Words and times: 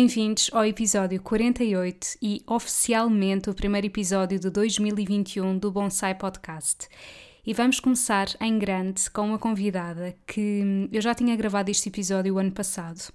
Bem-vindos 0.00 0.48
ao 0.54 0.64
episódio 0.64 1.20
48 1.20 2.16
e 2.22 2.42
oficialmente 2.46 3.50
o 3.50 3.54
primeiro 3.54 3.86
episódio 3.86 4.40
de 4.40 4.48
2021 4.48 5.58
do 5.58 5.70
Bonsai 5.70 6.14
Podcast. 6.14 6.88
E 7.46 7.52
vamos 7.52 7.80
começar 7.80 8.28
em 8.40 8.58
grande 8.58 9.10
com 9.10 9.26
uma 9.26 9.38
convidada 9.38 10.16
que 10.26 10.88
eu 10.90 11.02
já 11.02 11.14
tinha 11.14 11.36
gravado 11.36 11.70
este 11.70 11.90
episódio 11.90 12.36
o 12.36 12.38
ano 12.38 12.50
passado 12.50 13.12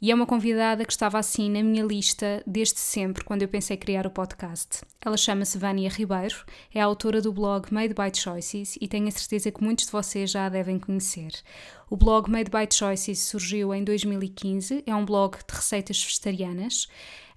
e 0.00 0.10
é 0.10 0.14
uma 0.14 0.26
convidada 0.26 0.84
que 0.84 0.92
estava 0.92 1.18
assim 1.18 1.50
na 1.50 1.62
minha 1.62 1.82
lista 1.82 2.42
desde 2.46 2.78
sempre, 2.78 3.24
quando 3.24 3.42
eu 3.42 3.48
pensei 3.48 3.76
criar 3.76 4.06
o 4.06 4.10
podcast. 4.10 4.82
Ela 5.04 5.16
chama-se 5.16 5.56
Vânia 5.56 5.88
Ribeiro, 5.88 6.44
é 6.74 6.80
autora 6.80 7.22
do 7.22 7.32
blog 7.32 7.72
Made 7.72 7.94
by 7.94 8.14
Choices 8.14 8.76
e 8.80 8.86
tenho 8.86 9.08
a 9.08 9.10
certeza 9.10 9.50
que 9.50 9.62
muitos 9.62 9.86
de 9.86 9.92
vocês 9.92 10.30
já 10.30 10.46
a 10.46 10.48
devem 10.48 10.78
conhecer. 10.78 11.32
O 11.88 11.96
blog 11.96 12.30
Made 12.30 12.50
by 12.50 12.68
Choices 12.70 13.20
surgiu 13.20 13.72
em 13.72 13.82
2015, 13.82 14.82
é 14.86 14.94
um 14.94 15.04
blog 15.04 15.38
de 15.48 15.54
receitas 15.54 16.02
vegetarianas, 16.02 16.88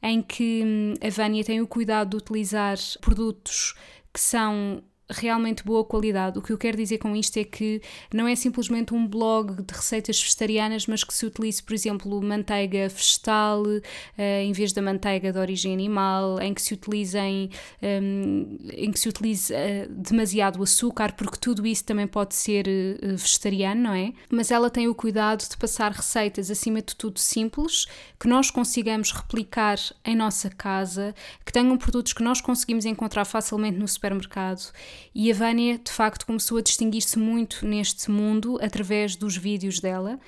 em 0.02 0.22
que 0.22 0.64
hum, 0.66 0.94
a 1.02 1.10
Vânia 1.10 1.44
tem 1.44 1.62
o 1.62 1.68
cuidado 1.68 2.10
de 2.10 2.18
utilizar 2.18 2.78
produtos 3.00 3.76
que 4.14 4.20
são 4.20 4.84
realmente 5.10 5.64
boa 5.64 5.84
qualidade. 5.84 6.38
O 6.38 6.42
que 6.42 6.54
eu 6.54 6.58
quero 6.58 6.78
dizer 6.78 7.00
com 7.00 7.16
isto 7.16 7.38
é 7.38 7.44
que 7.44 7.82
não 8.14 8.28
é 8.28 8.36
simplesmente 8.36 8.94
um 8.94 9.08
blog 9.08 9.62
de 9.62 9.74
receitas 9.74 10.22
vegetarianas, 10.22 10.86
mas 10.86 11.04
que 11.04 11.14
se 11.14 11.26
utilize, 11.26 11.62
por 11.62 11.74
exemplo, 11.74 12.22
manteiga 12.22 12.88
vegetal 12.88 13.64
uh, 13.64 13.82
em 14.18 14.52
vez 14.52 14.72
da 14.72 14.82
manteiga 14.82 15.32
de 15.32 15.40
origem 15.40 15.74
animal, 15.74 16.40
em 16.40 16.54
que 16.54 16.62
se 16.62 16.74
utilizem 16.74 17.50
um, 17.82 18.58
em 18.72 18.92
que 18.92 19.00
se 19.00 19.10
utilize 19.10 19.52
uh, 19.52 19.58
demasiado 19.90 20.62
açúcar, 20.62 21.14
porque 21.14 21.38
tudo 21.38 21.66
isso 21.66 21.84
também 21.84 22.08
pode 22.08 22.36
ser 22.36 22.68
uh, 22.68 23.18
vegetariano, 23.18 23.82
não 23.82 23.94
é? 23.94 24.14
Mas 24.30 24.52
ela 24.52 24.70
tem 24.70 24.88
o 24.88 24.94
cuidado 24.94 25.48
de 25.48 25.58
passar 25.58 25.92
receitas 25.92 26.52
acima 26.52 26.82
de 26.82 26.96
tudo 26.96 27.20
simples, 27.20 27.88
que 28.20 28.28
nós 28.28 28.52
consigamos 28.52 29.12
replicar 29.12 29.78
em 30.06 30.16
nossa 30.16 30.50
casa, 30.50 31.16
que 31.44 31.52
tenham 31.52 31.78
produtos 31.78 32.14
que 32.14 32.22
nós 32.22 32.42
conseguimos 32.42 32.86
encontrar 32.86 33.26
facilmente 33.26 33.78
no 33.78 33.88
supermercado 33.88 34.72
e 35.14 35.32
a 35.32 35.36
Vânia, 35.36 35.78
de 35.78 35.92
facto, 35.92 36.26
começou 36.26 36.58
a 36.58 36.62
distinguir-se 36.62 37.18
muito 37.18 37.66
neste 37.66 38.10
mundo 38.10 38.58
através 38.62 39.16
dos 39.16 39.36
vídeos 39.36 39.80
dela. 39.80 40.20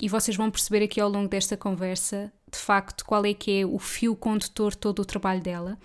E 0.00 0.08
vocês 0.08 0.36
vão 0.36 0.50
perceber 0.50 0.84
aqui 0.84 1.00
ao 1.00 1.08
longo 1.08 1.28
desta 1.28 1.56
conversa, 1.56 2.30
de 2.50 2.58
facto, 2.58 3.04
qual 3.04 3.24
é 3.24 3.32
que 3.32 3.60
é 3.60 3.66
o 3.66 3.78
fio 3.78 4.14
condutor 4.14 4.74
todo 4.74 5.00
o 5.00 5.04
trabalho 5.04 5.40
dela. 5.40 5.78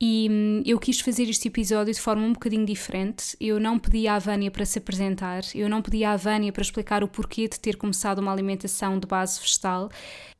E 0.00 0.28
hum, 0.30 0.62
eu 0.66 0.78
quis 0.78 1.00
fazer 1.00 1.24
este 1.24 1.48
episódio 1.48 1.94
de 1.94 2.00
forma 2.00 2.22
um 2.22 2.32
bocadinho 2.32 2.66
diferente. 2.66 3.36
Eu 3.40 3.60
não 3.60 3.78
pedi 3.78 4.08
à 4.08 4.18
Vânia 4.18 4.50
para 4.50 4.64
se 4.64 4.78
apresentar, 4.78 5.42
eu 5.54 5.68
não 5.68 5.80
pedi 5.80 6.04
à 6.04 6.16
Vânia 6.16 6.52
para 6.52 6.62
explicar 6.62 7.04
o 7.04 7.08
porquê 7.08 7.48
de 7.48 7.60
ter 7.60 7.76
começado 7.76 8.18
uma 8.18 8.32
alimentação 8.32 8.98
de 8.98 9.06
base 9.06 9.40
vegetal. 9.40 9.88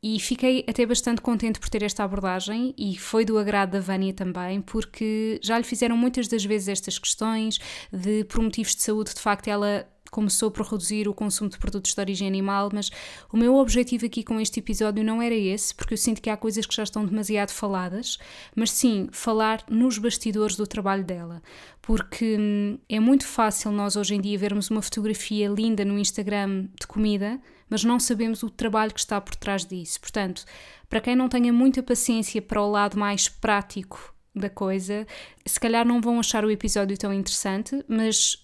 E 0.02 0.20
fiquei 0.20 0.64
até 0.69 0.84
bastante 0.84 1.20
contente 1.20 1.59
por 1.59 1.69
ter 1.69 1.82
esta 1.82 2.04
abordagem 2.04 2.75
e 2.76 2.98
foi 2.98 3.25
do 3.25 3.38
agrado 3.38 3.70
da 3.70 3.81
Vânia 3.81 4.12
também, 4.12 4.60
porque 4.60 5.41
já 5.43 5.56
lhe 5.56 5.64
fizeram 5.64 5.97
muitas 5.97 6.28
das 6.28 6.44
vezes 6.44 6.69
estas 6.69 6.98
questões 6.98 7.59
de 7.91 8.25
por 8.25 8.43
motivos 8.43 8.75
de 8.75 8.82
saúde, 8.82 9.14
de 9.14 9.20
facto, 9.20 9.48
ela 9.48 9.88
começou 10.14 10.48
por 10.48 10.64
reduzir 10.64 11.08
o 11.08 11.12
consumo 11.12 11.50
de 11.50 11.58
produtos 11.58 11.92
de 11.92 12.00
origem 12.00 12.28
animal, 12.28 12.70
mas 12.72 12.88
o 13.32 13.36
meu 13.36 13.56
objetivo 13.56 14.06
aqui 14.06 14.22
com 14.22 14.41
este 14.41 14.60
episódio 14.60 15.02
não 15.02 15.20
era 15.20 15.34
esse, 15.34 15.75
porque 15.75 15.94
eu 15.94 15.98
sinto 15.98 16.22
que 16.22 16.30
há 16.30 16.36
coisas 16.36 16.64
que 16.64 16.76
já 16.76 16.84
estão 16.84 17.04
demasiado 17.04 17.50
faladas, 17.50 18.16
mas 18.54 18.70
sim 18.70 19.08
falar 19.10 19.64
nos 19.69 19.98
bastidores 19.98 20.54
do 20.54 20.69
trabalho 20.69 21.02
dela, 21.02 21.42
porque 21.82 22.36
hum, 22.38 22.78
é 22.88 23.00
muito 23.00 23.26
fácil 23.26 23.72
nós 23.72 23.97
hoje 23.97 24.14
em 24.14 24.20
dia 24.20 24.38
vermos 24.38 24.70
uma 24.70 24.80
fotografia 24.80 25.48
linda 25.48 25.84
no 25.84 25.98
Instagram 25.98 26.69
de 26.78 26.86
comida, 26.86 27.41
mas 27.69 27.82
não 27.82 27.98
sabemos 27.98 28.44
o 28.44 28.50
trabalho 28.50 28.94
que 28.94 29.00
está 29.00 29.20
por 29.20 29.34
trás 29.34 29.66
disso. 29.66 30.00
Portanto, 30.00 30.44
para 30.88 31.00
quem 31.00 31.16
não 31.16 31.28
tenha 31.28 31.52
muita 31.52 31.82
paciência 31.82 32.41
para 32.41 32.62
o 32.62 32.70
lado 32.70 32.96
mais 32.96 33.28
prático 33.28 34.14
da 34.32 34.48
coisa, 34.48 35.06
se 35.44 35.58
calhar 35.58 35.84
não 35.84 36.00
vão 36.00 36.20
achar 36.20 36.44
o 36.44 36.50
episódio 36.52 36.96
tão 36.96 37.12
interessante, 37.12 37.84
mas 37.88 38.44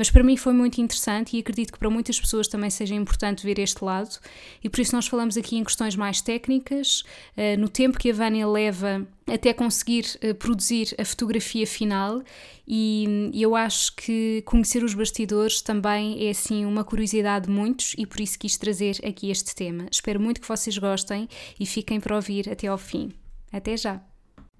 mas 0.00 0.08
para 0.08 0.22
mim 0.22 0.34
foi 0.34 0.54
muito 0.54 0.80
interessante 0.80 1.36
e 1.36 1.40
acredito 1.40 1.74
que 1.74 1.78
para 1.78 1.90
muitas 1.90 2.18
pessoas 2.18 2.48
também 2.48 2.70
seja 2.70 2.94
importante 2.94 3.44
ver 3.44 3.58
este 3.58 3.84
lado, 3.84 4.18
e 4.64 4.70
por 4.70 4.80
isso 4.80 4.96
nós 4.96 5.06
falamos 5.06 5.36
aqui 5.36 5.58
em 5.58 5.62
questões 5.62 5.94
mais 5.94 6.22
técnicas, 6.22 7.02
uh, 7.36 7.60
no 7.60 7.68
tempo 7.68 7.98
que 7.98 8.10
a 8.10 8.14
Vânia 8.14 8.48
leva 8.48 9.06
até 9.26 9.52
conseguir 9.52 10.06
uh, 10.24 10.34
produzir 10.36 10.94
a 10.98 11.04
fotografia 11.04 11.66
final, 11.66 12.22
e 12.66 13.30
eu 13.34 13.54
acho 13.54 13.94
que 13.94 14.42
conhecer 14.46 14.82
os 14.82 14.94
bastidores 14.94 15.60
também 15.60 16.26
é 16.26 16.30
assim 16.30 16.64
uma 16.64 16.82
curiosidade 16.82 17.44
de 17.44 17.52
muitos, 17.52 17.94
e 17.98 18.06
por 18.06 18.22
isso 18.22 18.38
quis 18.38 18.56
trazer 18.56 18.96
aqui 19.04 19.30
este 19.30 19.54
tema. 19.54 19.84
Espero 19.92 20.18
muito 20.18 20.40
que 20.40 20.48
vocês 20.48 20.78
gostem 20.78 21.28
e 21.58 21.66
fiquem 21.66 22.00
para 22.00 22.16
ouvir 22.16 22.48
até 22.48 22.68
ao 22.68 22.78
fim. 22.78 23.12
Até 23.52 23.76
já! 23.76 24.09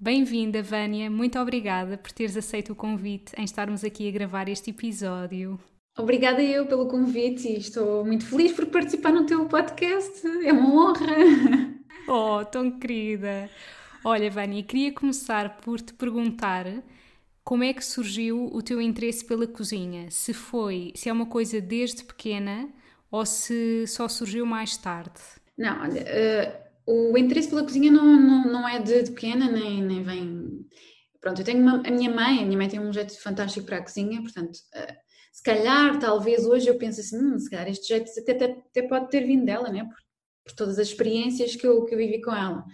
Bem-vinda, 0.03 0.63
Vânia. 0.63 1.11
Muito 1.11 1.37
obrigada 1.37 1.95
por 1.95 2.11
teres 2.11 2.35
aceito 2.35 2.73
o 2.73 2.75
convite 2.75 3.33
em 3.37 3.43
estarmos 3.43 3.83
aqui 3.83 4.09
a 4.09 4.11
gravar 4.11 4.49
este 4.49 4.71
episódio. 4.71 5.59
Obrigada 5.95 6.41
eu 6.41 6.65
pelo 6.65 6.87
convite 6.87 7.47
e 7.47 7.59
estou 7.59 8.03
muito 8.03 8.25
feliz 8.25 8.51
por 8.51 8.65
participar 8.65 9.11
no 9.11 9.27
teu 9.27 9.45
podcast. 9.45 10.25
É 10.43 10.51
uma 10.51 10.89
honra. 10.89 11.71
Oh, 12.07 12.43
tão 12.43 12.79
querida. 12.79 13.47
Olha, 14.03 14.29
Vânia, 14.31 14.63
queria 14.63 14.91
começar 14.91 15.57
por 15.57 15.79
te 15.79 15.93
perguntar 15.93 16.65
como 17.43 17.63
é 17.63 17.71
que 17.71 17.85
surgiu 17.85 18.49
o 18.51 18.61
teu 18.63 18.81
interesse 18.81 19.23
pela 19.23 19.45
cozinha? 19.45 20.09
Se 20.09 20.33
foi, 20.33 20.91
se 20.95 21.09
é 21.09 21.13
uma 21.13 21.27
coisa 21.27 21.61
desde 21.61 22.03
pequena 22.03 22.67
ou 23.11 23.23
se 23.23 23.85
só 23.85 24.07
surgiu 24.07 24.47
mais 24.47 24.75
tarde? 24.75 25.21
Não, 25.55 25.79
olha, 25.79 26.01
uh 26.01 26.60
o 26.85 27.17
interesse 27.17 27.49
pela 27.49 27.63
cozinha 27.63 27.91
não, 27.91 28.05
não, 28.05 28.43
não 28.45 28.67
é 28.67 28.79
de, 28.79 29.03
de, 29.03 29.11
pequena, 29.11 29.49
nem, 29.49 29.81
nem 29.83 30.03
vem. 30.03 30.67
Pronto, 31.19 31.39
eu 31.39 31.45
tenho 31.45 31.61
uma, 31.61 31.81
a 31.85 31.91
minha 31.91 32.09
mãe, 32.09 32.39
a 32.39 32.45
minha 32.45 32.57
mãe 32.57 32.67
tem 32.69 32.79
um 32.79 32.91
jeito 32.91 33.19
fantástico 33.21 33.65
para 33.65 33.77
a 33.77 33.83
cozinha, 33.83 34.21
portanto, 34.21 34.55
uh, 34.55 34.93
se 35.31 35.43
calhar, 35.43 35.99
talvez 35.99 36.45
hoje 36.45 36.67
eu 36.67 36.77
penso 36.77 36.99
assim, 36.99 37.17
hum, 37.17 37.39
se 37.39 37.49
calhar 37.49 37.69
este 37.69 37.87
jeito 37.87 38.11
até, 38.19 38.31
até, 38.31 38.45
até 38.45 38.81
pode 38.83 39.09
ter 39.09 39.25
vindo 39.25 39.45
dela, 39.45 39.69
né? 39.69 39.83
Por, 39.83 39.95
por, 40.45 40.55
todas 40.55 40.79
as 40.79 40.87
experiências 40.87 41.55
que 41.55 41.65
eu, 41.65 41.85
que 41.85 41.93
eu 41.93 41.97
vivi 41.97 42.21
com 42.21 42.31
ela. 42.35 42.65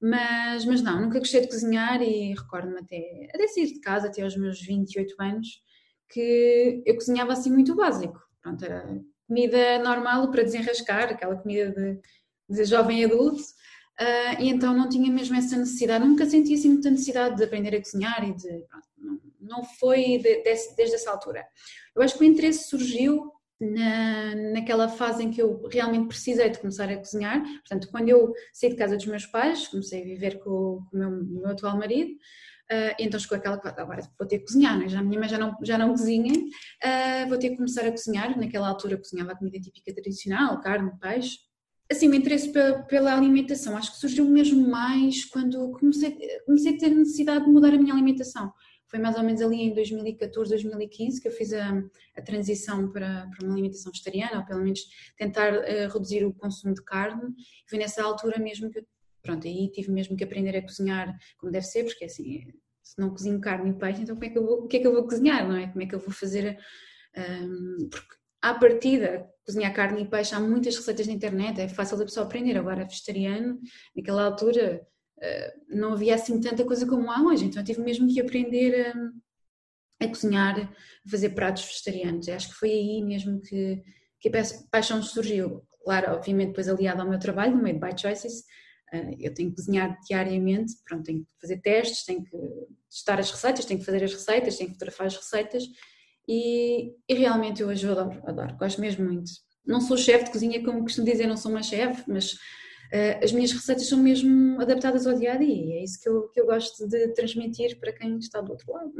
Mas, 0.00 0.64
mas 0.64 0.82
não, 0.82 1.00
nunca 1.00 1.20
gostei 1.20 1.42
de 1.42 1.48
cozinhar 1.48 2.02
e 2.02 2.34
recordo-me 2.34 2.80
até, 2.80 3.28
até 3.32 3.46
sair 3.46 3.66
de 3.72 3.80
casa, 3.80 4.08
até 4.08 4.22
aos 4.22 4.36
meus 4.36 4.60
28 4.60 5.14
anos, 5.20 5.62
que 6.10 6.82
eu 6.84 6.94
cozinhava 6.96 7.32
assim 7.32 7.50
muito 7.52 7.74
básico. 7.76 8.20
Pronto, 8.42 8.64
era 8.64 9.00
comida 9.28 9.78
normal 9.78 10.30
para 10.30 10.42
desenrascar, 10.42 11.04
aquela 11.04 11.36
comida 11.36 11.70
de 11.70 12.00
de 12.48 12.64
jovem 12.64 13.04
adulto, 13.04 13.42
uh, 13.42 14.40
e 14.40 14.48
então 14.48 14.76
não 14.76 14.88
tinha 14.88 15.10
mesmo 15.10 15.36
essa 15.36 15.56
necessidade, 15.56 16.04
nunca 16.04 16.26
senti 16.26 16.54
assim 16.54 16.70
muita 16.70 16.90
necessidade 16.90 17.36
de 17.36 17.44
aprender 17.44 17.74
a 17.76 17.82
cozinhar 17.82 18.28
e 18.28 18.34
de. 18.34 18.66
Pronto, 18.68 19.22
não, 19.40 19.64
foi 19.64 20.18
de, 20.18 20.42
de, 20.42 20.74
desde 20.76 20.94
essa 20.94 21.10
altura. 21.10 21.44
Eu 21.94 22.02
acho 22.02 22.16
que 22.16 22.24
o 22.24 22.26
interesse 22.26 22.68
surgiu 22.68 23.32
na, 23.62 24.34
naquela 24.52 24.88
fase 24.88 25.22
em 25.22 25.30
que 25.30 25.40
eu 25.40 25.62
realmente 25.70 26.08
precisei 26.08 26.48
de 26.50 26.58
começar 26.58 26.88
a 26.88 26.96
cozinhar. 26.96 27.42
Portanto, 27.42 27.88
quando 27.90 28.08
eu 28.08 28.32
saí 28.52 28.70
de 28.70 28.76
casa 28.76 28.96
dos 28.96 29.06
meus 29.06 29.26
pais, 29.26 29.68
comecei 29.68 30.02
a 30.02 30.04
viver 30.04 30.38
com, 30.40 30.84
com 30.90 30.96
o 30.96 30.98
meu, 30.98 31.10
meu, 31.10 31.46
atual 31.48 31.76
marido, 31.76 32.12
uh, 32.12 32.94
então 32.98 33.20
chegou 33.20 33.38
aquela 33.38 33.58
que 33.58 33.68
agora 33.68 34.02
vou 34.18 34.26
ter 34.26 34.38
que 34.38 34.46
cozinhar, 34.46 34.78
né? 34.78 34.88
já 34.88 35.02
minha 35.02 35.18
mãe 35.18 35.28
já 35.28 35.38
não, 35.38 35.56
já 35.62 35.78
não 35.78 35.90
cozinha, 35.90 36.32
uh, 36.32 37.28
vou 37.28 37.38
ter 37.38 37.50
que 37.50 37.56
começar 37.56 37.86
a 37.86 37.90
cozinhar. 37.90 38.38
Naquela 38.38 38.68
altura 38.68 38.96
cozinhava 38.96 39.32
a 39.32 39.36
comida 39.36 39.60
típica 39.60 39.94
tradicional, 39.94 40.60
carne, 40.60 40.90
peixe, 41.00 41.38
assim, 41.90 42.08
o 42.08 42.14
interesse 42.14 42.50
pela, 42.50 42.82
pela, 42.84 43.14
alimentação 43.14 43.76
acho 43.76 43.92
que 43.92 43.98
surgiu 43.98 44.24
mesmo 44.24 44.68
mais 44.68 45.24
quando 45.24 45.72
comecei, 45.72 46.16
comecei 46.46 46.74
a 46.74 46.78
ter 46.78 46.90
necessidade 46.90 47.44
de 47.44 47.50
mudar 47.50 47.74
a 47.74 47.78
minha 47.78 47.92
alimentação. 47.92 48.52
Foi 48.86 48.98
mais 48.98 49.16
ou 49.16 49.22
menos 49.22 49.40
ali 49.40 49.62
em 49.62 49.74
2014, 49.74 50.50
2015 50.50 51.20
que 51.20 51.28
eu 51.28 51.32
fiz 51.32 51.52
a, 51.54 51.82
a 52.16 52.22
transição 52.22 52.90
para, 52.90 53.26
para, 53.26 53.46
uma 53.46 53.54
alimentação 53.54 53.90
vegetariana, 53.90 54.40
ou 54.40 54.44
pelo 54.44 54.62
menos 54.62 54.80
tentar 55.16 55.54
uh, 55.54 55.92
reduzir 55.92 56.26
o 56.26 56.34
consumo 56.34 56.74
de 56.74 56.84
carne. 56.84 57.34
Foi 57.66 57.78
nessa 57.78 58.02
altura 58.02 58.38
mesmo 58.38 58.70
que 58.70 58.84
pronto, 59.22 59.46
aí 59.46 59.70
tive 59.70 59.90
mesmo 59.90 60.16
que 60.16 60.24
aprender 60.24 60.56
a 60.56 60.62
cozinhar 60.62 61.16
como 61.38 61.52
deve 61.52 61.64
ser, 61.64 61.84
porque 61.84 62.04
assim, 62.04 62.42
Se 62.82 62.98
não 62.98 63.10
cozinho 63.10 63.40
carne 63.40 63.70
e 63.70 63.78
peixe, 63.78 64.02
então 64.02 64.16
como 64.16 64.26
é 64.26 64.30
que 64.30 64.38
eu 64.38 64.44
vou, 64.44 64.64
o 64.64 64.68
que 64.68 64.76
é 64.76 64.80
que 64.80 64.86
eu 64.86 64.92
vou 64.92 65.04
cozinhar, 65.04 65.48
não 65.48 65.56
é? 65.56 65.68
Como 65.68 65.82
é 65.82 65.86
que 65.86 65.94
eu 65.94 66.00
vou 66.00 66.10
fazer? 66.10 66.58
Um, 67.16 67.88
porque 67.90 68.11
à 68.42 68.52
partida, 68.54 69.30
cozinhar 69.46 69.72
carne 69.72 70.02
e 70.02 70.08
peixe, 70.08 70.34
há 70.34 70.40
muitas 70.40 70.76
receitas 70.76 71.06
na 71.06 71.12
internet, 71.12 71.60
é 71.60 71.68
fácil 71.68 71.96
da 71.96 72.04
pessoa 72.04 72.26
aprender. 72.26 72.58
Agora, 72.58 72.84
vegetariano, 72.84 73.60
naquela 73.96 74.24
altura, 74.24 74.84
uh, 75.18 75.76
não 75.76 75.92
havia 75.92 76.16
assim 76.16 76.40
tanta 76.40 76.64
coisa 76.64 76.84
como 76.86 77.10
há 77.10 77.22
hoje, 77.22 77.44
então 77.46 77.62
eu 77.62 77.66
tive 77.66 77.80
mesmo 77.80 78.12
que 78.12 78.20
aprender 78.20 78.92
a, 80.00 80.04
a 80.04 80.08
cozinhar, 80.08 80.60
a 80.60 81.10
fazer 81.10 81.30
pratos 81.30 81.64
vegetarianos. 81.64 82.26
Eu 82.26 82.34
acho 82.34 82.48
que 82.48 82.54
foi 82.54 82.70
aí 82.70 83.02
mesmo 83.02 83.40
que, 83.40 83.80
que 84.20 84.28
a 84.28 84.42
paixão 84.70 85.00
surgiu. 85.02 85.62
Claro, 85.84 86.12
obviamente, 86.12 86.48
depois 86.48 86.68
aliado 86.68 87.02
ao 87.02 87.08
meu 87.08 87.18
trabalho, 87.18 87.56
no 87.56 87.62
Made 87.62 87.78
by 87.78 87.96
Choices, 87.96 88.40
uh, 88.92 89.16
eu 89.20 89.32
tenho 89.32 89.50
que 89.50 89.56
cozinhar 89.56 89.96
diariamente, 90.06 90.74
pronto, 90.84 91.04
tenho 91.04 91.20
que 91.20 91.26
fazer 91.40 91.60
testes, 91.60 92.04
tenho 92.04 92.24
que 92.24 92.36
testar 92.90 93.20
as 93.20 93.30
receitas, 93.30 93.64
tenho 93.64 93.78
que 93.78 93.86
fazer 93.86 94.02
as 94.02 94.12
receitas, 94.12 94.56
tenho 94.56 94.70
que 94.70 94.74
fotografar 94.74 95.06
as 95.06 95.16
receitas 95.16 95.64
e, 96.34 96.94
e 97.06 97.14
realmente 97.14 97.60
eu 97.60 97.68
hoje 97.68 97.86
adoro, 97.86 98.22
adoro, 98.24 98.56
gosto 98.56 98.80
mesmo 98.80 99.04
muito. 99.04 99.30
Não 99.66 99.82
sou 99.82 99.98
chefe 99.98 100.24
de 100.24 100.30
cozinha, 100.30 100.64
como 100.64 100.80
costumo 100.80 101.06
dizer, 101.06 101.26
não 101.26 101.36
sou 101.36 101.50
uma 101.50 101.62
chefe, 101.62 102.10
mas 102.10 102.32
uh, 102.32 103.22
as 103.22 103.32
minhas 103.32 103.52
receitas 103.52 103.86
são 103.86 103.98
mesmo 103.98 104.58
adaptadas 104.58 105.06
ao 105.06 105.14
dia 105.14 105.34
a 105.34 105.36
dia 105.36 105.54
e 105.54 105.72
é 105.72 105.84
isso 105.84 106.00
que 106.00 106.08
eu, 106.08 106.28
que 106.30 106.40
eu 106.40 106.46
gosto 106.46 106.88
de 106.88 107.08
transmitir 107.08 107.78
para 107.78 107.92
quem 107.92 108.16
está 108.16 108.40
do 108.40 108.52
outro 108.52 108.72
lado. 108.72 108.92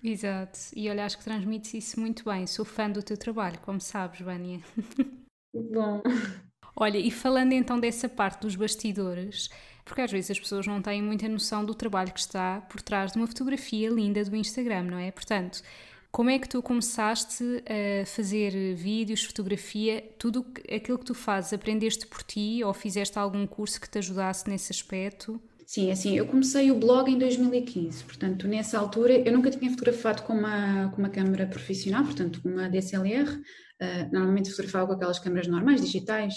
Exato, 0.00 0.58
e 0.76 0.88
olha, 0.88 1.04
acho 1.04 1.18
que 1.18 1.24
transmites 1.24 1.74
isso 1.74 1.98
muito 1.98 2.24
bem. 2.24 2.46
Sou 2.46 2.64
fã 2.64 2.88
do 2.88 3.02
teu 3.02 3.16
trabalho, 3.16 3.58
como 3.60 3.80
sabes, 3.80 4.20
Vânia. 4.20 4.60
Bom. 5.52 6.02
Olha, 6.76 6.98
e 6.98 7.10
falando 7.10 7.52
então 7.52 7.80
dessa 7.80 8.08
parte 8.08 8.42
dos 8.42 8.54
bastidores, 8.54 9.48
porque 9.84 10.02
às 10.02 10.12
vezes 10.12 10.30
as 10.30 10.38
pessoas 10.38 10.66
não 10.66 10.80
têm 10.80 11.02
muita 11.02 11.28
noção 11.28 11.64
do 11.64 11.74
trabalho 11.74 12.12
que 12.12 12.20
está 12.20 12.60
por 12.62 12.80
trás 12.80 13.12
de 13.12 13.18
uma 13.18 13.26
fotografia 13.26 13.90
linda 13.90 14.22
do 14.24 14.36
Instagram, 14.36 14.84
não 14.84 14.98
é? 14.98 15.10
Portanto, 15.10 15.62
como 16.14 16.30
é 16.30 16.38
que 16.38 16.48
tu 16.48 16.62
começaste 16.62 17.42
a 17.66 18.06
fazer 18.06 18.72
vídeos, 18.76 19.24
fotografia, 19.24 20.00
tudo 20.16 20.46
aquilo 20.72 20.96
que 20.96 21.04
tu 21.04 21.12
fazes, 21.12 21.52
aprendeste 21.52 22.06
por 22.06 22.22
ti 22.22 22.62
ou 22.62 22.72
fizeste 22.72 23.18
algum 23.18 23.44
curso 23.48 23.80
que 23.80 23.90
te 23.90 23.98
ajudasse 23.98 24.48
nesse 24.48 24.70
aspecto? 24.70 25.42
Sim, 25.66 25.90
assim, 25.90 26.16
eu 26.16 26.24
comecei 26.24 26.70
o 26.70 26.78
blog 26.78 27.10
em 27.10 27.18
2015, 27.18 28.04
portanto, 28.04 28.46
nessa 28.46 28.78
altura 28.78 29.12
eu 29.12 29.32
nunca 29.32 29.50
tinha 29.50 29.68
fotografado 29.68 30.22
com 30.22 30.34
uma, 30.34 30.88
com 30.90 30.98
uma 30.98 31.08
câmera 31.08 31.48
profissional, 31.48 32.04
portanto, 32.04 32.40
uma 32.44 32.68
DSLR, 32.68 33.28
uh, 33.28 33.42
eh, 33.80 34.08
normalmente 34.12 34.50
fotografava 34.50 34.86
com 34.86 34.92
aquelas 34.92 35.18
câmeras 35.18 35.48
normais, 35.48 35.80
digitais, 35.80 36.34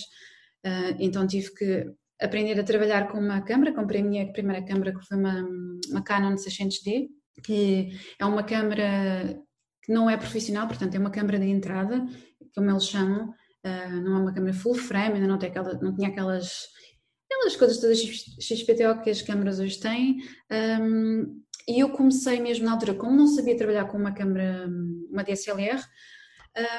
uh, 0.66 0.98
então 0.98 1.28
tive 1.28 1.54
que 1.54 1.86
aprender 2.20 2.60
a 2.60 2.64
trabalhar 2.64 3.10
com 3.10 3.20
uma 3.20 3.42
câmera, 3.42 3.76
comprei 3.76 4.02
a 4.02 4.04
minha 4.04 4.34
primeira 4.34 4.66
câmera 4.66 4.92
que 4.92 5.06
foi 5.06 5.18
uma, 5.18 5.48
uma 5.92 6.02
Canon 6.02 6.34
600D, 6.34 7.10
que 7.44 7.92
é 8.18 8.26
uma 8.26 8.42
câmera 8.42 9.40
que 9.88 9.94
não 9.94 10.10
é 10.10 10.18
profissional, 10.18 10.68
portanto 10.68 10.94
é 10.94 11.00
uma 11.00 11.10
câmara 11.10 11.40
de 11.40 11.46
entrada, 11.46 12.06
como 12.54 12.70
eles 12.70 12.86
chamam, 12.86 13.30
uh, 13.30 14.02
não 14.04 14.18
é 14.18 14.20
uma 14.20 14.34
câmara 14.34 14.54
full 14.54 14.76
frame, 14.76 15.16
ainda 15.16 15.28
não, 15.28 15.40
tem 15.40 15.50
aquela, 15.50 15.74
não 15.82 15.96
tinha 15.96 16.10
aquelas, 16.10 16.68
aquelas 17.26 17.56
coisas 17.56 17.80
todas 17.80 18.00
XPTO 18.00 19.02
que 19.02 19.10
as 19.10 19.22
câmaras 19.22 19.60
hoje 19.60 19.80
têm. 19.80 20.18
Um, 20.52 21.42
e 21.68 21.80
eu 21.80 21.90
comecei 21.90 22.40
mesmo 22.42 22.66
na 22.66 22.74
altura, 22.74 22.94
como 22.94 23.16
não 23.16 23.28
sabia 23.28 23.58
trabalhar 23.58 23.86
com 23.86 23.98
uma 23.98 24.14
câmera, 24.14 24.70
uma 25.10 25.24
DSLR, 25.24 25.82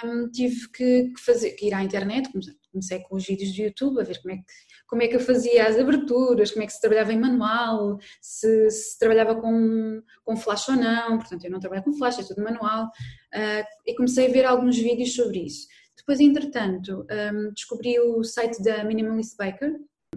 um, 0.04 0.28
tive 0.30 0.68
que, 0.70 1.12
fazer, 1.18 1.52
que 1.52 1.66
ir 1.66 1.74
à 1.74 1.82
internet, 1.82 2.30
comecei 2.70 3.00
com 3.00 3.16
os 3.16 3.26
vídeos 3.26 3.54
do 3.54 3.62
YouTube 3.62 4.00
a 4.00 4.04
ver 4.04 4.20
como 4.20 4.34
é 4.34 4.36
que 4.36 4.44
como 4.88 5.02
é 5.02 5.06
que 5.06 5.16
eu 5.16 5.20
fazia 5.20 5.68
as 5.68 5.78
aberturas, 5.78 6.50
como 6.50 6.62
é 6.62 6.66
que 6.66 6.72
se 6.72 6.80
trabalhava 6.80 7.12
em 7.12 7.20
manual, 7.20 7.98
se, 8.22 8.70
se 8.70 8.98
trabalhava 8.98 9.34
com, 9.36 10.02
com 10.24 10.36
flash 10.36 10.70
ou 10.70 10.76
não, 10.76 11.18
portanto 11.18 11.44
eu 11.44 11.50
não 11.50 11.60
trabalho 11.60 11.82
com 11.82 11.92
flash, 11.92 12.18
é 12.18 12.22
tudo 12.22 12.42
manual, 12.42 12.86
uh, 12.86 13.64
e 13.86 13.94
comecei 13.94 14.28
a 14.28 14.32
ver 14.32 14.46
alguns 14.46 14.78
vídeos 14.78 15.14
sobre 15.14 15.40
isso. 15.40 15.68
Depois, 15.94 16.20
entretanto, 16.20 17.06
um, 17.34 17.52
descobri 17.52 18.00
o 18.00 18.24
site 18.24 18.62
da 18.62 18.82
Minimalist 18.82 19.36
Baker, 19.36 19.76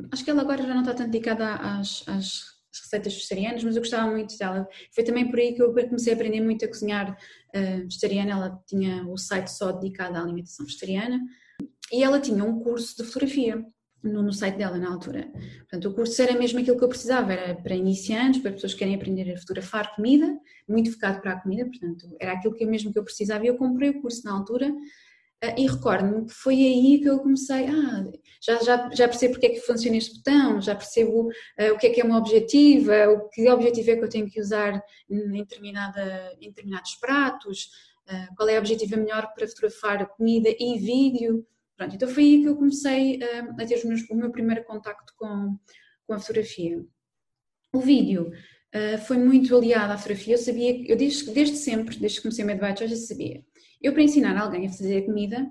acho 0.10 0.24
que 0.24 0.32
ela 0.32 0.42
agora 0.42 0.64
já 0.64 0.74
não 0.74 0.82
está 0.82 0.94
tanto 0.94 1.12
dedicada 1.12 1.56
às, 1.56 2.08
às 2.08 2.51
receitas 2.80 3.14
vegetarianas, 3.14 3.64
mas 3.64 3.76
eu 3.76 3.82
gostava 3.82 4.10
muito 4.10 4.38
dela. 4.38 4.68
Foi 4.94 5.04
também 5.04 5.30
por 5.30 5.40
aí 5.40 5.54
que 5.54 5.62
eu 5.62 5.74
comecei 5.74 6.14
a 6.14 6.16
aprender 6.16 6.42
muito 6.42 6.64
a 6.64 6.68
cozinhar 6.68 7.12
uh, 7.12 7.84
vegetariana. 7.84 8.32
Ela 8.32 8.64
tinha 8.68 9.06
o 9.08 9.18
site 9.18 9.50
só 9.50 9.72
dedicado 9.72 10.18
à 10.18 10.22
alimentação 10.22 10.66
vegetariana 10.66 11.20
e 11.92 12.04
ela 12.04 12.20
tinha 12.20 12.44
um 12.44 12.60
curso 12.60 12.96
de 12.98 13.04
fotografia 13.04 13.66
no, 14.04 14.24
no, 14.24 14.34
site 14.34 14.58
dela 14.58 14.78
na 14.78 14.92
altura. 14.92 15.32
Portanto, 15.60 15.90
o 15.90 15.94
curso 15.94 16.22
era 16.22 16.38
mesmo 16.38 16.60
aquilo 16.60 16.78
que 16.78 16.84
eu 16.84 16.90
precisava, 16.90 17.34
era 17.34 17.56
para 17.56 17.76
iniciantes, 17.76 18.42
para 18.42 18.52
pessoas 18.52 18.74
que 18.74 18.80
querem 18.80 18.96
aprender 18.96 19.32
a 19.32 19.38
fotografar 19.38 19.96
comida, 19.96 20.38
muito 20.68 20.92
focado 20.92 21.22
para 21.22 21.34
a 21.34 21.40
comida, 21.40 21.66
portanto, 21.66 22.16
era 22.20 22.34
aquilo 22.34 22.56
que 22.56 22.64
eu 22.64 22.70
mesmo 22.70 22.92
que 22.92 22.98
eu 22.98 23.04
precisava 23.04 23.44
e 23.44 23.48
eu 23.48 23.58
comprei 23.58 23.90
o 23.90 24.02
curso 24.02 24.24
na 24.24 24.34
altura 24.34 24.74
e 25.58 25.68
recordo-me 25.68 26.26
que 26.26 26.34
foi 26.34 26.54
aí 26.54 27.00
que 27.00 27.10
eu 27.10 27.20
comecei, 27.20 27.66
ah, 27.66 28.06
já, 28.42 28.60
já, 28.60 28.90
já 28.94 29.08
percebo 29.08 29.34
porque 29.34 29.48
é 29.48 29.50
que 29.50 29.62
funciona 29.62 29.98
este 29.98 30.18
botão, 30.18 30.62
já 30.62 30.76
percebo 30.76 31.28
uh, 31.30 31.74
o 31.74 31.78
que 31.78 31.88
é 31.88 31.90
que 31.90 32.02
é 32.02 32.04
uma 32.04 32.18
objetiva, 32.18 33.10
o 33.10 33.28
que 33.30 33.50
objetivo 33.50 33.92
é 33.92 33.96
que 33.96 34.04
eu 34.04 34.10
tenho 34.10 34.30
que 34.30 34.40
usar 34.40 34.84
em, 35.10 35.32
determinada, 35.32 36.36
em 36.40 36.50
determinados 36.50 36.96
pratos, 36.96 37.72
uh, 38.08 38.36
qual 38.36 38.50
é 38.50 38.58
a 38.58 38.60
objetiva 38.60 38.98
melhor 38.98 39.34
para 39.34 39.48
fotografar 39.48 40.08
comida 40.10 40.50
e 40.50 40.78
vídeo, 40.78 41.46
Pronto, 41.82 41.96
então 41.96 42.10
foi 42.10 42.24
aí 42.24 42.42
que 42.44 42.48
eu 42.48 42.56
comecei 42.56 43.20
a, 43.24 43.40
a 43.60 43.66
ter 43.66 43.84
meus, 43.86 44.08
o 44.08 44.16
meu 44.16 44.30
primeiro 44.30 44.64
contacto 44.66 45.16
com, 45.18 45.58
com 46.06 46.14
a 46.14 46.20
fotografia. 46.20 46.86
O 47.74 47.80
vídeo 47.80 48.32
uh, 48.76 48.98
foi 49.00 49.18
muito 49.18 49.56
aliado 49.58 49.92
à 49.92 49.98
fotografia, 49.98 50.36
eu 50.36 50.38
sabia, 50.38 50.88
eu 50.88 50.96
desde, 50.96 51.32
desde 51.32 51.58
sempre, 51.58 51.98
desde 51.98 52.18
que 52.18 52.22
comecei 52.22 52.44
a 52.44 52.48
Medbite, 52.48 52.84
eu 52.84 52.88
já 52.88 52.96
sabia. 52.96 53.44
Eu 53.82 53.94
para 53.94 54.04
ensinar 54.04 54.38
alguém 54.38 54.68
a 54.68 54.70
fazer 54.70 55.06
comida, 55.06 55.48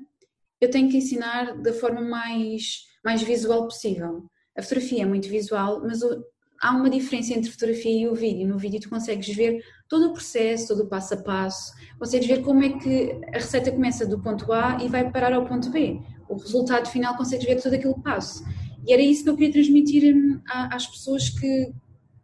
eu 0.61 0.71
tenho 0.71 0.89
que 0.89 0.97
ensinar 0.97 1.57
da 1.61 1.73
forma 1.73 2.01
mais, 2.01 2.85
mais 3.05 3.23
visual 3.23 3.65
possível. 3.65 4.25
A 4.57 4.63
fotografia 4.63 5.03
é 5.03 5.07
muito 5.07 5.29
visual, 5.29 5.81
mas 5.83 6.03
o, 6.03 6.25
há 6.61 6.71
uma 6.71 6.91
diferença 6.91 7.33
entre 7.33 7.51
fotografia 7.51 8.03
e 8.03 8.09
o 8.09 8.15
vídeo. 8.15 8.47
No 8.47 8.59
vídeo 8.59 8.81
tu 8.81 8.91
consegues 8.91 9.35
ver 9.35 9.63
todo 9.89 10.09
o 10.09 10.13
processo, 10.13 10.69
todo 10.69 10.85
o 10.85 10.89
passo 10.89 11.15
a 11.15 11.17
passo, 11.17 11.73
consegues 11.99 12.29
ver 12.29 12.43
como 12.43 12.63
é 12.63 12.79
que 12.79 13.19
a 13.35 13.39
receita 13.39 13.73
começa 13.73 14.07
do 14.07 14.23
ponto 14.23 14.53
A 14.53 14.79
e 14.83 14.89
vai 14.89 15.11
parar 15.11 15.33
ao 15.33 15.47
ponto 15.47 15.71
B 15.71 16.01
o 16.31 16.37
resultado 16.37 16.89
final 16.89 17.17
consegues 17.17 17.45
ver 17.45 17.61
todo 17.61 17.75
aquele 17.75 17.95
passo. 17.95 18.45
E 18.87 18.93
era 18.93 19.03
isso 19.03 19.25
que 19.25 19.31
eu 19.31 19.37
queria 19.37 19.53
transmitir 19.53 20.15
hum, 20.15 20.41
às 20.47 20.87
pessoas 20.87 21.29
que, 21.29 21.73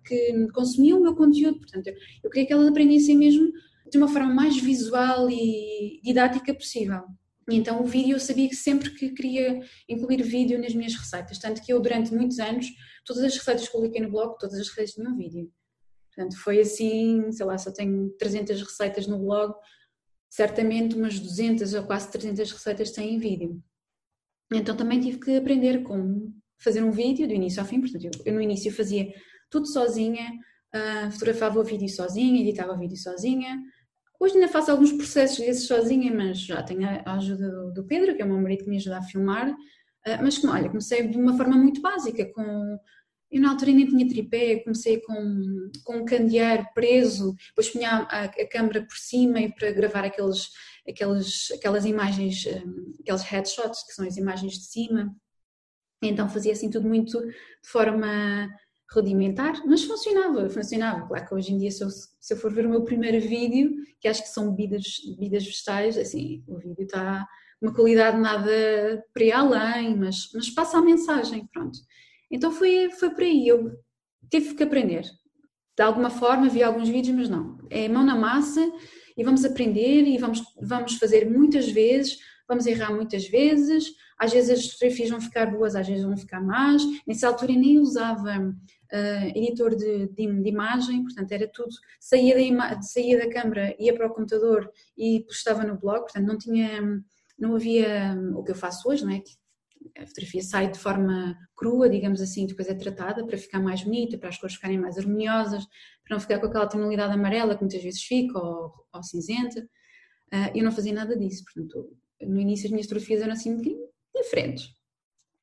que 0.06 0.48
consumiam 0.54 1.00
o 1.00 1.02
meu 1.02 1.14
conteúdo. 1.14 1.58
Portanto, 1.58 1.90
eu 2.22 2.30
queria 2.30 2.46
que 2.46 2.52
elas 2.52 2.68
aprendessem 2.68 3.16
mesmo 3.16 3.50
de 3.90 3.98
uma 3.98 4.08
forma 4.08 4.32
mais 4.32 4.56
visual 4.56 5.28
e 5.30 6.00
didática 6.02 6.54
possível. 6.54 7.02
E 7.48 7.54
então 7.54 7.80
o 7.80 7.86
vídeo 7.86 8.16
eu 8.16 8.20
sabia 8.20 8.48
que 8.48 8.56
sempre 8.56 8.90
que 8.90 9.10
queria 9.10 9.60
incluir 9.88 10.22
vídeo 10.22 10.60
nas 10.60 10.74
minhas 10.74 10.94
receitas, 10.94 11.38
tanto 11.38 11.62
que 11.62 11.72
eu 11.72 11.80
durante 11.80 12.12
muitos 12.12 12.38
anos, 12.38 12.66
todas 13.04 13.22
as 13.22 13.36
receitas 13.36 13.66
que 13.66 13.72
publiquei 13.72 14.02
no 14.02 14.10
blog, 14.10 14.36
todas 14.38 14.58
as 14.58 14.68
receitas 14.68 14.94
tinham 14.94 15.16
vídeo. 15.16 15.50
Portanto, 16.12 16.36
foi 16.38 16.60
assim, 16.60 17.30
sei 17.30 17.46
lá, 17.46 17.56
só 17.56 17.70
tenho 17.70 18.10
300 18.18 18.60
receitas 18.62 19.06
no 19.06 19.18
blog, 19.18 19.54
certamente 20.28 20.96
umas 20.96 21.20
200 21.20 21.74
ou 21.74 21.84
quase 21.84 22.10
300 22.10 22.50
receitas 22.50 22.90
têm 22.90 23.18
vídeo. 23.18 23.62
Então 24.52 24.76
também 24.76 25.00
tive 25.00 25.18
que 25.18 25.36
aprender 25.36 25.82
como 25.82 26.34
fazer 26.58 26.82
um 26.82 26.90
vídeo 26.90 27.28
do 27.28 27.34
início 27.34 27.60
ao 27.60 27.66
fim, 27.66 27.80
portanto 27.80 28.08
eu, 28.24 28.34
no 28.34 28.40
início 28.40 28.72
fazia 28.72 29.12
tudo 29.50 29.66
sozinha, 29.66 30.32
uh, 30.74 31.10
fotografava 31.12 31.60
o 31.60 31.64
vídeo 31.64 31.88
sozinha, 31.88 32.40
editava 32.40 32.72
o 32.72 32.78
vídeo 32.78 32.96
sozinha. 32.96 33.56
Hoje 34.18 34.34
ainda 34.34 34.48
faço 34.48 34.70
alguns 34.70 34.92
processos 34.92 35.38
desses 35.38 35.66
sozinha, 35.66 36.12
mas 36.14 36.38
já 36.38 36.62
tenho 36.62 36.88
a 37.04 37.14
ajuda 37.14 37.70
do, 37.72 37.84
Pedro, 37.84 38.14
que 38.14 38.22
é 38.22 38.24
o 38.24 38.28
meu 38.28 38.40
marido 38.40 38.64
que 38.64 38.70
me 38.70 38.76
ajuda 38.76 38.98
a 38.98 39.02
filmar. 39.02 39.50
Uh, 39.50 40.22
mas 40.22 40.42
olha, 40.44 40.68
comecei 40.68 41.06
de 41.06 41.16
uma 41.16 41.36
forma 41.36 41.56
muito 41.56 41.80
básica, 41.80 42.24
com 42.32 42.78
eu 43.28 43.40
na 43.40 43.50
altura 43.50 43.72
nem 43.72 43.86
tinha 43.86 44.08
tripé, 44.08 44.60
comecei 44.60 45.00
com, 45.00 45.70
com 45.84 45.96
um 45.96 46.04
candeeiro 46.04 46.64
preso, 46.72 47.34
depois 47.48 47.68
punha 47.70 48.06
a, 48.08 48.24
a 48.24 48.48
câmera 48.48 48.82
por 48.82 48.96
cima 48.96 49.40
e 49.40 49.52
para 49.52 49.72
gravar 49.72 50.04
aqueles 50.04 50.48
aquelas, 50.88 51.48
aquelas 51.54 51.84
imagens, 51.84 52.46
um, 52.46 52.92
aqueles 53.00 53.22
headshots, 53.22 53.84
que 53.84 53.92
são 53.92 54.06
as 54.06 54.16
imagens 54.16 54.52
de 54.54 54.64
cima. 54.66 55.14
Então 56.02 56.28
fazia 56.28 56.52
assim 56.52 56.70
tudo 56.70 56.88
muito 56.88 57.20
de 57.20 57.68
forma 57.68 58.48
rudimentar, 58.92 59.62
mas 59.66 59.84
funcionava, 59.84 60.48
funcionava. 60.48 61.06
Claro 61.06 61.26
que 61.26 61.34
hoje 61.34 61.52
em 61.52 61.58
dia, 61.58 61.70
se 61.70 61.82
eu, 61.82 61.90
se 61.90 62.34
eu 62.34 62.36
for 62.36 62.52
ver 62.52 62.66
o 62.66 62.70
meu 62.70 62.84
primeiro 62.84 63.20
vídeo, 63.20 63.74
que 64.00 64.08
acho 64.08 64.22
que 64.22 64.28
são 64.28 64.50
bebidas, 64.50 64.84
bebidas 65.16 65.44
vegetais, 65.44 65.98
assim, 65.98 66.44
o 66.46 66.58
vídeo 66.58 66.84
está 66.84 67.26
uma 67.60 67.74
qualidade 67.74 68.18
nada 68.20 69.04
para 69.12 69.24
ir 69.24 69.32
além, 69.32 69.96
mas, 69.96 70.28
mas 70.34 70.50
passa 70.50 70.78
a 70.78 70.82
mensagem, 70.82 71.48
pronto. 71.52 71.78
Então 72.30 72.50
foi, 72.52 72.90
foi 72.90 73.10
por 73.10 73.22
aí, 73.22 73.48
eu 73.48 73.72
tive 74.30 74.54
que 74.54 74.62
aprender. 74.62 75.04
De 75.76 75.82
alguma 75.82 76.10
forma 76.10 76.48
vi 76.48 76.62
alguns 76.62 76.88
vídeos, 76.88 77.16
mas 77.16 77.28
não. 77.28 77.58
É 77.70 77.88
mão 77.88 78.04
na 78.04 78.16
massa 78.16 78.60
e 79.16 79.24
vamos 79.24 79.44
aprender 79.44 80.02
e 80.02 80.18
vamos, 80.18 80.42
vamos 80.60 80.94
fazer 80.94 81.28
muitas 81.30 81.68
vezes, 81.68 82.18
vamos 82.48 82.66
errar 82.66 82.94
muitas 82.94 83.26
vezes, 83.26 83.92
às 84.18 84.32
vezes 84.32 84.58
as 84.58 84.72
fotografias 84.72 85.10
vão 85.10 85.20
ficar 85.20 85.46
boas, 85.46 85.76
às 85.76 85.86
vezes 85.86 86.04
vão 86.04 86.16
ficar 86.16 86.40
más. 86.40 86.82
Nessa 87.06 87.28
altura 87.28 87.52
eu 87.52 87.58
nem 87.58 87.78
usava 87.78 88.54
uh, 88.92 89.38
editor 89.38 89.74
de, 89.74 90.08
de, 90.08 90.42
de, 90.42 90.48
imagem, 90.48 91.02
portanto 91.02 91.32
era 91.32 91.48
tudo, 91.48 91.70
saía 92.00 92.34
da, 92.34 92.82
saía 92.82 93.18
da 93.18 93.30
câmara, 93.30 93.74
ia 93.78 93.94
para 93.94 94.06
o 94.06 94.14
computador 94.14 94.70
e 94.96 95.24
postava 95.26 95.64
no 95.64 95.78
blog, 95.78 96.00
portanto 96.00 96.26
não 96.26 96.38
tinha, 96.38 97.02
não 97.38 97.54
havia 97.54 98.16
o 98.34 98.42
que 98.42 98.52
eu 98.52 98.56
faço 98.56 98.88
hoje, 98.88 99.04
não 99.04 99.12
é? 99.12 99.22
A 99.98 100.06
fotografia 100.06 100.42
sai 100.42 100.70
de 100.70 100.78
forma 100.78 101.36
crua, 101.54 101.88
digamos 101.88 102.20
assim, 102.20 102.46
depois 102.46 102.68
é 102.68 102.74
tratada 102.74 103.24
para 103.24 103.38
ficar 103.38 103.60
mais 103.60 103.82
bonita, 103.82 104.18
para 104.18 104.28
as 104.28 104.38
cores 104.38 104.56
ficarem 104.56 104.78
mais 104.78 104.98
harmoniosas, 104.98 105.64
para 106.04 106.16
não 106.16 106.20
ficar 106.20 106.38
com 106.40 106.46
aquela 106.46 106.66
tonalidade 106.66 107.14
amarela 107.14 107.54
que 107.54 107.62
muitas 107.62 107.82
vezes 107.82 108.02
fica, 108.02 108.38
ou, 108.38 108.74
ou 108.92 109.02
cinzenta. 109.02 109.60
Uh, 110.32 110.50
eu 110.56 110.64
não 110.64 110.72
fazia 110.72 110.92
nada 110.92 111.16
disso, 111.16 111.44
portanto, 111.44 111.96
no 112.20 112.40
início 112.40 112.66
as 112.66 112.72
minhas 112.72 112.86
fotografias 112.86 113.22
eram 113.22 113.32
assim 113.32 113.54
um 113.54 113.62
diferentes. 114.14 114.74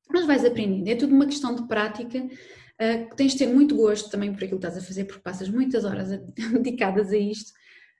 Mas 0.09 0.25
vais 0.25 0.43
aprendendo, 0.43 0.87
é 0.87 0.95
tudo 0.95 1.15
uma 1.15 1.25
questão 1.25 1.55
de 1.55 1.67
prática, 1.67 2.27
uh, 2.83 3.09
que 3.09 3.15
tens 3.15 3.33
de 3.33 3.39
ter 3.39 3.47
muito 3.47 3.75
gosto 3.75 4.09
também 4.09 4.31
por 4.33 4.43
aquilo 4.43 4.59
que 4.59 4.65
estás 4.65 4.83
a 4.83 4.85
fazer, 4.85 5.05
porque 5.05 5.21
passas 5.21 5.49
muitas 5.49 5.85
horas 5.85 6.11
a, 6.11 6.17
dedicadas 6.59 7.11
a 7.11 7.17
isto. 7.17 7.51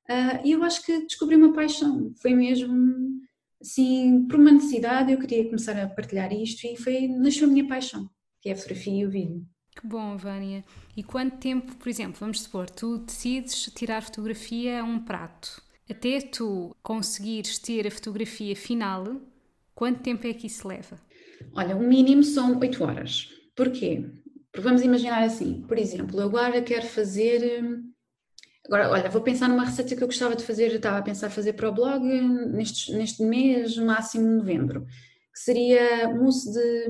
Uh, 0.09 0.45
e 0.45 0.51
eu 0.51 0.63
acho 0.63 0.83
que 0.85 1.05
descobri 1.05 1.35
uma 1.35 1.53
paixão, 1.53 2.13
foi 2.21 2.33
mesmo 2.33 3.21
assim, 3.61 4.27
por 4.27 4.37
uma 4.37 4.51
necessidade, 4.51 5.13
eu 5.13 5.19
queria 5.19 5.45
começar 5.45 5.79
a 5.79 5.87
partilhar 5.87 6.33
isto 6.33 6.67
e 6.67 6.75
foi, 6.75 7.07
nasceu 7.07 7.47
a 7.47 7.51
minha 7.51 7.67
paixão, 7.67 8.09
que 8.41 8.49
é 8.49 8.51
a 8.51 8.55
fotografia 8.55 9.01
e 9.01 9.05
o 9.05 9.09
vídeo. 9.09 9.45
Que 9.75 9.87
bom, 9.87 10.17
Vânia. 10.17 10.63
E 10.95 11.01
quanto 11.01 11.37
tempo, 11.37 11.75
por 11.77 11.89
exemplo, 11.89 12.17
vamos 12.19 12.41
supor, 12.41 12.69
tu 12.69 12.99
decides 12.99 13.71
tirar 13.73 14.03
fotografia 14.03 14.81
a 14.81 14.83
um 14.83 14.99
prato, 14.99 15.61
até 15.89 16.19
tu 16.19 16.75
conseguires 16.83 17.57
ter 17.57 17.87
a 17.87 17.91
fotografia 17.91 18.55
final, 18.55 19.21
quanto 19.73 20.01
tempo 20.01 20.27
é 20.27 20.33
que 20.33 20.47
isso 20.47 20.67
leva? 20.67 20.99
Olha, 21.53 21.75
o 21.75 21.81
mínimo 21.81 22.23
são 22.23 22.59
8 22.59 22.83
horas. 22.83 23.29
Porquê? 23.55 24.05
Porque 24.53 24.67
vamos 24.67 24.83
imaginar 24.83 25.23
assim, 25.23 25.63
por 25.63 25.79
exemplo, 25.79 26.21
agora 26.21 26.61
quero 26.61 26.85
fazer. 26.85 27.63
Agora, 28.67 28.91
olha, 28.91 29.09
vou 29.09 29.21
pensar 29.23 29.49
numa 29.49 29.65
receita 29.65 29.95
que 29.95 30.03
eu 30.03 30.07
gostava 30.07 30.35
de 30.35 30.43
fazer, 30.43 30.69
eu 30.69 30.75
estava 30.75 30.99
a 30.99 31.01
pensar 31.01 31.31
fazer 31.31 31.53
para 31.53 31.67
o 31.67 31.73
blog 31.73 32.05
neste, 32.05 32.93
neste 32.93 33.23
mês, 33.23 33.75
máximo 33.77 34.29
novembro, 34.37 34.85
que 35.33 35.39
seria 35.39 36.07
mousse 36.07 36.53
de, 36.53 36.87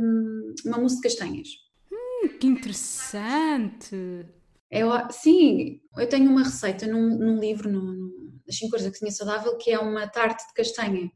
uma 0.65 0.77
mousse 0.77 0.97
de 0.97 1.03
castanhas. 1.03 1.47
Hum, 1.89 2.27
que 2.37 2.47
interessante! 2.47 4.25
Eu, 4.69 4.89
sim, 5.09 5.79
eu 5.97 6.09
tenho 6.09 6.29
uma 6.29 6.43
receita 6.43 6.85
num, 6.85 7.17
num 7.17 7.39
livro, 7.39 7.69
no, 7.69 8.11
das 8.45 8.57
5 8.57 8.71
coisas 8.71 8.87
da 8.87 8.91
cozinha 8.91 9.11
saudável, 9.11 9.57
que 9.57 9.71
é 9.71 9.79
uma 9.79 10.05
tarte 10.05 10.45
de 10.47 10.53
castanha. 10.53 11.09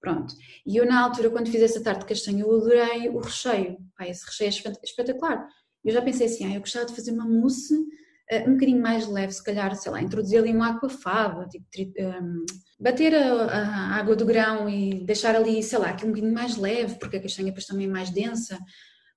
Pronto. 0.00 0.34
E 0.66 0.76
eu, 0.76 0.86
na 0.86 1.02
altura, 1.02 1.30
quando 1.30 1.50
fiz 1.50 1.62
essa 1.62 1.82
tarte 1.82 2.00
de 2.00 2.06
castanha, 2.06 2.42
eu 2.42 2.56
adorei 2.56 3.08
o 3.10 3.18
recheio. 3.18 3.76
Pai, 3.96 4.10
esse 4.10 4.24
recheio 4.24 4.48
é 4.66 4.72
espetacular. 4.82 5.46
Eu 5.84 5.92
já 5.92 6.02
pensei 6.02 6.26
assim, 6.26 6.46
ah, 6.46 6.54
eu 6.54 6.60
gostava 6.60 6.86
de 6.86 6.94
fazer 6.94 7.12
uma 7.12 7.26
mousse 7.26 7.74
uh, 7.74 8.48
um 8.48 8.54
bocadinho 8.54 8.80
mais 8.80 9.06
leve, 9.06 9.32
se 9.32 9.44
calhar, 9.44 9.74
sei 9.76 9.92
lá, 9.92 10.02
introduzir 10.02 10.38
ali 10.38 10.52
uma 10.52 10.70
aquafaba, 10.70 11.46
tipo, 11.46 11.66
um, 12.00 12.44
bater 12.80 13.14
a, 13.14 13.44
a, 13.44 13.96
água 13.96 14.16
do 14.16 14.24
grão 14.24 14.68
e 14.68 15.04
deixar 15.04 15.34
ali, 15.36 15.62
sei 15.62 15.78
lá, 15.78 15.90
aqui 15.90 16.04
um 16.04 16.08
bocadinho 16.08 16.32
mais 16.32 16.56
leve, 16.56 16.98
porque 16.98 17.16
a 17.16 17.22
castanha 17.22 17.48
depois 17.48 17.66
também 17.66 17.86
é 17.86 17.90
mais 17.90 18.10
densa. 18.10 18.58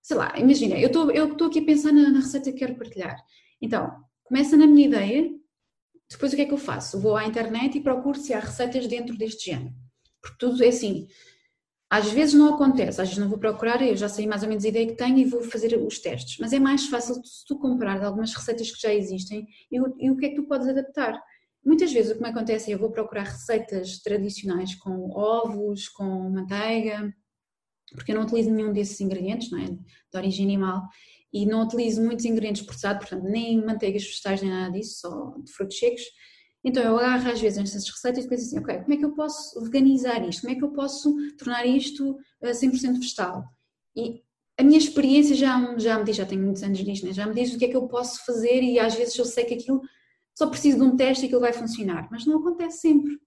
Sei 0.01 0.15
lá, 0.15 0.33
imagina, 0.37 0.77
eu 0.77 0.87
estou 0.87 1.47
aqui 1.47 1.59
a 1.59 1.65
pensar 1.65 1.91
na, 1.91 2.09
na 2.09 2.19
receita 2.19 2.51
que 2.51 2.59
quero 2.59 2.75
partilhar. 2.75 3.15
Então, 3.61 3.91
começa 4.23 4.55
na 4.55 4.67
minha 4.67 4.87
ideia, 4.87 5.29
depois 6.09 6.31
o 6.31 6.35
que 6.35 6.41
é 6.41 6.45
que 6.45 6.53
eu 6.53 6.57
faço? 6.57 6.99
Vou 6.99 7.15
à 7.15 7.25
internet 7.25 7.77
e 7.77 7.81
procuro 7.81 8.17
se 8.17 8.33
há 8.33 8.39
receitas 8.39 8.87
dentro 8.87 9.17
deste 9.17 9.51
género. 9.51 9.73
Porque 10.21 10.37
tudo 10.39 10.63
é 10.63 10.67
assim. 10.67 11.07
Às 11.89 12.11
vezes 12.11 12.33
não 12.33 12.53
acontece, 12.53 13.01
às 13.01 13.07
vezes 13.07 13.21
não 13.21 13.29
vou 13.29 13.39
procurar, 13.39 13.81
eu 13.81 13.95
já 13.95 14.09
sei 14.09 14.27
mais 14.27 14.43
ou 14.43 14.49
menos 14.49 14.65
a 14.65 14.67
ideia 14.67 14.87
que 14.87 14.95
tenho 14.95 15.17
e 15.17 15.25
vou 15.25 15.41
fazer 15.41 15.73
os 15.77 15.99
testes. 15.99 16.37
Mas 16.37 16.51
é 16.51 16.59
mais 16.59 16.87
fácil 16.87 17.15
se 17.23 17.45
tu 17.45 17.57
comparar 17.57 18.03
algumas 18.03 18.33
receitas 18.33 18.69
que 18.69 18.81
já 18.81 18.93
existem 18.93 19.47
e 19.71 19.79
o, 19.79 19.95
e 19.97 20.11
o 20.11 20.17
que 20.17 20.25
é 20.25 20.29
que 20.29 20.35
tu 20.35 20.43
podes 20.43 20.67
adaptar. 20.67 21.21
Muitas 21.65 21.91
vezes 21.91 22.11
o 22.11 22.15
que 22.15 22.21
me 22.21 22.29
acontece 22.29 22.71
é 22.71 22.73
eu 22.73 22.79
vou 22.79 22.91
procurar 22.91 23.23
receitas 23.23 23.99
tradicionais 23.99 24.75
com 24.75 25.09
ovos, 25.11 25.87
com 25.87 26.29
manteiga, 26.29 27.13
porque 27.93 28.11
eu 28.11 28.15
não 28.15 28.23
utilizo 28.23 28.51
nenhum 28.51 28.73
desses 28.73 28.99
ingredientes, 28.99 29.49
não 29.49 29.59
é? 29.59 29.65
De 29.65 30.17
origem 30.17 30.45
animal, 30.45 30.83
e 31.31 31.45
não 31.45 31.63
utilizo 31.63 32.01
muitos 32.01 32.25
ingredientes 32.25 32.63
processados, 32.63 33.07
portanto, 33.07 33.29
nem 33.29 33.63
manteigas 33.63 34.03
vegetais 34.03 34.41
nem 34.41 34.51
nada 34.51 34.71
disso, 34.71 34.99
só 35.01 35.35
de 35.43 35.51
frutos 35.51 35.77
secos. 35.77 36.01
Então 36.63 36.83
eu 36.83 36.97
agarro 36.97 37.31
às 37.31 37.39
vezes 37.39 37.57
nessas 37.57 37.89
receitas 37.89 38.25
e 38.25 38.27
penso 38.27 38.45
assim, 38.45 38.59
ok, 38.59 38.79
como 38.79 38.93
é 38.93 38.97
que 38.97 39.05
eu 39.05 39.13
posso 39.13 39.61
veganizar 39.63 40.27
isto? 40.27 40.41
Como 40.41 40.53
é 40.53 40.55
que 40.55 40.63
eu 40.63 40.71
posso 40.71 41.15
tornar 41.37 41.65
isto 41.65 42.17
100% 42.43 42.99
vegetal? 42.99 43.43
E 43.95 44.21
a 44.59 44.63
minha 44.63 44.77
experiência 44.77 45.35
já, 45.35 45.77
já 45.77 45.97
me 45.99 46.03
diz, 46.03 46.15
já 46.15 46.25
tenho 46.25 46.43
muitos 46.43 46.63
anos 46.63 46.81
nisto, 46.81 47.05
né? 47.05 47.13
já 47.13 47.27
me 47.27 47.35
diz 47.35 47.53
o 47.53 47.59
que 47.59 47.65
é 47.65 47.67
que 47.69 47.77
eu 47.77 47.87
posso 47.87 48.25
fazer 48.25 48.61
e 48.63 48.79
às 48.79 48.95
vezes 48.95 49.17
eu 49.17 49.25
sei 49.25 49.45
que 49.45 49.53
aquilo 49.53 49.81
só 50.35 50.47
preciso 50.47 50.77
de 50.77 50.83
um 50.83 50.95
teste 50.95 51.23
e 51.23 51.25
aquilo 51.27 51.41
vai 51.41 51.53
funcionar, 51.53 52.07
mas 52.11 52.25
não 52.25 52.39
acontece 52.39 52.81
sempre. 52.81 53.19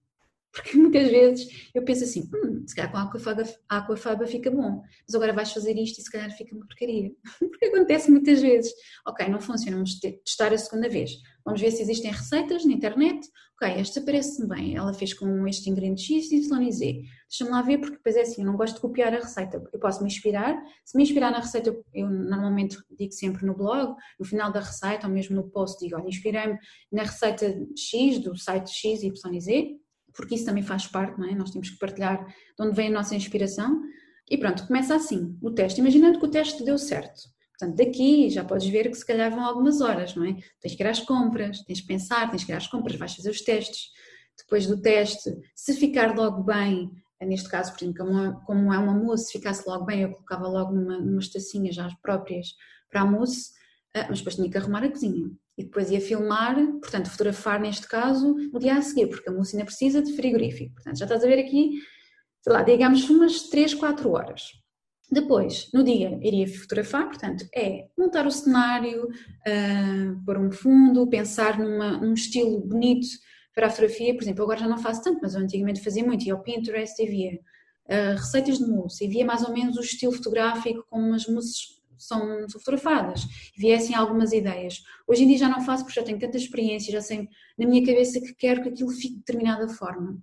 Porque 0.52 0.76
muitas 0.78 1.08
vezes 1.08 1.70
eu 1.74 1.84
penso 1.84 2.04
assim, 2.04 2.28
hum, 2.34 2.64
se 2.66 2.74
calhar 2.74 2.90
com 2.90 2.98
a 2.98 3.02
aquafaba, 3.02 3.44
a 3.68 3.78
aquafaba 3.78 4.26
fica 4.26 4.50
bom, 4.50 4.82
mas 5.06 5.14
agora 5.14 5.32
vais 5.32 5.52
fazer 5.52 5.76
isto 5.76 6.00
e 6.00 6.02
se 6.02 6.10
calhar 6.10 6.30
fica 6.36 6.54
uma 6.54 6.66
porcaria. 6.66 7.10
Porque 7.38 7.66
acontece 7.66 8.10
muitas 8.10 8.40
vezes. 8.40 8.72
Ok, 9.06 9.28
não 9.28 9.40
funciona, 9.40 9.76
vamos 9.76 9.98
testar 10.00 10.52
a 10.52 10.58
segunda 10.58 10.88
vez. 10.88 11.12
Vamos 11.44 11.60
ver 11.60 11.70
se 11.70 11.82
existem 11.82 12.10
receitas 12.10 12.64
na 12.64 12.72
internet. 12.72 13.28
Ok, 13.54 13.68
esta 13.80 14.00
parece-me 14.00 14.48
bem, 14.48 14.76
ela 14.76 14.92
fez 14.94 15.12
com 15.14 15.46
este 15.46 15.68
ingrediente 15.68 16.02
X, 16.02 16.30
Y 16.30 16.62
e 16.62 16.72
Z. 16.72 17.02
Deixa-me 17.28 17.50
lá 17.50 17.62
ver, 17.62 17.78
porque 17.78 17.96
depois 17.96 18.16
é 18.16 18.22
assim, 18.22 18.42
eu 18.42 18.46
não 18.46 18.56
gosto 18.56 18.76
de 18.76 18.80
copiar 18.80 19.12
a 19.12 19.18
receita. 19.18 19.62
Eu 19.72 19.78
posso 19.78 20.00
me 20.02 20.08
inspirar. 20.08 20.60
Se 20.84 20.96
me 20.96 21.02
inspirar 21.02 21.30
na 21.30 21.40
receita, 21.40 21.76
eu 21.92 22.08
normalmente 22.08 22.78
digo 22.90 23.12
sempre 23.12 23.44
no 23.46 23.54
blog, 23.54 23.94
no 24.18 24.24
final 24.24 24.50
da 24.52 24.60
receita, 24.60 25.06
ou 25.06 25.12
mesmo 25.12 25.36
no 25.36 25.50
post, 25.50 25.78
digo, 25.84 25.96
olha, 25.96 26.08
inspirei-me 26.08 26.58
na 26.90 27.02
receita 27.02 27.46
X, 27.76 28.18
do 28.18 28.36
site 28.36 28.70
X, 28.70 29.02
Y 29.02 29.34
e 29.34 29.40
Z 29.40 29.80
porque 30.12 30.34
isso 30.34 30.44
também 30.44 30.62
faz 30.62 30.86
parte, 30.86 31.18
não 31.18 31.28
é? 31.28 31.34
Nós 31.34 31.50
temos 31.50 31.70
que 31.70 31.78
partilhar 31.78 32.26
de 32.26 32.34
onde 32.58 32.74
vem 32.74 32.88
a 32.88 32.92
nossa 32.92 33.14
inspiração. 33.14 33.80
E 34.28 34.38
pronto, 34.38 34.66
começa 34.66 34.94
assim 34.94 35.36
o 35.42 35.50
teste. 35.50 35.80
Imaginando 35.80 36.18
que 36.18 36.26
o 36.26 36.30
teste 36.30 36.64
deu 36.64 36.78
certo. 36.78 37.20
Portanto, 37.60 37.76
daqui 37.76 38.30
já 38.30 38.42
podes 38.42 38.66
ver 38.68 38.88
que 38.88 38.96
se 38.96 39.04
calhar 39.04 39.30
vão 39.30 39.44
algumas 39.44 39.82
horas, 39.82 40.14
não 40.14 40.24
é? 40.24 40.34
Tens 40.60 40.74
que 40.74 40.82
ir 40.82 40.86
às 40.86 41.00
compras, 41.00 41.60
tens 41.60 41.82
que 41.82 41.86
pensar, 41.86 42.30
tens 42.30 42.42
que 42.42 42.50
ir 42.50 42.54
às 42.54 42.66
compras, 42.66 42.96
vais 42.96 43.14
fazer 43.14 43.28
os 43.28 43.42
testes. 43.42 43.90
Depois 44.38 44.66
do 44.66 44.80
teste, 44.80 45.30
se 45.54 45.74
ficar 45.74 46.16
logo 46.16 46.42
bem, 46.42 46.90
neste 47.20 47.50
caso, 47.50 47.72
por 47.72 47.84
exemplo, 47.84 48.40
como, 48.46 48.72
é, 48.72 48.78
uma 48.78 48.94
mousse, 48.94 49.26
se 49.26 49.32
ficasse 49.32 49.68
logo 49.68 49.84
bem, 49.84 50.00
eu 50.00 50.12
colocava 50.12 50.48
logo 50.48 50.72
numa, 50.72 50.98
numas 50.98 51.28
tacinhas 51.28 51.74
já 51.74 51.86
próprias 52.00 52.54
para 52.90 53.02
a 53.02 53.04
mousse, 53.04 53.50
ah, 53.94 54.06
mas 54.08 54.20
depois 54.20 54.36
tinha 54.36 54.50
que 54.50 54.56
arrumar 54.56 54.82
a 54.82 54.90
cozinha 54.90 55.30
e 55.58 55.64
depois 55.64 55.90
ia 55.90 56.00
filmar, 56.00 56.56
portanto, 56.80 57.10
fotografar 57.10 57.60
neste 57.60 57.86
caso 57.86 58.34
no 58.34 58.58
dia 58.58 58.74
a 58.76 58.80
seguir, 58.80 59.08
porque 59.08 59.28
a 59.28 59.32
moça 59.32 59.54
ainda 59.54 59.66
precisa 59.66 60.00
de 60.00 60.16
frigorífico. 60.16 60.74
Portanto, 60.76 60.96
já 60.96 61.04
estás 61.04 61.22
a 61.22 61.26
ver 61.26 61.40
aqui, 61.40 61.72
sei 62.40 62.52
lá, 62.54 62.62
digamos 62.62 63.10
umas 63.10 63.42
3, 63.50 63.74
4 63.74 64.10
horas. 64.10 64.44
Depois, 65.10 65.68
no 65.74 65.82
dia, 65.82 66.18
iria 66.22 66.46
fotografar, 66.46 67.06
portanto, 67.06 67.44
é 67.54 67.88
montar 67.98 68.26
o 68.26 68.30
cenário, 68.30 69.08
uh, 69.08 70.24
pôr 70.24 70.38
um 70.38 70.52
fundo, 70.52 71.08
pensar 71.08 71.58
numa, 71.58 71.98
num 71.98 72.14
estilo 72.14 72.60
bonito 72.60 73.08
para 73.52 73.66
a 73.66 73.70
fotografia. 73.70 74.14
Por 74.14 74.22
exemplo, 74.22 74.44
agora 74.44 74.60
já 74.60 74.68
não 74.68 74.78
faço 74.78 75.02
tanto, 75.02 75.18
mas 75.20 75.34
eu 75.34 75.40
antigamente 75.40 75.82
fazia 75.82 76.04
muito, 76.04 76.24
ia 76.24 76.32
ao 76.32 76.42
Pinterest 76.42 77.02
e 77.02 77.06
via 77.06 77.32
uh, 77.86 78.16
receitas 78.16 78.58
de 78.58 78.66
mousse, 78.66 79.04
e 79.04 79.08
via 79.08 79.24
mais 79.24 79.42
ou 79.42 79.52
menos 79.52 79.76
o 79.76 79.80
estilo 79.80 80.12
fotográfico, 80.12 80.86
como 80.88 81.08
umas 81.08 81.26
mousses 81.26 81.80
são, 81.98 82.48
fotografadas, 82.48 83.26
viessem 83.56 83.94
algumas 83.94 84.32
ideias. 84.32 84.82
Hoje 85.06 85.24
em 85.24 85.28
dia 85.28 85.38
já 85.38 85.48
não 85.48 85.60
faço 85.60 85.84
porque 85.84 85.98
já 85.98 86.06
tenho 86.06 86.18
tanta 86.18 86.36
experiência, 86.36 86.92
já 86.92 87.00
sei 87.00 87.28
na 87.58 87.66
minha 87.66 87.84
cabeça 87.84 88.20
que 88.20 88.32
quero 88.34 88.62
que 88.62 88.68
aquilo 88.70 88.90
fique 88.90 89.14
de 89.14 89.18
determinada 89.18 89.68
forma. 89.68 90.18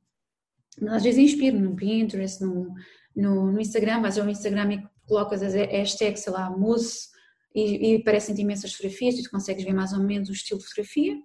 Mas 0.81 0.93
às 0.93 1.03
vezes 1.03 1.19
inspiro 1.19 1.59
no 1.59 1.75
Pinterest, 1.75 2.41
no, 2.41 2.73
no, 3.17 3.51
no 3.51 3.59
Instagram, 3.59 4.01
vais 4.01 4.17
ao 4.17 4.29
Instagram 4.29 4.73
e 4.73 4.87
colocas 5.07 5.41
as 5.41 5.53
hashtags, 5.53 6.21
sei 6.21 6.31
lá, 6.31 6.49
mousse, 6.49 7.07
e, 7.55 7.93
e 7.93 7.95
aparecem-te 7.97 8.41
imensas 8.41 8.73
fotografias, 8.73 9.15
e 9.15 9.23
tu 9.23 9.31
consegues 9.31 9.63
ver 9.63 9.73
mais 9.73 9.91
ou 9.91 9.99
menos 9.99 10.29
o 10.29 10.33
estilo 10.33 10.59
de 10.59 10.65
fotografia. 10.67 11.15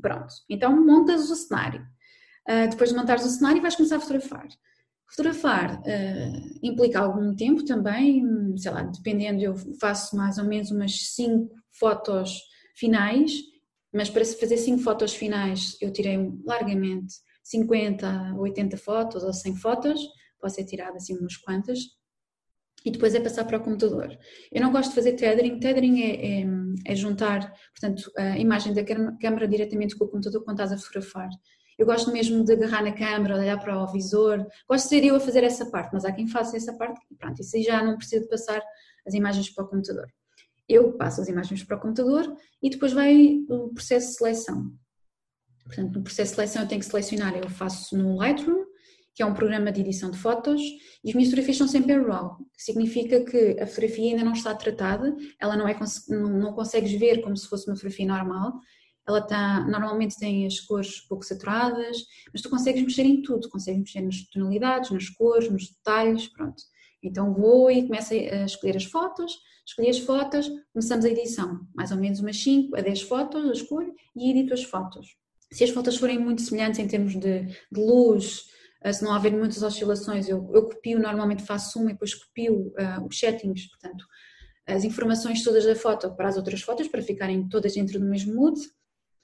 Pronto, 0.00 0.32
então 0.48 0.84
montas 0.84 1.30
o 1.30 1.34
cenário. 1.34 1.80
Uh, 2.48 2.68
depois 2.70 2.90
de 2.90 2.96
montares 2.96 3.24
o 3.24 3.30
cenário, 3.30 3.62
vais 3.62 3.74
começar 3.74 3.96
a 3.96 4.00
fotografar. 4.00 4.46
Fotografar 5.08 5.80
uh, 5.80 6.58
implica 6.62 7.00
algum 7.00 7.34
tempo 7.34 7.64
também, 7.64 8.22
sei 8.58 8.70
lá, 8.70 8.82
dependendo, 8.82 9.40
eu 9.40 9.54
faço 9.80 10.16
mais 10.16 10.36
ou 10.36 10.44
menos 10.44 10.70
umas 10.70 11.14
5 11.14 11.50
fotos 11.72 12.42
finais, 12.76 13.32
mas 13.92 14.10
para 14.10 14.24
fazer 14.24 14.58
5 14.58 14.82
fotos 14.82 15.14
finais 15.14 15.76
eu 15.80 15.90
tirei 15.90 16.18
largamente 16.44 17.14
50, 17.42 18.34
80 18.36 18.76
fotos 18.76 19.24
ou 19.24 19.32
100 19.32 19.56
fotos, 19.56 20.00
posso 20.40 20.56
ser 20.56 20.64
tirada 20.64 20.96
assim 20.96 21.16
umas 21.16 21.36
quantas, 21.36 21.80
e 22.84 22.90
depois 22.90 23.14
é 23.14 23.20
passar 23.20 23.44
para 23.44 23.58
o 23.58 23.62
computador. 23.62 24.16
Eu 24.52 24.62
não 24.62 24.70
gosto 24.70 24.90
de 24.90 24.94
fazer 24.94 25.12
tethering, 25.12 25.58
tethering 25.58 26.02
é, 26.02 26.40
é, 26.40 26.46
é 26.86 26.94
juntar, 26.94 27.52
portanto, 27.72 28.10
a 28.16 28.38
imagem 28.38 28.72
da 28.72 28.84
câmera 28.84 29.48
diretamente 29.48 29.96
com 29.96 30.04
o 30.04 30.08
computador 30.08 30.44
quando 30.44 30.60
estás 30.60 30.72
a 30.72 30.78
fotografar. 30.78 31.28
Eu 31.78 31.86
gosto 31.86 32.10
mesmo 32.10 32.44
de 32.44 32.52
agarrar 32.52 32.82
na 32.82 32.92
câmera, 32.92 33.36
olhar 33.36 33.58
para 33.60 33.80
o 33.80 33.86
visor. 33.86 34.44
Gosto 34.68 34.84
de 34.84 34.88
ser 34.88 35.04
eu 35.04 35.14
a 35.14 35.20
fazer 35.20 35.44
essa 35.44 35.70
parte, 35.70 35.90
mas 35.92 36.04
há 36.04 36.12
quem 36.12 36.26
faça 36.26 36.56
essa 36.56 36.76
parte 36.76 37.00
e 37.10 37.14
pronto, 37.14 37.40
isso 37.40 37.56
aí 37.56 37.62
já 37.62 37.82
não 37.82 37.96
preciso 37.96 38.22
de 38.22 38.28
passar 38.28 38.60
as 39.06 39.14
imagens 39.14 39.48
para 39.50 39.64
o 39.64 39.68
computador. 39.68 40.06
eu 40.68 40.92
passo 40.92 41.20
as 41.20 41.28
imagens 41.28 41.62
para 41.64 41.76
o 41.76 41.80
computador 41.80 42.36
e 42.62 42.68
depois 42.68 42.92
vai 42.92 43.44
o 43.48 43.72
processo 43.72 44.08
de 44.08 44.14
seleção. 44.16 44.72
Portanto, 45.64 45.94
no 45.94 46.02
processo 46.02 46.32
de 46.32 46.36
seleção 46.36 46.62
eu 46.62 46.68
tenho 46.68 46.80
que 46.80 46.86
selecionar, 46.86 47.36
eu 47.36 47.48
faço 47.48 47.96
no 47.96 48.16
Lightroom, 48.16 48.57
que 49.18 49.22
é 49.24 49.26
um 49.26 49.34
programa 49.34 49.72
de 49.72 49.80
edição 49.80 50.12
de 50.12 50.16
fotos, 50.16 50.62
e 51.02 51.08
as 51.08 51.14
minhas 51.16 51.28
fotografias 51.28 51.56
são 51.56 51.66
sempre 51.66 51.92
em 51.92 52.00
RAW, 52.00 52.36
que 52.54 52.62
significa 52.62 53.24
que 53.24 53.60
a 53.60 53.66
fotografia 53.66 54.12
ainda 54.12 54.24
não 54.24 54.32
está 54.32 54.54
tratada, 54.54 55.12
ela 55.40 55.56
não, 55.56 55.66
é, 55.66 55.76
não, 56.08 56.28
não 56.38 56.52
consegues 56.52 56.92
ver 56.92 57.20
como 57.20 57.36
se 57.36 57.48
fosse 57.48 57.68
uma 57.68 57.74
fotografia 57.74 58.06
normal, 58.06 58.52
ela 59.08 59.18
está, 59.18 59.66
normalmente 59.66 60.16
tem 60.20 60.46
as 60.46 60.60
cores 60.60 61.00
pouco 61.00 61.24
saturadas, 61.24 61.96
mas 62.32 62.42
tu 62.42 62.48
consegues 62.48 62.80
mexer 62.80 63.02
em 63.02 63.20
tudo, 63.20 63.48
consegues 63.48 63.80
mexer 63.80 64.02
nas 64.02 64.22
tonalidades, 64.30 64.92
nas 64.92 65.08
cores, 65.08 65.50
nos 65.50 65.68
detalhes, 65.68 66.28
pronto. 66.28 66.62
Então 67.02 67.34
vou 67.34 67.72
e 67.72 67.88
começo 67.88 68.14
a 68.14 68.44
escolher 68.44 68.76
as 68.76 68.84
fotos, 68.84 69.36
escolhi 69.66 69.90
as 69.90 69.98
fotos, 69.98 70.48
começamos 70.72 71.04
a 71.04 71.10
edição, 71.10 71.58
mais 71.74 71.90
ou 71.90 71.96
menos 71.96 72.20
umas 72.20 72.40
5 72.40 72.76
a 72.76 72.82
10 72.82 73.02
fotos, 73.02 73.44
eu 73.44 73.52
escolho 73.52 73.92
e 74.14 74.30
edito 74.30 74.54
as 74.54 74.62
fotos. 74.62 75.08
Se 75.52 75.64
as 75.64 75.70
fotos 75.70 75.96
forem 75.96 76.20
muito 76.20 76.40
semelhantes 76.40 76.78
em 76.78 76.86
termos 76.86 77.16
de, 77.16 77.46
de 77.46 77.80
luz, 77.80 78.56
se 78.92 79.02
não 79.02 79.12
haver 79.12 79.32
muitas 79.32 79.62
oscilações, 79.62 80.28
eu, 80.28 80.50
eu 80.54 80.68
copio, 80.68 80.98
normalmente 80.98 81.42
faço 81.42 81.80
uma 81.80 81.90
e 81.90 81.92
depois 81.94 82.14
copio 82.14 82.68
uh, 82.68 83.06
os 83.06 83.18
settings, 83.18 83.68
portanto, 83.68 84.04
as 84.66 84.84
informações 84.84 85.42
todas 85.42 85.64
da 85.64 85.74
foto 85.74 86.14
para 86.14 86.28
as 86.28 86.36
outras 86.36 86.60
fotos, 86.60 86.88
para 86.88 87.02
ficarem 87.02 87.48
todas 87.48 87.74
dentro 87.74 87.98
do 87.98 88.06
mesmo 88.06 88.34
mood. 88.34 88.60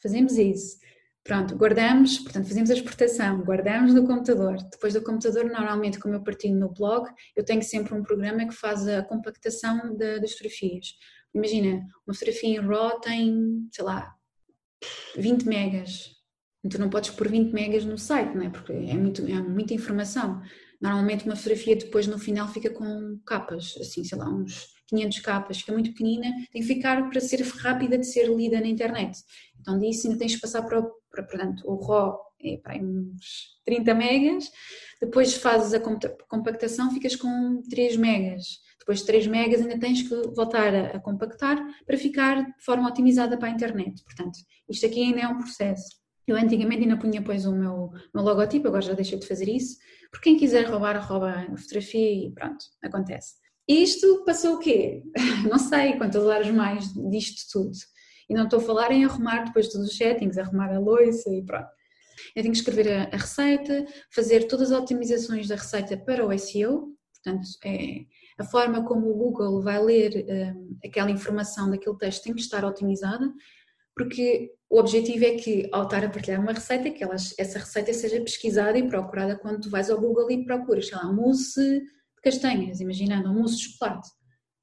Fazemos 0.03 0.37
isso. 0.39 0.79
Pronto, 1.23 1.57
guardamos, 1.57 2.19
portanto, 2.19 2.47
fazemos 2.49 2.71
a 2.71 2.75
exportação, 2.75 3.43
guardamos 3.43 3.95
no 3.95 4.07
computador. 4.07 4.59
Depois 4.71 4.93
do 4.93 5.03
computador, 5.03 5.47
normalmente, 5.47 5.99
como 5.99 6.15
eu 6.15 6.23
partilho 6.23 6.55
no 6.55 6.71
blog, 6.71 7.11
eu 7.35 7.43
tenho 7.43 7.63
sempre 7.63 7.95
um 7.95 8.03
programa 8.03 8.47
que 8.47 8.53
faz 8.53 8.87
a 8.87 9.03
compactação 9.03 9.97
de, 9.97 10.21
das 10.21 10.33
fotografias. 10.33 10.89
Imagina, 11.35 11.87
uma 12.07 12.15
fotografia 12.15 12.51
em 12.51 12.61
RAW 12.61 13.01
tem, 13.01 13.69
sei 13.73 13.85
lá, 13.85 14.15
20 15.17 15.45
megas. 15.47 16.14
Então 16.65 16.81
não 16.81 16.89
podes 16.89 17.11
pôr 17.11 17.29
20 17.29 17.53
megas 17.53 17.85
no 17.85 17.99
site, 17.99 18.35
não 18.35 18.43
é? 18.43 18.49
Porque 18.49 18.73
é, 18.73 18.95
muito, 18.95 19.23
é 19.27 19.41
muita 19.43 19.75
informação. 19.75 20.41
Normalmente 20.81 21.25
uma 21.27 21.37
fotografia 21.37 21.77
depois 21.77 22.07
no 22.07 22.19
final 22.19 22.49
fica 22.49 22.71
com 22.71 23.19
capas, 23.27 23.75
assim, 23.81 24.03
sei 24.03 24.19
lá, 24.19 24.29
uns 24.29 24.69
500 24.89 25.21
capas, 25.21 25.59
fica 25.59 25.73
muito 25.73 25.91
pequenina, 25.91 26.31
tem 26.53 26.63
que 26.63 26.69
ficar 26.69 27.09
para 27.09 27.21
ser 27.21 27.43
rápida 27.43 27.99
de 27.99 28.07
ser 28.07 28.29
lida 28.29 28.61
na 28.61 28.67
internet. 28.67 29.19
Então 29.61 29.79
disso 29.79 30.07
ainda 30.07 30.19
tens 30.19 30.35
que 30.35 30.41
passar 30.41 30.63
para, 30.63 30.83
para 31.11 31.23
portanto, 31.23 31.63
o 31.67 31.77
RAW 31.87 32.19
é 32.43 32.57
para 32.59 32.77
uns 32.77 33.59
30 33.65 33.95
megas, 33.95 34.51
depois 35.01 35.35
fazes 35.35 35.73
a 35.75 35.81
compactação, 36.29 36.91
ficas 36.91 37.17
com 37.17 37.63
3 37.71 37.97
megas. 37.97 38.63
Depois 38.79 38.99
de 38.99 39.07
3 39.07 39.27
megas 39.27 39.63
ainda 39.63 39.79
tens 39.79 40.03
que 40.03 40.15
voltar 40.35 40.75
a 40.75 41.01
compactar 41.01 41.57
para 41.87 41.97
ficar 41.97 42.45
de 42.45 42.65
forma 42.65 42.87
otimizada 42.87 43.39
para 43.39 43.49
a 43.49 43.53
internet. 43.53 44.03
Portanto, 44.05 44.39
isto 44.69 44.85
aqui 44.85 45.03
ainda 45.03 45.21
é 45.21 45.29
um 45.29 45.39
processo. 45.39 46.04
Eu 46.27 46.37
antigamente 46.37 46.83
ainda 46.83 46.97
punha 46.97 47.23
pois 47.23 47.45
o 47.45 47.53
meu, 47.53 47.91
meu 48.15 48.25
logotipo, 48.25 48.69
agora 48.69 48.83
já 48.83 48.93
deixei 48.95 49.19
de 49.19 49.27
fazer 49.27 49.49
isso, 49.49 49.77
porque 50.11 50.31
quem 50.31 50.39
quiser 50.39 50.65
roubar, 50.65 50.97
rouba 51.07 51.31
a 51.31 51.57
fotografia 51.57 52.27
e 52.27 52.31
pronto, 52.33 52.65
acontece. 52.83 53.35
Isto 53.69 54.25
passou 54.25 54.57
o 54.57 54.59
quê? 54.59 55.03
Não 55.51 55.59
sei 55.59 55.97
quantas 55.97 56.23
horas 56.23 56.51
mais 56.51 56.93
disto 57.11 57.51
tudo. 57.53 57.77
E 58.29 58.33
não 58.33 58.45
estou 58.45 58.59
a 58.59 58.63
falar 58.63 58.91
em 58.91 59.05
arrumar 59.05 59.45
depois 59.45 59.69
todos 59.69 59.89
os 59.89 59.97
settings, 59.97 60.39
arrumar 60.39 60.73
a 60.73 60.79
louça 60.79 61.31
e 61.31 61.43
pronto. 61.45 61.69
Eu 62.35 62.43
tenho 62.43 62.53
que 62.53 62.59
escrever 62.59 62.91
a, 62.91 63.05
a 63.05 63.17
receita, 63.19 63.87
fazer 64.11 64.47
todas 64.47 64.73
as 64.73 64.81
otimizações 64.81 65.47
da 65.47 65.57
receita 65.57 65.97
para 65.97 66.27
o 66.27 66.39
SEO, 66.39 66.95
portanto, 67.13 67.47
é, 67.65 68.07
a 68.39 68.45
forma 68.45 68.85
como 68.85 69.11
o 69.11 69.15
Google 69.15 69.63
vai 69.63 69.83
ler 69.83 70.25
um, 70.29 70.77
aquela 70.85 71.11
informação 71.11 71.71
daquele 71.71 71.97
texto 71.97 72.25
tem 72.25 72.35
que 72.35 72.41
estar 72.41 72.65
otimizada, 72.65 73.31
porque 73.97 74.53
o 74.69 74.79
objetivo 74.79 75.25
é 75.25 75.37
que, 75.37 75.69
ao 75.73 75.85
estar 75.85 76.05
a 76.05 76.09
partilhar 76.09 76.41
uma 76.41 76.53
receita, 76.53 76.91
que 76.91 77.05
elas, 77.05 77.35
essa 77.39 77.61
receita 77.61 77.93
seja 77.93 78.21
pesquisada 78.21 78.77
e 78.77 78.89
procurada 78.89 79.37
quando 79.39 79.61
tu 79.61 79.71
vais 79.71 79.89
ao 79.89 80.01
Google 80.01 80.31
e 80.31 80.45
procuras, 80.45 80.89
sei 80.89 80.99
lá, 80.99 81.13
mousse 81.13 81.81
de 81.81 82.23
castanhas, 82.23 82.81
imaginando, 82.81 83.31
um 83.31 83.35
mousse 83.35 83.57
de 83.57 83.63
chocolate. 83.65 84.09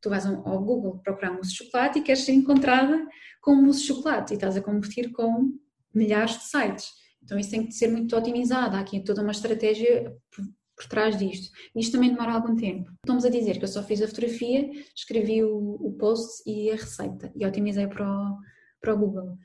Tu 0.02 0.10
vais 0.10 0.26
ao 0.26 0.64
Google 0.64 1.00
procurar 1.04 1.32
mousse 1.32 1.52
de 1.52 1.58
chocolate 1.58 2.00
e 2.00 2.02
queres 2.02 2.24
ser 2.24 2.34
encontrada 2.34 3.08
com 3.42 3.56
mousse 3.56 3.82
de 3.82 3.88
chocolate 3.88 4.34
e 4.34 4.36
estás 4.36 4.58
a 4.58 4.62
competir 4.62 5.12
com 5.12 5.54
milhares 5.94 6.38
de 6.38 6.44
sites. 6.44 6.92
Então 7.24 7.38
isso 7.38 7.52
tem 7.52 7.66
que 7.66 7.74
ser 7.74 7.88
muito 7.88 8.16
otimizado. 8.16 8.76
Há 8.76 8.80
aqui 8.80 9.04
toda 9.04 9.22
uma 9.22 9.32
estratégia 9.32 10.14
por, 10.36 10.88
trás 10.90 11.16
disto. 11.16 11.52
Isto 11.76 11.92
também 11.92 12.10
demora 12.10 12.34
algum 12.34 12.56
tempo. 12.56 12.90
Estamos 13.06 13.24
a 13.24 13.30
dizer 13.30 13.60
que 13.60 13.64
eu 13.64 13.68
só 13.68 13.84
fiz 13.84 14.02
a 14.02 14.08
fotografia, 14.08 14.68
escrevi 14.96 15.44
o, 15.44 15.78
o 15.80 15.94
post 15.94 16.42
e 16.50 16.72
a 16.72 16.76
receita 16.76 17.32
e 17.36 17.46
otimizei 17.46 17.86
para 17.86 18.04
o, 18.04 18.38
para 18.82 18.94
o 18.94 18.98
Google 18.98 19.38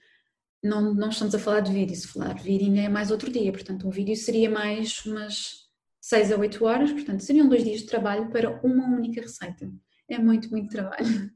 não, 0.67 0.95
não 0.95 1.09
estamos 1.09 1.35
a 1.35 1.39
falar 1.39 1.61
de 1.61 1.73
vídeo, 1.73 1.95
se 1.95 2.09
falar 2.09 2.35
de 2.35 2.43
vídeo 2.43 2.67
ainda 2.67 2.81
é 2.81 2.89
mais 2.89 3.11
outro 3.11 3.31
dia, 3.31 3.53
portanto 3.53 3.87
um 3.87 3.91
vídeo 3.91 4.17
seria 4.17 4.51
mais 4.51 5.05
umas 5.07 5.67
6 6.01 6.33
a 6.33 6.37
8 6.37 6.65
horas, 6.65 6.93
portanto 6.93 7.21
seriam 7.21 7.49
dois 7.49 7.65
dias 7.65 7.81
de 7.81 7.87
trabalho 7.87 8.31
para 8.31 8.61
uma 8.63 8.85
única 8.87 9.21
receita. 9.21 9.71
É 10.09 10.19
muito, 10.19 10.51
muito 10.51 10.69
trabalho. 10.69 11.31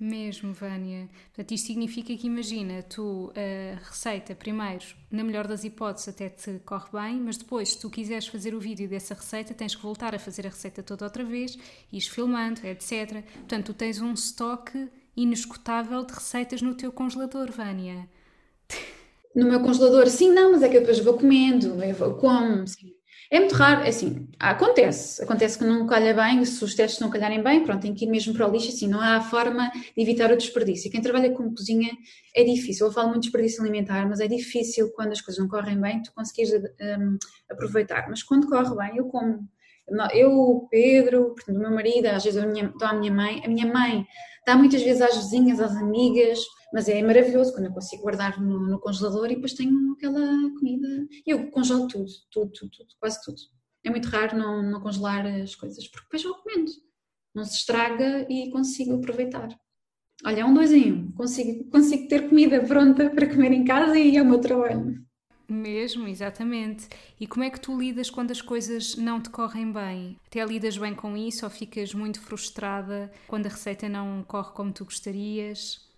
Mesmo, 0.00 0.52
Vânia. 0.52 1.08
Portanto, 1.24 1.52
isto 1.52 1.66
significa 1.66 2.16
que, 2.16 2.28
imagina, 2.28 2.84
tu 2.84 3.32
a 3.34 3.84
receita, 3.84 4.32
primeiro, 4.32 4.84
na 5.10 5.24
melhor 5.24 5.48
das 5.48 5.64
hipóteses, 5.64 6.08
até 6.08 6.28
te 6.28 6.60
corre 6.60 6.88
bem, 6.92 7.20
mas 7.20 7.36
depois, 7.36 7.70
se 7.70 7.80
tu 7.80 7.90
quiseres 7.90 8.28
fazer 8.28 8.54
o 8.54 8.60
vídeo 8.60 8.88
dessa 8.88 9.14
receita, 9.14 9.54
tens 9.54 9.74
que 9.74 9.82
voltar 9.82 10.14
a 10.14 10.18
fazer 10.18 10.46
a 10.46 10.50
receita 10.50 10.84
toda 10.84 11.04
outra 11.04 11.24
vez, 11.24 11.58
ires 11.92 12.06
filmando, 12.06 12.64
etc. 12.64 13.24
Portanto, 13.38 13.66
tu 13.66 13.74
tens 13.74 14.00
um 14.00 14.12
estoque 14.12 14.88
inescutável 15.22 16.04
de 16.04 16.14
receitas 16.14 16.62
no 16.62 16.74
teu 16.74 16.92
congelador, 16.92 17.50
Vânia. 17.50 18.08
No 19.34 19.46
meu 19.46 19.60
congelador, 19.60 20.08
sim, 20.08 20.32
não, 20.32 20.52
mas 20.52 20.62
é 20.62 20.68
que 20.68 20.76
eu 20.76 20.80
depois 20.80 20.98
vou 21.00 21.14
comendo, 21.14 21.82
eu 21.82 21.94
vou, 21.94 22.14
como, 22.14 22.66
sim. 22.66 22.94
É 23.30 23.38
muito 23.40 23.54
raro, 23.54 23.82
é 23.82 23.88
assim, 23.88 24.26
acontece, 24.38 25.22
acontece 25.22 25.58
que 25.58 25.64
não 25.64 25.86
calha 25.86 26.14
bem, 26.14 26.42
se 26.46 26.64
os 26.64 26.74
testes 26.74 26.98
não 26.98 27.10
calharem 27.10 27.42
bem, 27.42 27.62
pronto, 27.62 27.82
tem 27.82 27.92
que 27.92 28.06
ir 28.06 28.08
mesmo 28.08 28.32
para 28.32 28.48
o 28.48 28.50
lixo, 28.50 28.70
assim, 28.70 28.88
não 28.88 29.02
há 29.02 29.20
forma 29.20 29.70
de 29.70 30.02
evitar 30.02 30.32
o 30.32 30.36
desperdício. 30.36 30.90
Quem 30.90 31.02
trabalha 31.02 31.30
com 31.30 31.54
cozinha 31.54 31.90
é 32.34 32.42
difícil, 32.42 32.86
eu 32.86 32.92
falo 32.92 33.08
muito 33.08 33.20
de 33.20 33.26
desperdício 33.26 33.60
alimentar, 33.60 34.08
mas 34.08 34.20
é 34.20 34.26
difícil 34.26 34.90
quando 34.92 35.12
as 35.12 35.20
coisas 35.20 35.38
não 35.42 35.46
correm 35.48 35.78
bem, 35.78 36.00
tu 36.02 36.10
conseguires 36.14 36.54
um, 36.54 37.18
aproveitar, 37.50 38.06
mas 38.08 38.22
quando 38.22 38.48
corre 38.48 38.74
bem, 38.74 38.96
eu 38.96 39.04
como. 39.06 39.46
Eu, 40.12 40.32
o 40.32 40.68
Pedro, 40.68 41.34
o 41.48 41.52
meu 41.52 41.70
marido, 41.70 42.06
às 42.06 42.22
vezes 42.22 42.42
eu 42.42 42.72
dou 42.78 42.88
à 42.88 42.92
minha 42.92 43.10
mãe, 43.10 43.42
a 43.42 43.48
minha 43.48 43.66
mãe 43.66 44.06
dá 44.48 44.56
muitas 44.56 44.82
vezes 44.82 45.02
às 45.02 45.14
vizinhas, 45.14 45.60
às 45.60 45.76
amigas, 45.76 46.40
mas 46.72 46.88
é 46.88 47.02
maravilhoso 47.02 47.52
quando 47.52 47.66
eu 47.66 47.72
consigo 47.72 48.02
guardar 48.02 48.40
no, 48.40 48.58
no 48.66 48.80
congelador 48.80 49.26
e 49.26 49.34
depois 49.34 49.52
tenho 49.52 49.92
aquela 49.92 50.26
comida. 50.58 50.88
Eu 51.26 51.50
congelo 51.50 51.86
tudo, 51.86 52.10
tudo, 52.30 52.50
tudo, 52.52 52.70
tudo, 52.70 52.88
quase 52.98 53.22
tudo. 53.22 53.36
É 53.84 53.90
muito 53.90 54.08
raro 54.08 54.38
não, 54.38 54.62
não 54.62 54.80
congelar 54.80 55.26
as 55.26 55.54
coisas, 55.54 55.86
porque 55.86 56.04
depois 56.04 56.22
vou 56.22 56.42
comendo. 56.42 56.70
Não 57.34 57.44
se 57.44 57.56
estraga 57.56 58.26
e 58.30 58.50
consigo 58.50 58.94
aproveitar. 58.94 59.48
Olha, 60.24 60.40
é 60.40 60.44
um 60.46 60.54
dois 60.54 60.72
em 60.72 60.92
um. 60.92 61.12
Consigo, 61.12 61.70
consigo 61.70 62.08
ter 62.08 62.30
comida 62.30 62.64
pronta 62.64 63.10
para 63.10 63.28
comer 63.28 63.52
em 63.52 63.66
casa 63.66 63.98
e 63.98 64.16
é 64.16 64.22
o 64.22 64.24
meu 64.24 64.40
trabalho. 64.40 64.96
Mesmo, 65.50 66.06
exatamente. 66.06 66.88
E 67.18 67.26
como 67.26 67.44
é 67.44 67.50
que 67.50 67.60
tu 67.60 67.78
lidas 67.78 68.10
quando 68.10 68.30
as 68.30 68.42
coisas 68.42 68.96
não 68.96 69.20
te 69.20 69.30
correm 69.30 69.72
bem? 69.72 70.16
Até 70.26 70.44
lidas 70.44 70.76
bem 70.76 70.94
com 70.94 71.16
isso 71.16 71.44
ou 71.44 71.50
ficas 71.50 71.94
muito 71.94 72.20
frustrada 72.20 73.10
quando 73.26 73.46
a 73.46 73.48
receita 73.48 73.88
não 73.88 74.22
corre 74.24 74.52
como 74.52 74.72
tu 74.72 74.84
gostarias? 74.84 75.88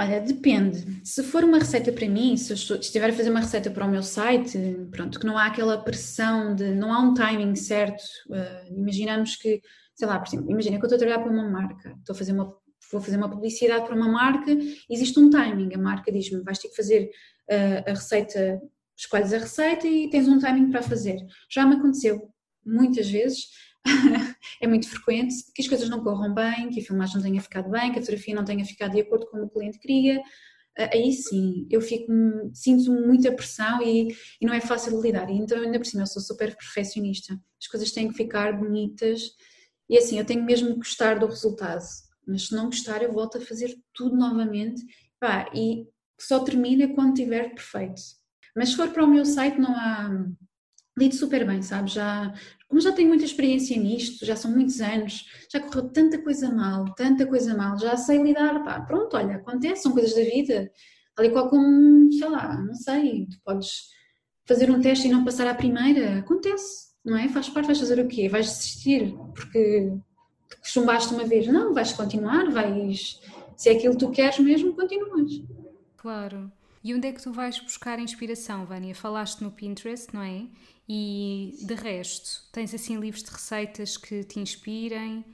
Olha, 0.00 0.20
depende. 0.20 1.00
Se 1.04 1.24
for 1.24 1.42
uma 1.42 1.58
receita 1.58 1.90
para 1.90 2.08
mim, 2.08 2.36
se 2.36 2.52
eu 2.52 2.78
estiver 2.78 3.10
a 3.10 3.12
fazer 3.12 3.30
uma 3.30 3.40
receita 3.40 3.68
para 3.68 3.84
o 3.84 3.90
meu 3.90 4.02
site, 4.02 4.56
pronto, 4.92 5.18
que 5.18 5.26
não 5.26 5.36
há 5.36 5.46
aquela 5.46 5.82
pressão 5.82 6.54
de, 6.54 6.72
não 6.72 6.92
há 6.92 7.00
um 7.00 7.14
timing 7.14 7.56
certo. 7.56 8.04
Uh, 8.28 8.78
imaginamos 8.78 9.34
que, 9.34 9.60
sei 9.96 10.06
lá, 10.06 10.20
por 10.20 10.28
exemplo, 10.28 10.52
imagina 10.52 10.78
que 10.78 10.84
eu 10.84 10.86
estou 10.86 10.94
a 10.94 10.98
trabalhar 11.00 11.20
para 11.20 11.32
uma 11.32 11.50
marca, 11.50 11.96
estou 11.98 12.14
a 12.14 12.16
fazer 12.16 12.32
uma, 12.32 12.44
vou 12.92 13.00
fazer 13.00 13.16
uma 13.16 13.28
publicidade 13.28 13.86
para 13.86 13.96
uma 13.96 14.08
marca, 14.08 14.56
existe 14.88 15.18
um 15.18 15.30
timing. 15.30 15.74
A 15.74 15.78
marca 15.78 16.12
diz-me, 16.12 16.44
vais 16.44 16.60
ter 16.60 16.68
que 16.68 16.76
fazer 16.76 17.10
uh, 17.50 17.90
a 17.90 17.90
receita, 17.90 18.60
escolhes 18.98 19.32
a 19.32 19.38
receita 19.38 19.86
e 19.86 20.10
tens 20.10 20.28
um 20.28 20.38
timing 20.38 20.70
para 20.70 20.82
fazer. 20.82 21.16
Já 21.50 21.64
me 21.64 21.76
aconteceu 21.76 22.28
muitas 22.66 23.08
vezes 23.08 23.46
é 24.60 24.66
muito 24.66 24.88
frequente 24.88 25.34
que 25.54 25.62
as 25.62 25.68
coisas 25.68 25.88
não 25.88 26.02
corram 26.02 26.34
bem, 26.34 26.68
que 26.70 26.80
a 26.80 26.84
filmagem 26.84 27.16
não 27.16 27.22
tenha 27.22 27.40
ficado 27.40 27.70
bem, 27.70 27.92
que 27.92 27.98
a 27.98 28.02
fotografia 28.02 28.34
não 28.34 28.44
tenha 28.44 28.64
ficado 28.64 28.92
de 28.92 29.00
acordo 29.00 29.26
com 29.26 29.38
o 29.42 29.48
cliente 29.48 29.78
queria. 29.78 30.20
Ah, 30.76 30.90
aí 30.92 31.12
sim, 31.12 31.66
eu 31.70 31.80
fico, 31.80 32.12
sinto 32.52 32.92
muita 32.92 33.32
pressão 33.32 33.80
e, 33.82 34.08
e 34.40 34.46
não 34.46 34.52
é 34.52 34.60
fácil 34.60 34.96
de 34.96 35.06
lidar. 35.06 35.30
E 35.30 35.36
então, 35.36 35.60
ainda 35.60 35.78
por 35.78 35.86
cima, 35.86 36.02
eu 36.02 36.06
sou 36.06 36.20
super 36.20 36.54
perfeccionista. 36.56 37.38
As 37.60 37.68
coisas 37.68 37.92
têm 37.92 38.08
que 38.08 38.14
ficar 38.14 38.52
bonitas 38.52 39.30
e 39.88 39.96
assim, 39.96 40.18
eu 40.18 40.24
tenho 40.24 40.44
mesmo 40.44 40.70
que 40.70 40.76
gostar 40.76 41.18
do 41.18 41.26
resultado. 41.26 41.84
Mas 42.26 42.48
se 42.48 42.54
não 42.54 42.66
gostar, 42.66 43.02
eu 43.02 43.12
volto 43.12 43.38
a 43.38 43.40
fazer 43.40 43.74
tudo 43.94 44.16
novamente 44.16 44.84
pá, 45.18 45.50
e 45.54 45.86
só 46.20 46.40
termina 46.40 46.94
quando 46.94 47.14
tiver 47.14 47.54
perfeito. 47.54 48.17
Mas 48.56 48.70
se 48.70 48.76
for 48.76 48.88
para 48.88 49.04
o 49.04 49.08
meu 49.08 49.24
site, 49.24 49.60
não 49.60 49.74
há, 49.74 50.26
lido 50.98 51.14
super 51.14 51.46
bem, 51.46 51.62
sabe? 51.62 51.90
Já, 51.90 52.34
como 52.68 52.80
já 52.80 52.92
tenho 52.92 53.08
muita 53.08 53.24
experiência 53.24 53.78
nisto, 53.78 54.26
já 54.26 54.34
são 54.34 54.50
muitos 54.50 54.80
anos, 54.80 55.26
já 55.50 55.60
correu 55.60 55.88
tanta 55.88 56.20
coisa 56.20 56.50
mal, 56.50 56.92
tanta 56.94 57.24
coisa 57.24 57.56
mal, 57.56 57.78
já 57.78 57.96
sei 57.96 58.20
lidar, 58.20 58.62
pá, 58.64 58.80
pronto, 58.80 59.16
olha, 59.16 59.36
acontece, 59.36 59.82
são 59.82 59.92
coisas 59.92 60.14
da 60.14 60.22
vida, 60.22 60.70
ali 61.16 61.30
qual 61.30 61.48
como, 61.48 62.12
sei 62.12 62.28
lá, 62.28 62.60
não 62.60 62.74
sei, 62.74 63.26
tu 63.26 63.38
podes 63.44 63.88
fazer 64.46 64.70
um 64.70 64.80
teste 64.80 65.06
e 65.06 65.10
não 65.10 65.24
passar 65.24 65.46
à 65.46 65.54
primeira, 65.54 66.18
acontece, 66.18 66.88
não 67.04 67.16
é? 67.16 67.28
Faz 67.28 67.48
parte, 67.48 67.66
vais 67.66 67.78
fazer 67.78 68.00
o 68.00 68.08
quê? 68.08 68.28
Vais 68.28 68.46
desistir 68.46 69.14
porque 69.34 69.92
chumbaste 70.64 71.14
uma 71.14 71.24
vez? 71.24 71.46
Não, 71.46 71.72
vais 71.72 71.92
continuar, 71.92 72.50
vais, 72.50 73.20
se 73.56 73.68
é 73.68 73.72
aquilo 73.72 73.92
que 73.94 74.00
tu 74.00 74.10
queres 74.10 74.38
mesmo, 74.38 74.74
continuas. 74.74 75.32
Claro. 75.96 76.50
E 76.82 76.94
onde 76.94 77.08
é 77.08 77.12
que 77.12 77.22
tu 77.22 77.32
vais 77.32 77.58
buscar 77.58 77.98
inspiração, 77.98 78.64
Vânia? 78.64 78.94
Falaste 78.94 79.42
no 79.42 79.50
Pinterest, 79.50 80.14
não 80.14 80.22
é? 80.22 80.46
E 80.88 81.54
de 81.60 81.74
resto, 81.74 82.44
tens 82.52 82.72
assim 82.72 82.98
livros 82.98 83.22
de 83.22 83.30
receitas 83.30 83.96
que 83.96 84.24
te 84.24 84.40
inspirem? 84.40 85.24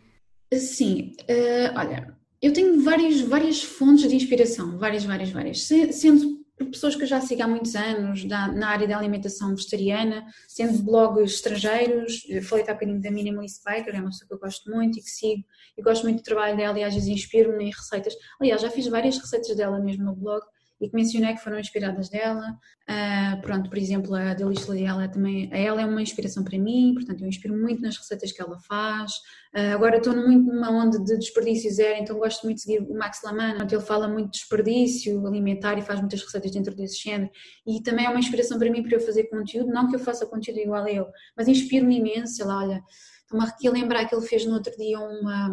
Sim, 0.53 1.15
uh, 1.23 1.79
olha, 1.79 2.17
eu 2.43 2.53
tenho 2.53 2.83
várias, 2.83 3.21
várias 3.21 3.63
fontes 3.63 4.09
de 4.09 4.17
inspiração, 4.17 4.79
várias, 4.79 5.05
várias, 5.05 5.31
várias. 5.31 5.63
Sendo 5.63 6.45
pessoas 6.71 6.95
que 6.95 7.03
eu 7.03 7.07
já 7.07 7.21
sigo 7.21 7.43
há 7.43 7.49
muitos 7.49 7.75
anos 7.75 8.25
da, 8.25 8.49
na 8.49 8.69
área 8.69 8.87
da 8.87 8.99
alimentação 8.99 9.55
vegetariana, 9.55 10.25
sendo 10.47 10.83
blogs 10.83 11.33
estrangeiros, 11.35 12.23
falei 12.43 12.65
há 12.69 12.75
bocadinho 12.75 13.01
da 13.01 13.11
Minimalist 13.11 13.63
Baker, 13.65 13.95
é 13.95 14.01
uma 14.01 14.11
pessoa 14.11 14.29
que 14.29 14.35
eu 14.35 14.39
gosto 14.39 14.71
muito 14.71 14.99
e 14.99 15.03
que 15.03 15.11
sigo, 15.11 15.45
e 15.77 15.83
gosto 15.83 16.05
muito 16.05 16.19
do 16.19 16.23
trabalho 16.23 16.57
dela 16.57 16.79
e 16.79 16.85
vezes 16.85 17.07
inspiro-me 17.07 17.65
em 17.65 17.71
receitas. 17.71 18.15
Aliás, 18.41 18.61
já 18.61 18.71
fiz 18.71 18.87
várias 18.87 19.19
receitas 19.19 19.57
dela 19.57 19.81
mesmo 19.81 20.05
no 20.05 20.15
blog, 20.15 20.43
e 20.81 20.89
que 20.89 20.95
mencionei 20.95 21.35
que 21.35 21.41
foram 21.41 21.59
inspiradas 21.59 22.09
dela. 22.09 22.59
Uh, 22.89 23.41
pronto, 23.41 23.71
por 23.71 23.79
exemplo, 23.79 24.15
a 24.15 24.35
Delícia 24.35 24.75
ela 24.87 25.09
também, 25.09 25.49
a 25.53 25.57
ela 25.57 25.81
é 25.81 25.87
uma 25.87 26.03
inspiração 26.03 26.45
para 26.45 26.59
mim, 26.59 26.93
portanto 26.95 27.23
eu 27.23 27.29
inspiro 27.29 27.57
muito 27.57 27.81
nas 27.81 27.97
receitas 27.97 28.33
que 28.33 28.43
ela 28.43 28.59
faz. 28.59 29.13
Uh, 29.55 29.75
agora 29.75 29.97
estou 29.97 30.15
muito 30.15 30.53
numa 30.53 30.71
onda 30.71 30.99
de 30.99 31.17
desperdício 31.17 31.73
zero, 31.73 32.03
então 32.03 32.19
gosto 32.19 32.45
muito 32.45 32.57
de 32.57 32.63
seguir 32.63 32.81
o 32.81 32.95
Max 32.95 33.21
Lamana, 33.23 33.67
ele 33.71 33.81
fala 33.81 34.09
muito 34.09 34.33
de 34.33 34.39
desperdício 34.39 35.27
alimentar 35.27 35.79
e 35.79 35.83
faz 35.83 36.01
muitas 36.01 36.21
receitas 36.23 36.51
dentro 36.51 36.75
desse 36.75 37.03
género. 37.03 37.31
E 37.67 37.83
também 37.83 38.07
é 38.07 38.11
uma 38.11 38.19
inspiração 38.19 38.59
para 38.59 38.71
mim 38.71 38.83
para 38.83 38.97
eu 38.97 39.01
fazer 39.01 39.25
conteúdo, 39.25 39.73
não 39.73 39.89
que 39.89 39.97
eu 39.97 40.01
faça 40.01 40.27
conteúdo 40.27 40.61
igual 40.61 40.85
a 40.85 40.91
ele, 40.91 41.07
mas 41.37 41.49
inspiro-me 41.49 41.99
imenso, 41.99 42.45
lá, 42.45 42.59
olha, 42.59 42.83
estou-me 43.23 43.47
a 43.47 43.71
lembrar 43.71 44.05
que 44.07 44.15
ele 44.15 44.27
fez 44.27 44.45
no 44.45 44.55
outro 44.55 44.77
dia 44.77 44.99
uma, 44.99 45.51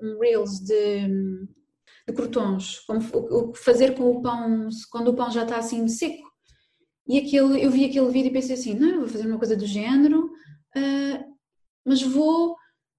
um 0.00 0.18
Reels 0.18 0.60
de 0.60 1.08
de 2.06 2.14
crotons, 2.14 2.80
como 2.86 3.00
o 3.14 3.52
que 3.52 3.58
fazer 3.58 3.94
com 3.94 4.10
o 4.10 4.22
pão 4.22 4.68
quando 4.90 5.08
o 5.08 5.14
pão 5.14 5.30
já 5.30 5.42
está 5.42 5.58
assim 5.58 5.86
seco. 5.88 6.26
E 7.08 7.18
aquele, 7.18 7.64
eu 7.64 7.70
vi 7.70 7.84
aquele 7.84 8.10
vídeo 8.10 8.28
e 8.28 8.32
pensei 8.32 8.54
assim, 8.54 8.74
não, 8.74 9.00
vou 9.00 9.08
fazer 9.08 9.26
uma 9.26 9.38
coisa 9.38 9.56
do 9.56 9.66
género, 9.66 10.26
uh, 10.26 11.36
mas 11.84 12.02
vou 12.02 12.56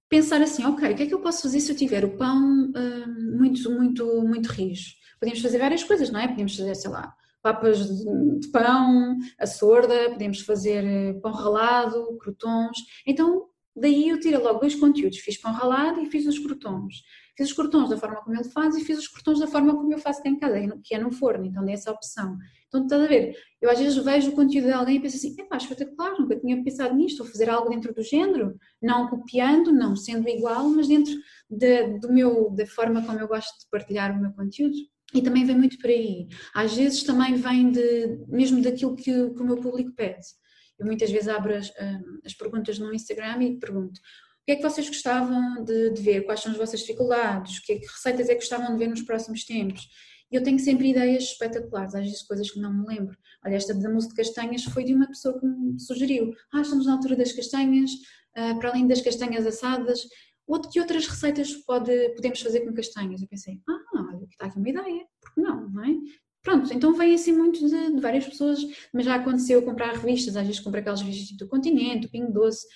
pensar 0.08 0.40
assim, 0.40 0.64
ok, 0.64 0.92
o 0.92 0.96
que 0.96 1.02
é 1.02 1.06
que 1.06 1.14
eu 1.14 1.20
posso 1.20 1.42
fazer 1.42 1.60
se 1.60 1.70
eu 1.70 1.76
tiver 1.76 2.04
o 2.04 2.16
pão 2.16 2.70
uh, 2.70 3.38
muito, 3.38 3.70
muito, 3.70 4.22
muito 4.22 4.46
rijo? 4.48 4.92
Podemos 5.20 5.40
fazer 5.40 5.58
várias 5.58 5.84
coisas, 5.84 6.10
não 6.10 6.20
é? 6.20 6.28
Podemos 6.28 6.56
fazer, 6.56 6.74
sei 6.74 6.90
lá, 6.90 7.14
papas 7.42 7.86
de, 7.86 8.40
de 8.40 8.48
pão, 8.48 9.18
a 9.38 9.46
sorda, 9.46 10.10
podemos 10.10 10.40
fazer 10.40 10.84
eh, 10.84 11.12
pão 11.14 11.32
ralado, 11.32 12.16
crotons. 12.18 12.78
Então, 13.06 13.46
daí 13.76 14.08
eu 14.08 14.20
tirei 14.20 14.38
logo 14.38 14.60
dois 14.60 14.74
conteúdos, 14.74 15.18
fiz 15.18 15.36
pão 15.36 15.52
ralado 15.52 16.00
e 16.00 16.10
fiz 16.10 16.26
os 16.26 16.38
crotons. 16.38 17.02
Fiz 17.38 17.50
os 17.50 17.52
cortons 17.52 17.88
da 17.88 17.96
forma 17.96 18.16
como 18.16 18.34
ele 18.34 18.50
faz 18.50 18.74
e 18.74 18.84
fiz 18.84 18.98
os 18.98 19.06
cortons 19.06 19.38
da 19.38 19.46
forma 19.46 19.72
como 19.72 19.92
eu 19.92 19.98
faço 19.98 20.20
em 20.26 20.36
casa, 20.36 20.58
que 20.82 20.92
é 20.92 20.98
no 20.98 21.12
forno, 21.12 21.46
então 21.46 21.64
dei 21.64 21.74
essa 21.74 21.92
opção. 21.92 22.36
Então, 22.66 22.82
estás 22.82 23.00
a 23.00 23.06
ver? 23.06 23.32
Eu 23.62 23.70
às 23.70 23.78
vezes 23.78 23.96
vejo 23.96 24.32
o 24.32 24.34
conteúdo 24.34 24.66
de 24.66 24.72
alguém 24.72 24.96
e 24.96 25.00
penso 25.00 25.18
assim, 25.18 25.36
é 25.38 25.44
pá, 25.44 25.56
espetacular, 25.56 26.18
nunca 26.18 26.34
tinha 26.34 26.60
pensado 26.64 26.96
nisto, 26.96 27.22
vou 27.22 27.30
fazer 27.30 27.48
algo 27.48 27.70
dentro 27.70 27.94
do 27.94 28.02
género, 28.02 28.58
não 28.82 29.06
copiando, 29.06 29.70
não 29.70 29.94
sendo 29.94 30.28
igual, 30.28 30.68
mas 30.68 30.88
dentro 30.88 31.14
de, 31.48 32.00
do 32.00 32.12
meu, 32.12 32.50
da 32.50 32.66
forma 32.66 33.06
como 33.06 33.20
eu 33.20 33.28
gosto 33.28 33.56
de 33.56 33.70
partilhar 33.70 34.10
o 34.10 34.20
meu 34.20 34.32
conteúdo. 34.32 34.74
E 35.14 35.22
também 35.22 35.44
vem 35.44 35.56
muito 35.56 35.78
por 35.78 35.90
aí. 35.90 36.26
Às 36.52 36.74
vezes 36.74 37.04
também 37.04 37.36
vem 37.36 37.70
de, 37.70 38.18
mesmo 38.26 38.60
daquilo 38.60 38.96
que, 38.96 39.04
que 39.04 39.42
o 39.42 39.46
meu 39.46 39.58
público 39.58 39.92
pede. 39.94 40.26
Eu 40.76 40.86
muitas 40.86 41.08
vezes 41.08 41.28
abro 41.28 41.54
as, 41.54 41.68
hum, 41.70 42.18
as 42.24 42.34
perguntas 42.34 42.80
no 42.80 42.92
Instagram 42.92 43.44
e 43.44 43.58
pergunto 43.60 44.00
que 44.48 44.52
é 44.52 44.56
que 44.56 44.62
vocês 44.62 44.88
gostavam 44.88 45.62
de, 45.62 45.90
de, 45.90 46.00
ver? 46.00 46.22
Quais 46.22 46.40
são 46.40 46.50
as 46.50 46.56
vossas 46.56 46.80
dificuldades? 46.80 47.58
Que, 47.58 47.80
que, 47.80 47.86
receitas 47.86 48.30
é 48.30 48.34
que 48.34 48.40
gostavam 48.40 48.72
de 48.72 48.78
ver 48.78 48.88
nos 48.88 49.02
próximos 49.02 49.44
tempos? 49.44 49.86
E 50.32 50.36
eu 50.36 50.42
tenho 50.42 50.58
sempre 50.58 50.88
ideias 50.88 51.24
espetaculares, 51.24 51.94
às 51.94 52.02
vezes 52.02 52.22
coisas 52.22 52.50
que 52.50 52.58
não 52.58 52.72
me 52.72 52.86
lembro. 52.86 53.14
Olha, 53.44 53.56
esta 53.56 53.74
da 53.74 53.90
música 53.90 54.14
de 54.14 54.22
castanhas 54.22 54.64
foi 54.64 54.84
de 54.84 54.94
uma 54.94 55.06
pessoa 55.06 55.38
que 55.38 55.44
me 55.44 55.78
sugeriu. 55.78 56.32
Ah, 56.50 56.62
estamos 56.62 56.86
na 56.86 56.94
altura 56.94 57.14
das 57.14 57.30
castanhas, 57.32 57.90
uh, 58.38 58.58
para 58.58 58.70
além 58.70 58.86
das 58.86 59.02
castanhas 59.02 59.44
assadas, 59.46 60.00
outro, 60.46 60.70
que 60.70 60.80
outras 60.80 61.06
receitas 61.06 61.52
pode, 61.66 61.92
podemos 62.14 62.40
fazer 62.40 62.60
com 62.60 62.72
castanhas? 62.72 63.20
Eu 63.20 63.28
pensei, 63.28 63.60
ah, 63.68 64.02
olha, 64.14 64.24
está 64.30 64.46
aqui 64.46 64.58
uma 64.58 64.70
ideia, 64.70 65.04
porque 65.20 65.42
não, 65.42 65.68
não 65.68 65.84
é? 65.84 65.90
Pronto, 66.42 66.72
então 66.72 66.94
vem 66.94 67.12
assim 67.12 67.32
muito 67.32 67.68
de, 67.68 67.92
de, 67.96 68.00
várias 68.00 68.26
pessoas, 68.26 68.60
mas 68.94 69.04
já 69.04 69.16
aconteceu 69.16 69.60
comprar 69.62 69.92
revistas, 69.92 70.36
às 70.36 70.46
vezes 70.46 70.62
compro 70.62 70.80
aquelas 70.80 71.02
revistas 71.02 71.36
do 71.36 71.46
Continente, 71.46 72.06
do 72.06 72.10
Pingo 72.10 72.32
Doce, 72.32 72.66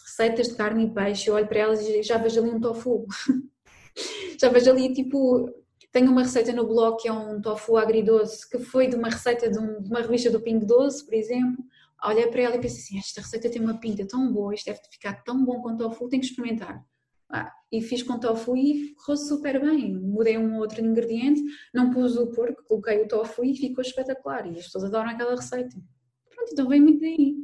receitas 0.00 0.48
de 0.48 0.54
carne 0.54 0.86
e 0.86 0.90
peixe, 0.90 1.28
eu 1.28 1.34
olho 1.34 1.46
para 1.46 1.58
elas 1.58 1.80
e 1.80 2.02
já 2.02 2.18
vejo 2.18 2.40
ali 2.40 2.50
um 2.50 2.60
tofu. 2.60 3.06
já 4.40 4.48
vejo 4.48 4.70
ali 4.70 4.92
tipo. 4.92 5.48
Tenho 5.90 6.10
uma 6.10 6.22
receita 6.22 6.52
no 6.52 6.66
blog 6.66 7.00
que 7.00 7.08
é 7.08 7.12
um 7.12 7.40
tofu 7.40 7.78
agridoce, 7.78 8.48
que 8.48 8.58
foi 8.58 8.88
de 8.88 8.94
uma 8.94 9.08
receita 9.08 9.50
de, 9.50 9.58
um, 9.58 9.80
de 9.82 9.88
uma 9.88 10.02
revista 10.02 10.30
do 10.30 10.40
Pingo 10.40 10.66
Doce, 10.66 11.04
por 11.04 11.14
exemplo. 11.14 11.64
Olhei 12.04 12.26
para 12.28 12.42
ela 12.42 12.56
e 12.56 12.60
pensei 12.60 12.80
assim: 12.80 12.98
esta 12.98 13.22
receita 13.22 13.50
tem 13.50 13.62
uma 13.62 13.80
pinta 13.80 14.06
tão 14.06 14.30
boa, 14.32 14.54
isto 14.54 14.66
deve 14.66 14.80
ficar 14.90 15.24
tão 15.24 15.44
bom 15.44 15.62
com 15.62 15.76
tofu, 15.76 16.08
tenho 16.08 16.20
que 16.20 16.28
experimentar. 16.28 16.84
Ah, 17.30 17.52
e 17.70 17.82
fiz 17.82 18.02
com 18.02 18.18
tofu 18.18 18.56
e 18.56 18.94
correu 18.94 19.16
super 19.16 19.60
bem. 19.60 19.94
Mudei 19.94 20.38
um 20.38 20.58
outro 20.58 20.80
ingrediente, 20.84 21.42
não 21.74 21.90
pus 21.90 22.16
o 22.16 22.28
porco, 22.28 22.64
coloquei 22.64 23.02
o 23.02 23.08
tofu 23.08 23.44
e 23.44 23.54
ficou 23.54 23.82
espetacular. 23.82 24.46
E 24.46 24.58
as 24.58 24.64
pessoas 24.64 24.84
adoram 24.84 25.10
aquela 25.10 25.36
receita. 25.36 25.76
Pronto, 26.30 26.52
então 26.52 26.68
vem 26.68 26.80
muito 26.80 27.00
daí. 27.00 27.36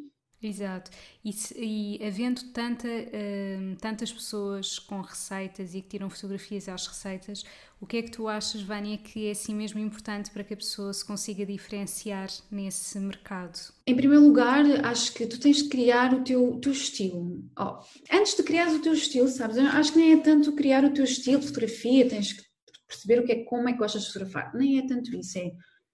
Exato. 0.47 0.91
E, 1.25 1.35
e 1.57 2.07
havendo 2.07 2.43
tanta, 2.53 2.87
uh, 2.87 3.77
tantas 3.81 4.13
pessoas 4.13 4.79
com 4.79 5.01
receitas 5.01 5.75
e 5.75 5.81
que 5.81 5.89
tiram 5.89 6.11
fotografias 6.11 6.69
às 6.69 6.87
receitas, 6.87 7.45
o 7.81 7.87
que 7.87 7.97
é 7.97 8.03
que 8.03 8.11
tu 8.11 8.29
achas, 8.29 8.61
Vânia, 8.61 8.99
que 8.99 9.27
é 9.27 9.31
assim 9.31 9.55
mesmo 9.55 9.81
importante 9.81 10.31
para 10.31 10.45
que 10.45 10.53
a 10.53 10.57
pessoa 10.57 10.93
se 10.93 11.03
consiga 11.03 11.47
diferenciar 11.47 12.29
nesse 12.51 13.01
mercado? 13.01 13.59
Em 13.87 13.97
primeiro 13.97 14.23
lugar, 14.23 14.67
acho 14.85 15.15
que 15.15 15.27
tu 15.27 15.41
tens 15.41 15.63
de 15.63 15.71
criar 15.71 16.13
o 16.13 16.23
teu, 16.23 16.59
teu 16.61 16.73
estilo. 16.73 17.43
Oh, 17.59 17.79
antes 18.13 18.37
de 18.37 18.43
criar 18.43 18.69
o 18.69 18.81
teu 18.81 18.93
estilo, 18.93 19.29
sabes? 19.29 19.57
Eu 19.57 19.65
acho 19.65 19.93
que 19.93 19.99
nem 19.99 20.13
é 20.13 20.17
tanto 20.19 20.53
criar 20.53 20.85
o 20.85 20.93
teu 20.93 21.05
estilo 21.05 21.41
de 21.41 21.47
fotografia, 21.47 22.07
tens 22.07 22.35
que 22.35 22.43
perceber 22.87 23.21
o 23.21 23.25
que 23.25 23.33
é, 23.33 23.45
como 23.45 23.67
é 23.67 23.73
que 23.73 23.79
gostas 23.79 24.03
de 24.03 24.09
fotografar. 24.09 24.55
Nem 24.55 24.79
é 24.79 24.87
tanto 24.87 25.17
isso, 25.17 25.39
é 25.39 25.53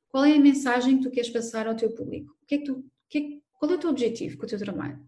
qual 0.08 0.24
é 0.24 0.34
a 0.34 0.40
mensagem 0.40 0.96
que 0.96 1.04
tu 1.04 1.10
queres 1.12 1.30
passar 1.30 1.68
ao 1.68 1.76
teu 1.76 1.94
público? 1.94 2.36
O 2.42 2.46
que 2.46 2.56
é 2.56 2.58
que 2.58 2.64
tu, 2.64 2.78
o 2.78 2.84
que 3.08 3.18
é 3.18 3.20
que 3.20 3.39
qual 3.60 3.72
é 3.72 3.74
o 3.74 3.78
teu 3.78 3.90
objetivo 3.90 4.38
com 4.38 4.46
o 4.46 4.48
teu 4.48 4.58
trabalho? 4.58 4.98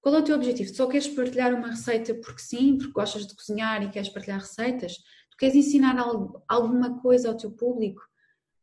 Qual 0.00 0.14
é 0.14 0.20
o 0.20 0.24
teu 0.24 0.34
objetivo? 0.34 0.74
Só 0.74 0.86
queres 0.86 1.06
partilhar 1.06 1.52
uma 1.52 1.68
receita 1.68 2.14
porque 2.14 2.40
sim, 2.40 2.78
porque 2.78 2.92
gostas 2.94 3.26
de 3.26 3.36
cozinhar 3.36 3.82
e 3.82 3.90
queres 3.90 4.08
partilhar 4.08 4.40
receitas? 4.40 4.94
Tu 5.30 5.36
queres 5.38 5.54
ensinar 5.54 5.98
algo, 5.98 6.42
alguma 6.48 6.98
coisa 7.02 7.28
ao 7.28 7.36
teu 7.36 7.50
público? 7.50 8.00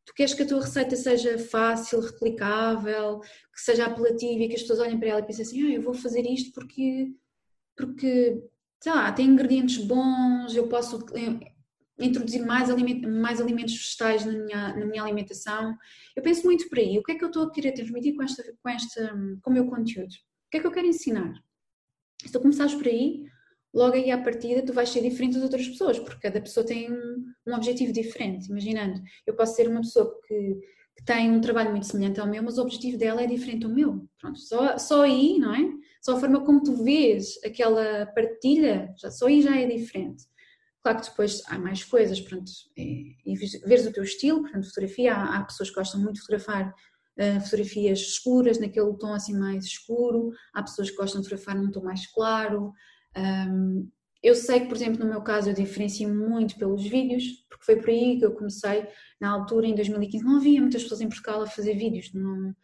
Tu 0.07 0.13
queres 0.15 0.33
que 0.33 0.41
a 0.41 0.47
tua 0.47 0.61
receita 0.61 0.95
seja 0.95 1.37
fácil, 1.37 1.99
replicável, 1.99 3.19
que 3.19 3.61
seja 3.61 3.85
apelativa 3.85 4.43
e 4.43 4.47
que 4.47 4.55
as 4.55 4.61
pessoas 4.61 4.79
olhem 4.79 4.97
para 4.99 5.09
ela 5.09 5.19
e 5.19 5.25
pensem 5.27 5.45
assim: 5.45 5.67
ah, 5.67 5.75
eu 5.75 5.83
vou 5.83 5.93
fazer 5.93 6.25
isto 6.25 6.51
porque, 6.53 7.13
porque 7.75 8.43
sei 8.81 8.91
lá, 8.91 9.11
tem 9.11 9.27
ingredientes 9.27 9.77
bons, 9.77 10.55
eu 10.55 10.67
posso 10.67 11.05
introduzir 11.99 12.45
mais, 12.45 12.69
aliment 12.69 13.01
mais 13.07 13.41
alimentos 13.41 13.75
vegetais 13.75 14.25
na 14.25 14.33
minha, 14.33 14.75
na 14.75 14.85
minha 14.85 15.03
alimentação. 15.03 15.75
Eu 16.15 16.21
penso 16.21 16.45
muito 16.45 16.69
por 16.69 16.77
aí. 16.77 16.97
O 16.97 17.03
que 17.03 17.13
é 17.13 17.15
que 17.15 17.23
eu 17.23 17.29
estou 17.29 17.43
a 17.43 17.51
querer 17.51 17.71
transmitir 17.71 18.15
com, 18.15 18.23
esta, 18.23 18.43
com, 18.61 18.69
esta, 18.69 19.15
com 19.41 19.49
o 19.49 19.53
meu 19.53 19.65
conteúdo? 19.67 20.13
O 20.13 20.49
que 20.51 20.57
é 20.57 20.59
que 20.59 20.67
eu 20.67 20.71
quero 20.71 20.87
ensinar? 20.87 21.33
Se 22.23 22.31
tu 22.31 22.39
começares 22.39 22.73
por 22.73 22.87
aí, 22.87 23.25
logo 23.73 23.95
aí 23.95 24.11
à 24.11 24.17
partida 24.17 24.65
tu 24.65 24.73
vais 24.73 24.89
ser 24.89 25.01
diferente 25.01 25.33
das 25.33 25.43
outras 25.43 25.67
pessoas, 25.67 25.99
porque 25.99 26.21
cada 26.21 26.41
pessoa 26.41 26.65
tem 26.65 26.91
um, 26.91 27.25
um 27.47 27.53
objetivo 27.53 27.91
diferente. 27.91 28.49
Imaginando, 28.49 29.01
eu 29.25 29.35
posso 29.35 29.55
ser 29.55 29.67
uma 29.67 29.81
pessoa 29.81 30.19
que, 30.27 30.59
que, 30.97 31.05
tem 31.05 31.31
um 31.31 31.41
trabalho 31.41 31.71
muito 31.71 31.87
semelhante 31.87 32.19
ao 32.19 32.27
meu, 32.27 32.43
mas 32.43 32.57
o 32.57 32.61
objetivo 32.61 32.97
dela 32.97 33.21
é 33.21 33.27
diferente 33.27 33.61
do 33.61 33.73
meu. 33.73 34.07
Pronto, 34.19 34.39
só, 34.39 34.77
só 34.77 35.03
aí, 35.03 35.37
não 35.39 35.53
é? 35.53 35.69
Só 36.01 36.15
a 36.15 36.19
forma 36.19 36.43
como 36.45 36.63
tu 36.63 36.83
vês 36.83 37.39
aquela 37.43 38.05
partilha, 38.07 38.93
já, 38.97 39.11
só 39.11 39.27
aí 39.27 39.41
já 39.41 39.55
é 39.55 39.65
diferente. 39.65 40.23
Claro 40.83 40.99
que 40.99 41.09
depois 41.09 41.41
há 41.47 41.57
mais 41.57 41.83
coisas, 41.83 42.21
pronto, 42.21 42.49
e, 42.77 43.15
e 43.25 43.35
veres 43.65 43.85
o 43.85 43.91
teu 43.91 44.03
estilo, 44.03 44.41
portanto, 44.41 44.67
fotografia, 44.67 45.13
há, 45.13 45.37
há 45.37 45.43
pessoas 45.43 45.69
que 45.69 45.75
gostam 45.75 46.01
muito 46.01 46.15
de 46.15 46.21
fotografar 46.21 46.73
uh, 47.19 47.41
fotografias 47.41 47.99
escuras, 47.99 48.59
naquele 48.59 48.93
tom 48.97 49.13
assim 49.13 49.37
mais 49.37 49.65
escuro, 49.65 50.31
há 50.53 50.61
pessoas 50.61 50.89
que 50.89 50.95
gostam 50.95 51.21
de 51.21 51.27
fotografar 51.27 51.61
num 51.61 51.71
tom 51.71 51.83
mais 51.83 52.07
claro. 52.07 52.71
Um, 53.17 53.89
eu 54.23 54.35
sei 54.35 54.61
que, 54.61 54.67
por 54.67 54.75
exemplo, 54.75 55.03
no 55.03 55.09
meu 55.09 55.21
caso 55.21 55.49
eu 55.49 55.53
diferencio 55.53 56.13
muito 56.13 56.57
pelos 56.57 56.83
vídeos, 56.83 57.23
porque 57.49 57.65
foi 57.65 57.75
por 57.77 57.89
aí 57.89 58.17
que 58.17 58.25
eu 58.25 58.33
comecei, 58.33 58.87
na 59.19 59.29
altura, 59.29 59.67
em 59.67 59.75
2015, 59.75 60.23
não 60.23 60.37
havia 60.37 60.61
muitas 60.61 60.83
pessoas 60.83 61.01
em 61.01 61.09
Portugal 61.09 61.41
a 61.41 61.47
fazer 61.47 61.75
vídeos, 61.75 62.13
não, 62.13 62.55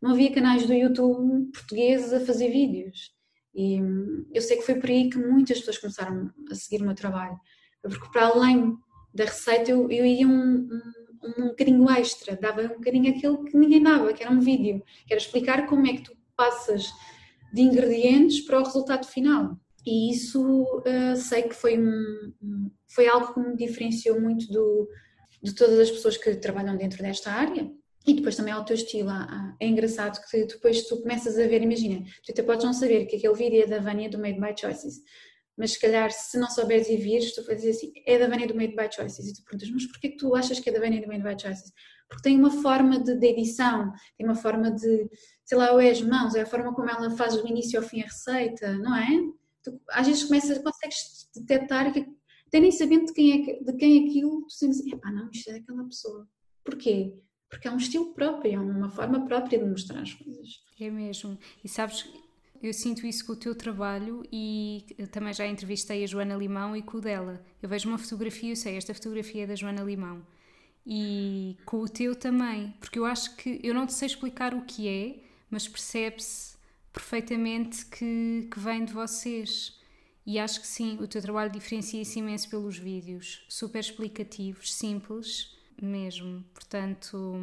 não 0.00 0.12
havia 0.12 0.32
canais 0.32 0.66
do 0.66 0.72
YouTube 0.72 1.50
portugueses 1.52 2.12
a 2.12 2.20
fazer 2.20 2.50
vídeos. 2.50 3.12
E 3.54 3.80
hum, 3.82 4.26
eu 4.32 4.40
sei 4.40 4.56
que 4.56 4.62
foi 4.62 4.76
por 4.76 4.88
aí 4.88 5.10
que 5.10 5.18
muitas 5.18 5.58
pessoas 5.58 5.78
começaram 5.78 6.30
a 6.50 6.54
seguir 6.54 6.82
o 6.82 6.86
meu 6.86 6.94
trabalho. 6.94 7.38
Porque 7.82 8.10
para 8.12 8.26
além 8.26 8.76
da 9.14 9.24
receita 9.24 9.70
eu, 9.70 9.90
eu 9.90 10.04
ia 10.04 10.26
um, 10.26 10.68
um, 10.68 11.44
um 11.44 11.48
bocadinho 11.48 11.90
extra, 11.90 12.36
dava 12.36 12.62
um 12.62 12.68
bocadinho 12.68 13.10
aquilo 13.10 13.44
que 13.44 13.56
ninguém 13.56 13.82
dava, 13.82 14.12
que 14.12 14.22
era 14.22 14.32
um 14.32 14.40
vídeo, 14.40 14.82
que 15.06 15.12
era 15.12 15.20
explicar 15.20 15.66
como 15.66 15.86
é 15.86 15.94
que 15.94 16.02
tu 16.02 16.16
passas 16.36 16.90
de 17.52 17.62
ingredientes 17.62 18.40
para 18.42 18.60
o 18.60 18.64
resultado 18.64 19.06
final. 19.06 19.58
E 19.84 20.10
isso 20.10 20.64
uh, 20.64 21.16
sei 21.16 21.42
que 21.42 21.54
foi, 21.54 21.78
um, 21.78 22.70
foi 22.88 23.08
algo 23.08 23.32
que 23.32 23.40
me 23.40 23.56
diferenciou 23.56 24.20
muito 24.20 24.50
do, 24.52 24.88
de 25.42 25.54
todas 25.54 25.78
as 25.78 25.90
pessoas 25.90 26.16
que 26.16 26.34
trabalham 26.36 26.76
dentro 26.76 27.02
desta 27.02 27.32
área. 27.32 27.70
E 28.06 28.14
depois 28.14 28.34
também 28.34 28.52
ao 28.52 28.64
teu 28.64 28.74
estilo. 28.74 29.10
É 29.60 29.66
engraçado 29.66 30.20
que 30.30 30.46
depois 30.46 30.84
tu 30.84 31.02
começas 31.02 31.38
a 31.38 31.46
ver, 31.46 31.62
imagina, 31.62 32.02
tu 32.24 32.32
até 32.32 32.42
podes 32.42 32.64
não 32.64 32.72
saber 32.72 33.04
que 33.04 33.16
aquele 33.16 33.34
vídeo 33.34 33.62
é 33.62 33.66
da 33.66 33.78
Vânia 33.78 34.08
do 34.08 34.18
Made 34.18 34.40
by 34.40 34.58
Choices, 34.58 35.02
mas 35.60 35.72
se 35.72 35.80
calhar 35.80 36.10
se 36.10 36.38
não 36.38 36.48
souberes 36.48 36.88
e 36.88 36.96
vires, 36.96 37.34
tu 37.34 37.44
vais 37.44 37.58
dizer 37.60 37.72
assim, 37.72 37.92
é 38.06 38.18
da 38.18 38.26
do 38.26 38.54
Made 38.54 38.74
by 38.74 38.90
Choices. 38.90 39.26
E 39.26 39.34
tu 39.34 39.44
perguntas, 39.44 39.70
mas 39.70 39.86
porquê 39.86 40.08
que 40.08 40.16
tu 40.16 40.34
achas 40.34 40.58
que 40.58 40.70
é 40.70 40.72
da 40.72 40.78
do 40.78 41.06
Made 41.06 41.22
by 41.22 41.38
Choices? 41.38 41.70
Porque 42.08 42.22
tem 42.22 42.38
uma 42.38 42.50
forma 42.50 42.98
de, 42.98 43.14
de 43.14 43.26
edição, 43.26 43.92
tem 44.16 44.26
uma 44.26 44.34
forma 44.34 44.70
de, 44.70 45.06
sei 45.44 45.58
lá, 45.58 45.66
é 45.82 45.90
as 45.90 46.00
mãos, 46.00 46.34
é 46.34 46.40
a 46.40 46.46
forma 46.46 46.74
como 46.74 46.88
ela 46.88 47.10
faz 47.10 47.36
do 47.36 47.46
início 47.46 47.78
ao 47.78 47.86
fim 47.86 48.00
a 48.00 48.04
receita, 48.04 48.72
não 48.78 48.96
é? 48.96 49.06
Tu, 49.62 49.78
às 49.90 50.06
vezes 50.06 50.24
começas, 50.24 50.56
consegues 50.56 51.28
detectar 51.36 51.92
que 51.92 52.06
até 52.46 52.58
nem 52.58 52.72
sabendo 52.72 53.04
de 53.04 53.12
quem 53.12 53.50
é, 53.50 53.62
de 53.62 53.76
quem 53.76 53.98
é 53.98 54.08
aquilo, 54.08 54.46
tu 54.46 54.54
sentes 54.54 54.80
assim, 54.80 54.96
pá, 54.96 55.12
não, 55.12 55.28
isto 55.30 55.50
é 55.50 55.58
daquela 55.58 55.84
pessoa. 55.84 56.26
Porquê? 56.64 57.14
Porque 57.50 57.68
é 57.68 57.70
um 57.70 57.76
estilo 57.76 58.14
próprio, 58.14 58.54
é 58.54 58.58
uma 58.58 58.88
forma 58.88 59.26
própria 59.26 59.58
de 59.58 59.66
mostrar 59.66 60.00
as 60.00 60.14
coisas. 60.14 60.48
É 60.80 60.88
mesmo. 60.88 61.38
E 61.62 61.68
sabes, 61.68 62.10
eu 62.62 62.72
sinto 62.74 63.06
isso 63.06 63.24
com 63.24 63.32
o 63.32 63.36
teu 63.36 63.54
trabalho 63.54 64.22
e 64.30 64.84
também 65.10 65.32
já 65.32 65.46
entrevistei 65.46 66.04
a 66.04 66.06
Joana 66.06 66.36
Limão 66.36 66.76
e 66.76 66.82
com 66.82 66.98
o 66.98 67.00
dela. 67.00 67.42
Eu 67.62 67.68
vejo 67.68 67.88
uma 67.88 67.98
fotografia, 67.98 68.52
eu 68.52 68.56
sei, 68.56 68.76
esta 68.76 68.92
fotografia 68.92 69.44
é 69.44 69.46
da 69.46 69.54
Joana 69.54 69.82
Limão. 69.82 70.24
E 70.86 71.56
com 71.64 71.78
o 71.78 71.88
teu 71.88 72.14
também, 72.14 72.74
porque 72.78 72.98
eu 72.98 73.04
acho 73.06 73.36
que 73.36 73.60
eu 73.62 73.72
não 73.72 73.86
te 73.86 73.94
sei 73.94 74.06
explicar 74.06 74.54
o 74.54 74.62
que 74.62 74.88
é, 74.88 75.22
mas 75.50 75.66
percebe-se 75.66 76.56
perfeitamente 76.92 77.86
que, 77.86 78.48
que 78.50 78.60
vem 78.60 78.84
de 78.84 78.92
vocês. 78.92 79.78
E 80.26 80.38
acho 80.38 80.60
que 80.60 80.66
sim, 80.66 80.98
o 81.00 81.08
teu 81.08 81.22
trabalho 81.22 81.50
diferencia-se 81.50 82.18
imenso 82.18 82.48
pelos 82.50 82.76
vídeos, 82.76 83.44
super 83.48 83.80
explicativos, 83.80 84.74
simples 84.74 85.56
mesmo. 85.80 86.44
Portanto, 86.52 87.40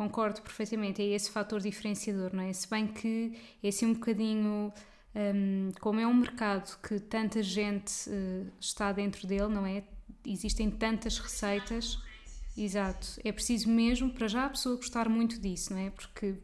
concordo 0.00 0.40
perfeitamente, 0.40 1.02
é 1.02 1.04
esse 1.04 1.30
fator 1.30 1.60
diferenciador, 1.60 2.34
não 2.34 2.42
é? 2.42 2.54
Se 2.54 2.66
bem 2.70 2.86
que 2.86 3.38
é 3.62 3.68
assim 3.68 3.84
um 3.84 3.92
bocadinho. 3.92 4.72
Um, 5.12 5.72
como 5.80 5.98
é 6.00 6.06
um 6.06 6.14
mercado 6.14 6.78
que 6.80 7.00
tanta 7.00 7.42
gente 7.42 8.08
uh, 8.08 8.50
está 8.60 8.92
dentro 8.92 9.26
dele, 9.26 9.48
não 9.48 9.66
é? 9.66 9.82
Existem 10.24 10.70
tantas 10.70 11.18
receitas, 11.18 11.98
exato. 12.56 13.20
É 13.24 13.30
preciso 13.30 13.68
mesmo, 13.68 14.10
para 14.10 14.26
já, 14.28 14.46
a 14.46 14.50
pessoa 14.50 14.76
gostar 14.76 15.08
muito 15.08 15.38
disso, 15.38 15.74
não 15.74 15.80
é? 15.80 15.90
Porque 15.90 16.36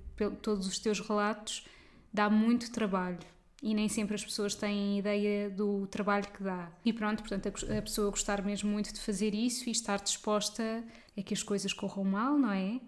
todos 0.43 0.67
os 0.67 0.79
teus 0.79 1.01
relatos 1.01 1.65
dá 2.13 2.29
muito 2.29 2.71
trabalho 2.73 3.21
e 3.63 3.73
nem 3.73 3.89
sempre 3.89 4.17
as 4.17 4.25
pessoas 4.25 4.55
têm 4.55 4.99
ideia 4.99 5.49
do 5.49 5.87
trabalho 5.87 6.27
que 6.27 6.43
dá. 6.43 6.71
E 6.85 6.93
pronto, 6.93 7.23
portanto, 7.23 7.47
a 7.47 7.83
pessoa 7.83 8.11
gostar 8.11 8.43
mesmo 8.45 8.71
muito 8.71 8.93
de 8.93 9.01
fazer 9.01 9.35
isso 9.35 9.69
e 9.69 9.73
estar 9.73 9.99
disposta 9.99 10.85
a 11.17 11.23
que 11.23 11.33
as 11.33 11.43
coisas 11.43 11.73
corram 11.73 12.05
mal, 12.05 12.37
não 12.37 12.53
é? 12.53 12.81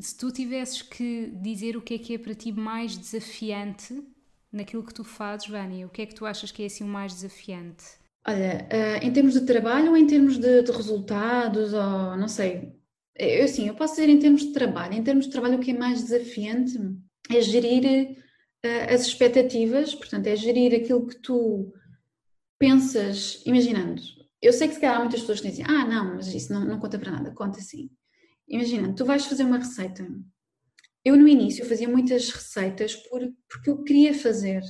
Se 0.00 0.16
tu 0.16 0.30
tivesses 0.30 0.82
que 0.82 1.32
dizer 1.42 1.76
o 1.76 1.82
que 1.82 1.94
é 1.94 1.98
que 1.98 2.14
é 2.14 2.18
para 2.18 2.34
ti 2.34 2.52
mais 2.52 2.96
desafiante 2.96 4.02
naquilo 4.52 4.84
que 4.84 4.94
tu 4.94 5.04
fazes, 5.04 5.48
Vânia, 5.48 5.86
o 5.86 5.90
que 5.90 6.02
é 6.02 6.06
que 6.06 6.14
tu 6.14 6.26
achas 6.26 6.50
que 6.50 6.62
é 6.62 6.66
assim 6.66 6.84
o 6.84 6.88
mais 6.88 7.14
desafiante? 7.14 7.84
Olha, 8.26 8.68
uh, 8.70 9.04
em 9.04 9.12
termos 9.12 9.34
de 9.34 9.42
trabalho 9.42 9.90
ou 9.90 9.96
em 9.96 10.06
termos 10.06 10.38
de, 10.38 10.62
de 10.62 10.72
resultados, 10.72 11.72
ou 11.72 12.16
não 12.16 12.28
sei, 12.28 12.72
eu 13.16 13.48
sim, 13.48 13.68
eu 13.68 13.74
posso 13.74 13.94
dizer 13.94 14.08
em 14.08 14.18
termos 14.18 14.42
de 14.42 14.52
trabalho. 14.52 14.94
Em 14.94 15.02
termos 15.02 15.26
de 15.26 15.32
trabalho, 15.32 15.56
o 15.56 15.60
que 15.60 15.70
é 15.70 15.78
mais 15.78 16.02
desafiante 16.02 16.78
é 17.30 17.40
gerir 17.40 18.16
uh, 18.64 18.94
as 18.94 19.02
expectativas, 19.06 19.94
portanto, 19.94 20.26
é 20.26 20.36
gerir 20.36 20.74
aquilo 20.74 21.06
que 21.06 21.16
tu 21.20 21.72
pensas, 22.58 23.42
imaginando. 23.46 24.02
Eu 24.42 24.52
sei 24.52 24.68
que 24.68 24.74
se 24.74 24.80
calhar 24.80 25.00
muitas 25.00 25.20
pessoas 25.20 25.40
dizem, 25.40 25.64
ah, 25.66 25.86
não, 25.86 26.16
mas 26.16 26.28
isso 26.28 26.52
não, 26.52 26.64
não 26.64 26.78
conta 26.78 26.98
para 26.98 27.12
nada, 27.12 27.30
conta 27.32 27.60
sim. 27.60 27.90
Imagina, 28.50 28.92
tu 28.92 29.04
vais 29.04 29.24
fazer 29.24 29.44
uma 29.44 29.58
receita. 29.58 30.04
Eu 31.04 31.16
no 31.16 31.28
início 31.28 31.64
fazia 31.64 31.88
muitas 31.88 32.28
receitas 32.30 32.96
por, 32.96 33.20
porque 33.48 33.70
eu 33.70 33.84
queria 33.84 34.12
fazer. 34.12 34.60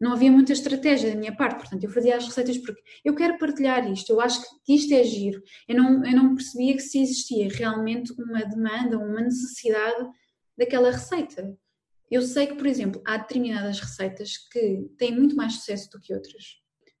Não 0.00 0.12
havia 0.12 0.30
muita 0.30 0.52
estratégia 0.52 1.10
da 1.10 1.16
minha 1.16 1.34
parte, 1.34 1.60
portanto, 1.60 1.84
eu 1.84 1.90
fazia 1.90 2.16
as 2.16 2.26
receitas 2.26 2.58
porque 2.58 2.82
eu 3.04 3.14
quero 3.14 3.38
partilhar 3.38 3.90
isto, 3.90 4.10
eu 4.10 4.20
acho 4.20 4.42
que 4.64 4.74
isto 4.74 4.92
é 4.92 5.02
giro. 5.04 5.40
Eu 5.68 5.76
não, 5.76 6.04
eu 6.04 6.16
não 6.16 6.34
percebia 6.34 6.74
que 6.74 6.82
se 6.82 7.00
existia 7.00 7.48
realmente 7.48 8.12
uma 8.20 8.44
demanda, 8.44 8.98
uma 8.98 9.20
necessidade 9.20 10.08
daquela 10.56 10.90
receita. 10.90 11.56
Eu 12.10 12.22
sei 12.22 12.48
que, 12.48 12.54
por 12.54 12.66
exemplo, 12.66 13.00
há 13.04 13.18
determinadas 13.18 13.80
receitas 13.80 14.36
que 14.50 14.88
têm 14.98 15.14
muito 15.16 15.36
mais 15.36 15.54
sucesso 15.54 15.90
do 15.90 16.00
que 16.00 16.12
outras. 16.12 16.44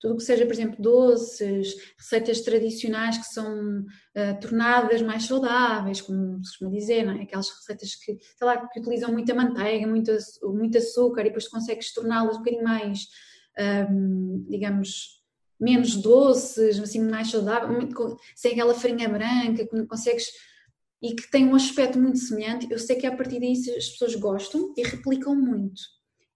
Tudo 0.00 0.16
que 0.16 0.22
seja, 0.22 0.46
por 0.46 0.52
exemplo, 0.52 0.80
doces, 0.80 1.74
receitas 1.98 2.40
tradicionais 2.40 3.18
que 3.18 3.26
são 3.26 3.80
uh, 3.80 4.40
tornadas 4.40 5.02
mais 5.02 5.24
saudáveis, 5.24 6.00
como 6.00 6.36
se 6.44 6.50
costuma 6.50 6.70
dizer, 6.70 7.04
não 7.04 7.14
é? 7.14 7.22
aquelas 7.22 7.48
receitas 7.50 7.94
que, 7.96 8.16
sei 8.36 8.46
lá, 8.46 8.68
que 8.68 8.80
utilizam 8.80 9.12
muita 9.12 9.34
manteiga, 9.34 9.86
muito, 9.86 10.12
muito 10.44 10.78
açúcar 10.78 11.22
e 11.22 11.24
depois 11.24 11.48
consegues 11.48 11.92
torná-las 11.92 12.36
um 12.36 12.38
bocadinho 12.38 12.64
mais, 12.64 13.06
um, 13.90 14.46
digamos, 14.48 15.18
menos 15.58 15.96
doces, 15.96 16.78
assim, 16.78 17.00
mais 17.00 17.30
saudáveis, 17.30 17.92
sem 18.36 18.52
aquela 18.52 18.74
farinha 18.74 19.08
branca, 19.08 19.66
consegues 19.88 20.28
e 21.00 21.14
que 21.14 21.30
tem 21.30 21.46
um 21.46 21.54
aspecto 21.54 21.98
muito 21.98 22.18
semelhante, 22.18 22.66
eu 22.70 22.78
sei 22.78 22.96
que 22.96 23.06
a 23.06 23.16
partir 23.16 23.40
disso 23.40 23.70
as 23.76 23.88
pessoas 23.88 24.14
gostam 24.16 24.72
e 24.76 24.82
replicam 24.82 25.34
muito. 25.34 25.80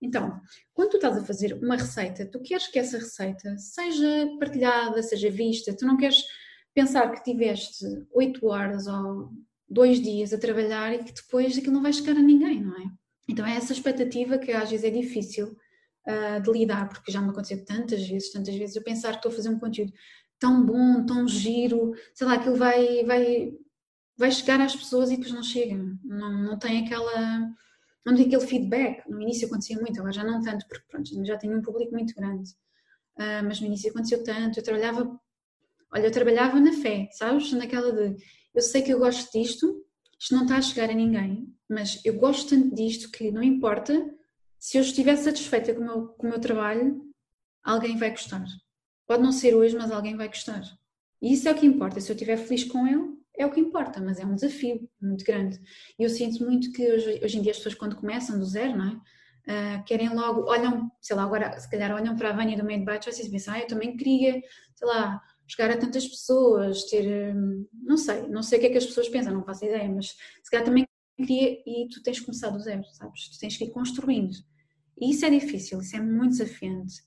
Então, 0.02 0.40
quando 0.74 0.90
tu 0.90 0.96
estás 0.96 1.16
a 1.16 1.24
fazer 1.24 1.54
uma 1.62 1.76
receita, 1.76 2.26
tu 2.26 2.40
queres 2.40 2.66
que 2.66 2.78
essa 2.78 2.98
receita 2.98 3.56
seja 3.56 4.28
partilhada, 4.38 5.02
seja 5.02 5.30
vista, 5.30 5.76
tu 5.76 5.86
não 5.86 5.96
queres 5.96 6.22
pensar 6.74 7.10
que 7.12 7.22
tiveste 7.22 7.84
oito 8.12 8.46
horas 8.46 8.86
ou 8.86 9.30
dois 9.68 10.00
dias 10.00 10.32
a 10.32 10.38
trabalhar 10.38 10.92
e 10.92 11.04
que 11.04 11.12
depois 11.12 11.56
aquilo 11.56 11.74
não 11.74 11.82
vai 11.82 11.92
chegar 11.92 12.16
a 12.16 12.22
ninguém, 12.22 12.60
não 12.60 12.76
é? 12.76 12.84
Então 13.28 13.46
é 13.46 13.56
essa 13.56 13.72
expectativa 13.72 14.38
que 14.38 14.50
às 14.50 14.70
vezes 14.70 14.84
é 14.84 14.90
difícil 14.90 15.56
uh, 16.06 16.42
de 16.42 16.50
lidar, 16.50 16.88
porque 16.88 17.12
já 17.12 17.20
me 17.20 17.30
aconteceu 17.30 17.64
tantas 17.64 18.06
vezes, 18.06 18.32
tantas 18.32 18.54
vezes, 18.54 18.76
eu 18.76 18.82
pensar 18.82 19.12
que 19.12 19.16
estou 19.16 19.30
a 19.30 19.34
fazer 19.34 19.48
um 19.48 19.58
conteúdo 19.58 19.92
tão 20.38 20.66
bom, 20.66 21.06
tão 21.06 21.28
giro, 21.28 21.92
sei 22.12 22.26
lá, 22.26 22.34
aquilo 22.34 22.56
vai, 22.56 23.04
vai 23.04 23.52
vai 24.16 24.30
chegar 24.30 24.60
às 24.60 24.76
pessoas 24.76 25.10
e 25.10 25.16
depois 25.16 25.32
não 25.32 25.42
chega. 25.42 25.76
Não, 26.04 26.32
não 26.44 26.58
tem 26.58 26.84
aquela. 26.84 27.50
Não 28.04 28.14
tem 28.14 28.26
aquele 28.26 28.46
feedback. 28.46 29.08
No 29.08 29.20
início 29.20 29.46
acontecia 29.46 29.78
muito, 29.78 29.98
agora 29.98 30.12
já 30.12 30.24
não 30.24 30.42
tanto, 30.42 30.66
porque 30.68 30.84
pronto, 30.88 31.24
já 31.24 31.36
tenho 31.36 31.56
um 31.56 31.62
público 31.62 31.92
muito 31.92 32.14
grande. 32.14 32.50
Uh, 33.16 33.44
mas 33.44 33.60
no 33.60 33.66
início 33.66 33.90
aconteceu 33.90 34.22
tanto. 34.24 34.58
Eu 34.58 34.64
trabalhava. 34.64 35.20
Olha, 35.94 36.06
eu 36.06 36.10
trabalhava 36.10 36.58
na 36.58 36.72
fé, 36.72 37.08
sabes? 37.12 37.52
Naquela 37.52 37.92
de. 37.92 38.16
Eu 38.54 38.62
sei 38.62 38.82
que 38.82 38.92
eu 38.92 38.98
gosto 38.98 39.30
disto, 39.32 39.84
isto 40.18 40.34
não 40.34 40.42
está 40.42 40.56
a 40.56 40.62
chegar 40.62 40.90
a 40.90 40.94
ninguém, 40.94 41.54
mas 41.68 42.00
eu 42.04 42.14
gosto 42.14 42.50
tanto 42.50 42.74
disto 42.74 43.10
que 43.10 43.30
não 43.30 43.42
importa 43.42 44.12
se 44.62 44.78
eu 44.78 44.82
estiver 44.82 45.16
satisfeita 45.16 45.74
com 45.74 45.80
o 45.80 45.84
meu, 45.84 46.06
com 46.08 46.26
o 46.26 46.30
meu 46.30 46.38
trabalho, 46.38 47.02
alguém 47.64 47.96
vai 47.96 48.10
gostar. 48.10 48.44
Pode 49.08 49.20
não 49.20 49.32
ser 49.32 49.56
hoje, 49.56 49.76
mas 49.76 49.90
alguém 49.90 50.16
vai 50.16 50.28
gostar. 50.28 50.62
E 51.20 51.32
isso 51.32 51.48
é 51.48 51.52
o 51.52 51.54
que 51.56 51.66
importa. 51.66 52.00
Se 52.00 52.12
eu 52.12 52.14
estiver 52.14 52.36
feliz 52.36 52.62
com 52.62 52.86
ele, 52.86 53.21
é 53.36 53.46
o 53.46 53.50
que 53.50 53.60
importa, 53.60 54.00
mas 54.00 54.18
é 54.18 54.26
um 54.26 54.34
desafio 54.34 54.88
muito 55.00 55.24
grande. 55.24 55.58
E 55.98 56.02
eu 56.02 56.08
sinto 56.08 56.44
muito 56.44 56.72
que 56.72 56.92
hoje, 56.92 57.20
hoje, 57.22 57.38
em 57.38 57.42
dia 57.42 57.52
as 57.52 57.58
pessoas 57.58 57.74
quando 57.74 57.96
começam 57.96 58.38
do 58.38 58.44
zero, 58.44 58.76
não 58.76 58.88
é? 58.88 59.00
Uh, 59.42 59.84
querem 59.84 60.08
logo, 60.14 60.48
olham, 60.48 60.90
sei 61.00 61.16
lá, 61.16 61.24
agora 61.24 61.58
se 61.58 61.68
calhar 61.68 61.90
olham 61.92 62.14
para 62.14 62.30
a 62.30 62.32
Vânia 62.32 62.56
do 62.56 62.64
Made 62.64 62.84
by 62.84 63.02
Choices 63.02 63.26
e 63.26 63.30
pensam, 63.30 63.54
ah, 63.54 63.58
eu 63.58 63.66
também 63.66 63.96
queria, 63.96 64.40
sei 64.74 64.88
lá, 64.88 65.20
chegar 65.48 65.70
a 65.70 65.76
tantas 65.76 66.06
pessoas, 66.06 66.84
ter, 66.84 67.34
hum, 67.34 67.66
não 67.72 67.96
sei, 67.96 68.28
não 68.28 68.42
sei 68.42 68.58
o 68.58 68.60
que 68.60 68.66
é 68.68 68.70
que 68.70 68.78
as 68.78 68.86
pessoas 68.86 69.08
pensam, 69.08 69.34
não 69.34 69.42
faço 69.42 69.64
ideia, 69.64 69.88
mas 69.88 70.14
se 70.42 70.50
calhar 70.50 70.64
também 70.64 70.86
queria 71.16 71.58
e 71.66 71.88
tu 71.88 72.02
tens 72.02 72.20
que 72.20 72.26
começar 72.26 72.50
do 72.50 72.60
zero, 72.60 72.84
sabes? 72.92 73.30
Tu 73.30 73.38
tens 73.40 73.56
que 73.56 73.64
ir 73.64 73.70
construindo. 73.70 74.36
E 75.00 75.10
isso 75.10 75.24
é 75.24 75.30
difícil, 75.30 75.80
isso 75.80 75.96
é 75.96 76.00
muito 76.00 76.30
desafiante. 76.30 77.00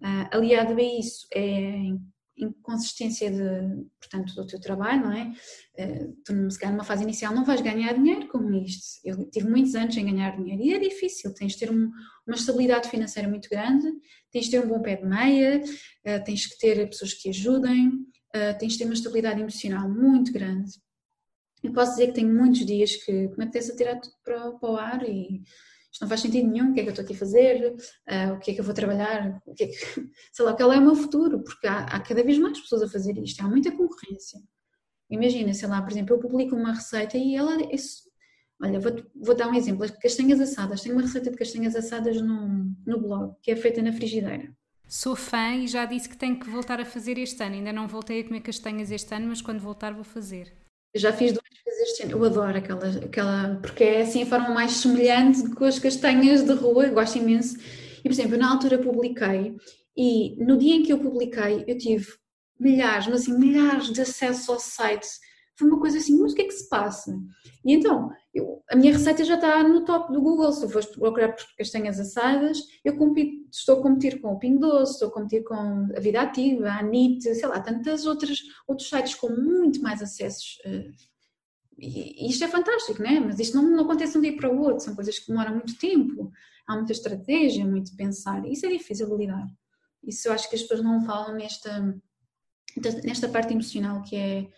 Uh, 0.00 0.36
aliado 0.36 0.72
a 0.74 0.82
isso 0.82 1.26
é 1.34 1.92
inconsistência 2.36 3.30
de, 3.30 3.84
portanto, 4.00 4.34
do 4.34 4.46
teu 4.46 4.60
trabalho, 4.60 5.02
não 5.02 5.12
é? 5.12 5.32
Eh, 5.76 6.08
tu, 6.24 6.50
se 6.50 6.58
calhar, 6.58 6.74
numa 6.74 6.84
fase 6.84 7.02
inicial 7.02 7.34
não 7.34 7.44
vais 7.44 7.60
ganhar 7.60 7.92
dinheiro 7.92 8.26
com 8.28 8.52
isto. 8.54 9.00
Eu 9.04 9.28
tive 9.30 9.48
muitos 9.48 9.74
anos 9.74 9.96
em 9.96 10.04
ganhar 10.04 10.36
dinheiro 10.36 10.62
e 10.62 10.72
é 10.72 10.78
difícil. 10.78 11.32
Tens 11.34 11.52
de 11.52 11.58
ter 11.58 11.70
um, 11.70 11.90
uma 12.26 12.36
estabilidade 12.36 12.88
financeira 12.88 13.28
muito 13.28 13.48
grande, 13.48 13.86
tens 14.30 14.46
de 14.46 14.52
ter 14.52 14.64
um 14.64 14.68
bom 14.68 14.80
pé 14.80 14.96
de 14.96 15.04
meia, 15.04 15.62
eh, 16.04 16.18
tens 16.20 16.46
que 16.46 16.58
ter 16.58 16.88
pessoas 16.88 17.12
que 17.14 17.22
te 17.22 17.28
ajudem, 17.28 17.92
eh, 18.34 18.54
tens 18.54 18.72
de 18.72 18.78
ter 18.78 18.84
uma 18.84 18.94
estabilidade 18.94 19.40
emocional 19.40 19.88
muito 19.88 20.32
grande. 20.32 20.72
Eu 21.62 21.72
posso 21.72 21.92
dizer 21.92 22.08
que 22.08 22.14
tenho 22.14 22.34
muitos 22.34 22.66
dias 22.66 22.96
que, 22.96 23.12
me 23.12 23.44
apetece 23.44 23.76
tirar 23.76 24.00
tudo 24.00 24.14
para, 24.24 24.52
para 24.52 24.70
o 24.70 24.76
ar 24.76 25.08
e, 25.08 25.42
isto 25.92 26.00
não 26.00 26.08
faz 26.08 26.22
sentido 26.22 26.48
nenhum, 26.48 26.70
o 26.70 26.74
que 26.74 26.80
é 26.80 26.82
que 26.84 26.88
eu 26.88 26.92
estou 26.92 27.04
aqui 27.04 27.14
a 27.14 27.18
fazer, 27.18 27.74
uh, 27.74 28.32
o 28.32 28.38
que 28.38 28.50
é 28.50 28.54
que 28.54 28.60
eu 28.60 28.64
vou 28.64 28.72
trabalhar, 28.72 29.42
o 29.44 29.54
que 29.54 29.64
é 29.64 29.66
que, 29.66 29.76
sei 30.32 30.44
lá, 30.44 30.54
qual 30.54 30.72
é 30.72 30.78
o 30.78 30.82
meu 30.82 30.94
futuro, 30.94 31.44
porque 31.44 31.66
há, 31.66 31.80
há 31.84 32.00
cada 32.00 32.24
vez 32.24 32.38
mais 32.38 32.58
pessoas 32.58 32.82
a 32.82 32.88
fazer 32.88 33.16
isto, 33.18 33.44
há 33.44 33.48
muita 33.48 33.70
concorrência. 33.70 34.40
Imagina, 35.10 35.52
sei 35.52 35.68
lá, 35.68 35.82
por 35.82 35.92
exemplo, 35.92 36.16
eu 36.16 36.18
publico 36.18 36.56
uma 36.56 36.72
receita 36.72 37.18
e 37.18 37.36
ela, 37.36 37.58
isso, 37.70 38.10
olha, 38.62 38.80
vou, 38.80 38.92
vou 39.14 39.36
dar 39.36 39.48
um 39.48 39.54
exemplo, 39.54 39.86
castanhas 40.00 40.40
assadas, 40.40 40.80
tenho 40.80 40.94
uma 40.94 41.02
receita 41.02 41.30
de 41.30 41.36
castanhas 41.36 41.76
assadas 41.76 42.20
no, 42.22 42.74
no 42.86 42.98
blog, 42.98 43.34
que 43.42 43.50
é 43.50 43.56
feita 43.56 43.82
na 43.82 43.92
frigideira. 43.92 44.50
Sou 44.88 45.14
fã 45.14 45.54
e 45.56 45.66
já 45.68 45.84
disse 45.86 46.08
que 46.08 46.16
tenho 46.16 46.38
que 46.38 46.48
voltar 46.50 46.78
a 46.78 46.84
fazer 46.84 47.16
este 47.16 47.42
ano. 47.42 47.54
Ainda 47.54 47.72
não 47.72 47.88
voltei 47.88 48.20
a 48.20 48.24
comer 48.24 48.40
castanhas 48.40 48.90
este 48.90 49.14
ano, 49.14 49.28
mas 49.28 49.40
quando 49.40 49.58
voltar 49.58 49.94
vou 49.94 50.04
fazer. 50.04 50.52
Eu 50.92 51.00
já 51.00 51.10
fiz 51.14 51.32
duas 51.32 51.61
Eu 52.08 52.24
adoro 52.24 52.56
aquela, 52.58 52.88
aquela 52.88 53.58
porque 53.60 53.84
é 53.84 54.02
assim 54.02 54.22
a 54.22 54.26
forma 54.26 54.50
mais 54.50 54.72
semelhante 54.72 55.48
com 55.54 55.64
as 55.64 55.78
castanhas 55.78 56.42
de 56.42 56.52
rua, 56.52 56.86
eu 56.86 56.94
gosto 56.94 57.18
imenso. 57.18 57.56
E, 57.98 58.02
por 58.02 58.12
exemplo, 58.12 58.34
eu 58.34 58.38
na 58.38 58.50
altura 58.50 58.78
publiquei 58.78 59.56
e 59.96 60.36
no 60.44 60.56
dia 60.56 60.76
em 60.76 60.82
que 60.82 60.92
eu 60.92 60.98
publiquei 60.98 61.64
eu 61.66 61.78
tive 61.78 62.06
milhares, 62.58 63.06
mas 63.06 63.22
assim, 63.22 63.38
milhares 63.38 63.92
de 63.92 64.00
acessos 64.00 64.48
ao 64.48 64.58
site. 64.58 65.06
Foi 65.58 65.68
uma 65.68 65.78
coisa 65.78 65.98
assim, 65.98 66.18
mas 66.18 66.32
o 66.32 66.34
que 66.34 66.42
é 66.42 66.46
que 66.46 66.52
se 66.52 66.68
passa? 66.68 67.14
E 67.64 67.72
então, 67.74 68.10
eu, 68.34 68.62
a 68.70 68.74
minha 68.74 68.92
receita 68.92 69.22
já 69.22 69.34
está 69.34 69.62
no 69.62 69.84
top 69.84 70.12
do 70.12 70.20
Google. 70.22 70.50
Se 70.50 70.64
eu 70.64 70.70
for 70.70 70.84
procurar 70.86 71.32
por 71.32 71.44
castanhas 71.58 72.00
assadas, 72.00 72.58
eu 72.82 72.96
compito, 72.96 73.48
estou 73.50 73.78
a 73.78 73.82
competir 73.82 74.20
com 74.20 74.32
o 74.32 74.38
Ping 74.38 74.58
Doce, 74.58 74.94
estou 74.94 75.08
a 75.08 75.12
competir 75.12 75.44
com 75.44 75.54
a 75.54 76.00
Vida 76.00 76.22
Ativa, 76.22 76.68
a 76.68 76.78
Anit, 76.78 77.22
sei 77.34 77.46
lá, 77.46 77.60
tantas 77.60 78.06
outras 78.06 78.38
outros 78.66 78.88
sites 78.88 79.14
com 79.14 79.28
muito 79.28 79.82
mais 79.82 80.00
acessos. 80.00 80.58
Eh, 80.64 80.90
e, 81.82 82.30
isto 82.30 82.44
é 82.44 82.48
fantástico, 82.48 83.02
né? 83.02 83.18
Mas 83.18 83.40
isto 83.40 83.56
não, 83.56 83.68
não 83.68 83.84
acontece 83.84 84.12
de 84.12 84.18
um 84.18 84.20
dia 84.22 84.36
para 84.36 84.52
o 84.52 84.60
outro, 84.60 84.84
são 84.84 84.94
coisas 84.94 85.18
que 85.18 85.28
demoram 85.28 85.56
muito 85.56 85.76
tempo, 85.76 86.30
há 86.66 86.76
muita 86.76 86.92
estratégia, 86.92 87.66
muito 87.66 87.96
pensar. 87.96 88.46
Isso 88.46 88.64
é 88.66 88.68
difícil 88.68 89.08
de 89.08 89.16
lidar. 89.16 89.46
Isso 90.04 90.28
eu 90.28 90.32
acho 90.32 90.48
que 90.48 90.54
as 90.54 90.62
pessoas 90.62 90.82
não 90.82 91.04
falam 91.04 91.34
nesta, 91.34 92.00
nesta 93.04 93.28
parte 93.28 93.52
emocional 93.52 94.02
que 94.02 94.16
é 94.16 94.48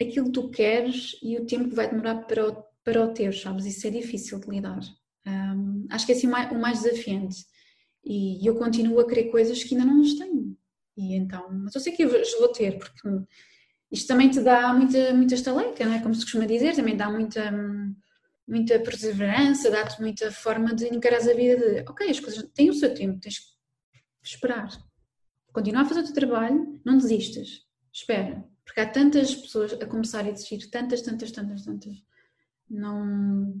aquilo 0.00 0.26
que 0.26 0.32
tu 0.32 0.48
queres 0.48 1.18
e 1.22 1.36
o 1.36 1.46
tempo 1.46 1.68
que 1.68 1.74
vai 1.74 1.90
demorar 1.90 2.26
para 2.26 2.48
o, 2.48 2.64
para 2.82 3.04
o 3.04 3.12
ter, 3.12 3.34
sabes? 3.34 3.66
Isso 3.66 3.86
é 3.86 3.90
difícil 3.90 4.40
de 4.40 4.48
lidar. 4.48 4.80
Um, 5.26 5.86
acho 5.90 6.06
que 6.06 6.12
é 6.12 6.14
assim 6.14 6.26
o 6.26 6.30
mais, 6.30 6.50
o 6.50 6.58
mais 6.58 6.82
desafiante. 6.82 7.44
E 8.02 8.46
eu 8.46 8.56
continuo 8.56 8.98
a 9.00 9.06
querer 9.06 9.30
coisas 9.30 9.62
que 9.62 9.74
ainda 9.74 9.86
não 9.86 10.00
as 10.00 10.14
tenho. 10.14 10.56
E 10.96 11.14
então, 11.14 11.46
mas 11.50 11.74
eu 11.74 11.80
sei 11.80 11.92
que 11.92 12.02
eu 12.02 12.10
vou 12.38 12.52
ter, 12.52 12.78
porque 12.78 13.08
isto 13.90 14.06
também 14.06 14.30
te 14.30 14.40
dá 14.40 14.72
muita, 14.72 15.12
muita 15.12 15.34
estaleca, 15.34 15.84
não 15.84 15.94
é? 15.94 16.00
Como 16.00 16.14
se 16.14 16.22
costuma 16.22 16.46
dizer, 16.46 16.76
também 16.76 16.96
dá 16.96 17.10
muita, 17.10 17.50
muita 18.46 18.78
perseverança, 18.78 19.70
dá-te 19.70 20.00
muita 20.00 20.30
forma 20.30 20.74
de 20.74 20.86
encarar 20.86 21.18
a 21.18 21.34
vida 21.34 21.56
de, 21.56 21.80
ok, 21.90 22.08
as 22.08 22.20
coisas 22.20 22.48
têm 22.54 22.70
o 22.70 22.74
seu 22.74 22.94
tempo, 22.94 23.18
tens 23.18 23.38
que 23.38 23.46
esperar. 24.22 24.68
Continua 25.52 25.82
a 25.82 25.84
fazer 25.84 26.00
o 26.00 26.04
teu 26.04 26.14
trabalho, 26.14 26.80
não 26.84 26.98
desistas, 26.98 27.66
espera. 27.92 28.44
Porque 28.64 28.80
há 28.80 28.88
tantas 28.88 29.34
pessoas 29.34 29.72
a 29.72 29.86
começar 29.86 30.20
a 30.20 30.30
desistir, 30.30 30.70
tantas, 30.70 31.02
tantas, 31.02 31.32
tantas, 31.32 31.64
tantas. 31.64 31.96
Não, 32.68 33.52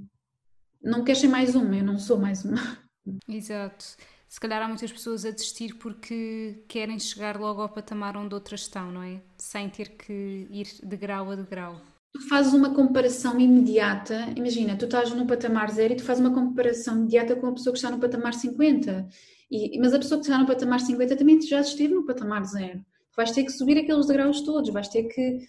não 0.80 1.02
queres 1.02 1.20
ser 1.20 1.28
mais 1.28 1.56
uma, 1.56 1.76
eu 1.76 1.84
não 1.84 1.98
sou 1.98 2.16
mais 2.16 2.44
uma. 2.44 2.78
Exato. 3.26 3.84
Se 4.28 4.38
calhar 4.38 4.62
há 4.62 4.68
muitas 4.68 4.92
pessoas 4.92 5.24
a 5.24 5.32
desistir 5.32 5.74
porque 5.74 6.62
querem 6.68 7.00
chegar 7.00 7.36
logo 7.36 7.60
ao 7.60 7.68
patamar 7.68 8.16
onde 8.16 8.32
outras 8.32 8.60
estão, 8.60 8.92
não 8.92 9.02
é? 9.02 9.20
Sem 9.40 9.68
ter 9.68 9.90
que 9.90 10.46
ir 10.50 10.66
de 10.82 10.96
grau 10.96 11.30
a 11.30 11.34
de 11.34 11.42
grau. 11.42 11.80
Tu 12.12 12.28
fazes 12.28 12.52
uma 12.52 12.74
comparação 12.74 13.38
imediata, 13.38 14.32
imagina, 14.36 14.76
tu 14.76 14.84
estás 14.84 15.12
no 15.12 15.26
patamar 15.26 15.70
zero 15.70 15.92
e 15.92 15.96
tu 15.96 16.04
fazes 16.04 16.24
uma 16.24 16.34
comparação 16.34 16.96
imediata 16.98 17.36
com 17.36 17.46
a 17.46 17.52
pessoa 17.52 17.72
que 17.72 17.78
está 17.78 17.90
no 17.90 18.00
patamar 18.00 18.34
50. 18.34 19.08
E, 19.50 19.78
mas 19.78 19.94
a 19.94 19.98
pessoa 19.98 20.20
que 20.20 20.26
está 20.26 20.38
no 20.38 20.46
patamar 20.46 20.80
50 20.80 21.16
também 21.16 21.40
já 21.40 21.60
esteve 21.60 21.94
no 21.94 22.04
patamar 22.04 22.44
zero 22.44 22.84
vais 23.16 23.32
ter 23.32 23.44
que 23.44 23.52
subir 23.52 23.78
aqueles 23.78 24.06
degraus 24.06 24.40
todos, 24.40 24.70
vais 24.70 24.88
ter 24.88 25.04
que 25.04 25.46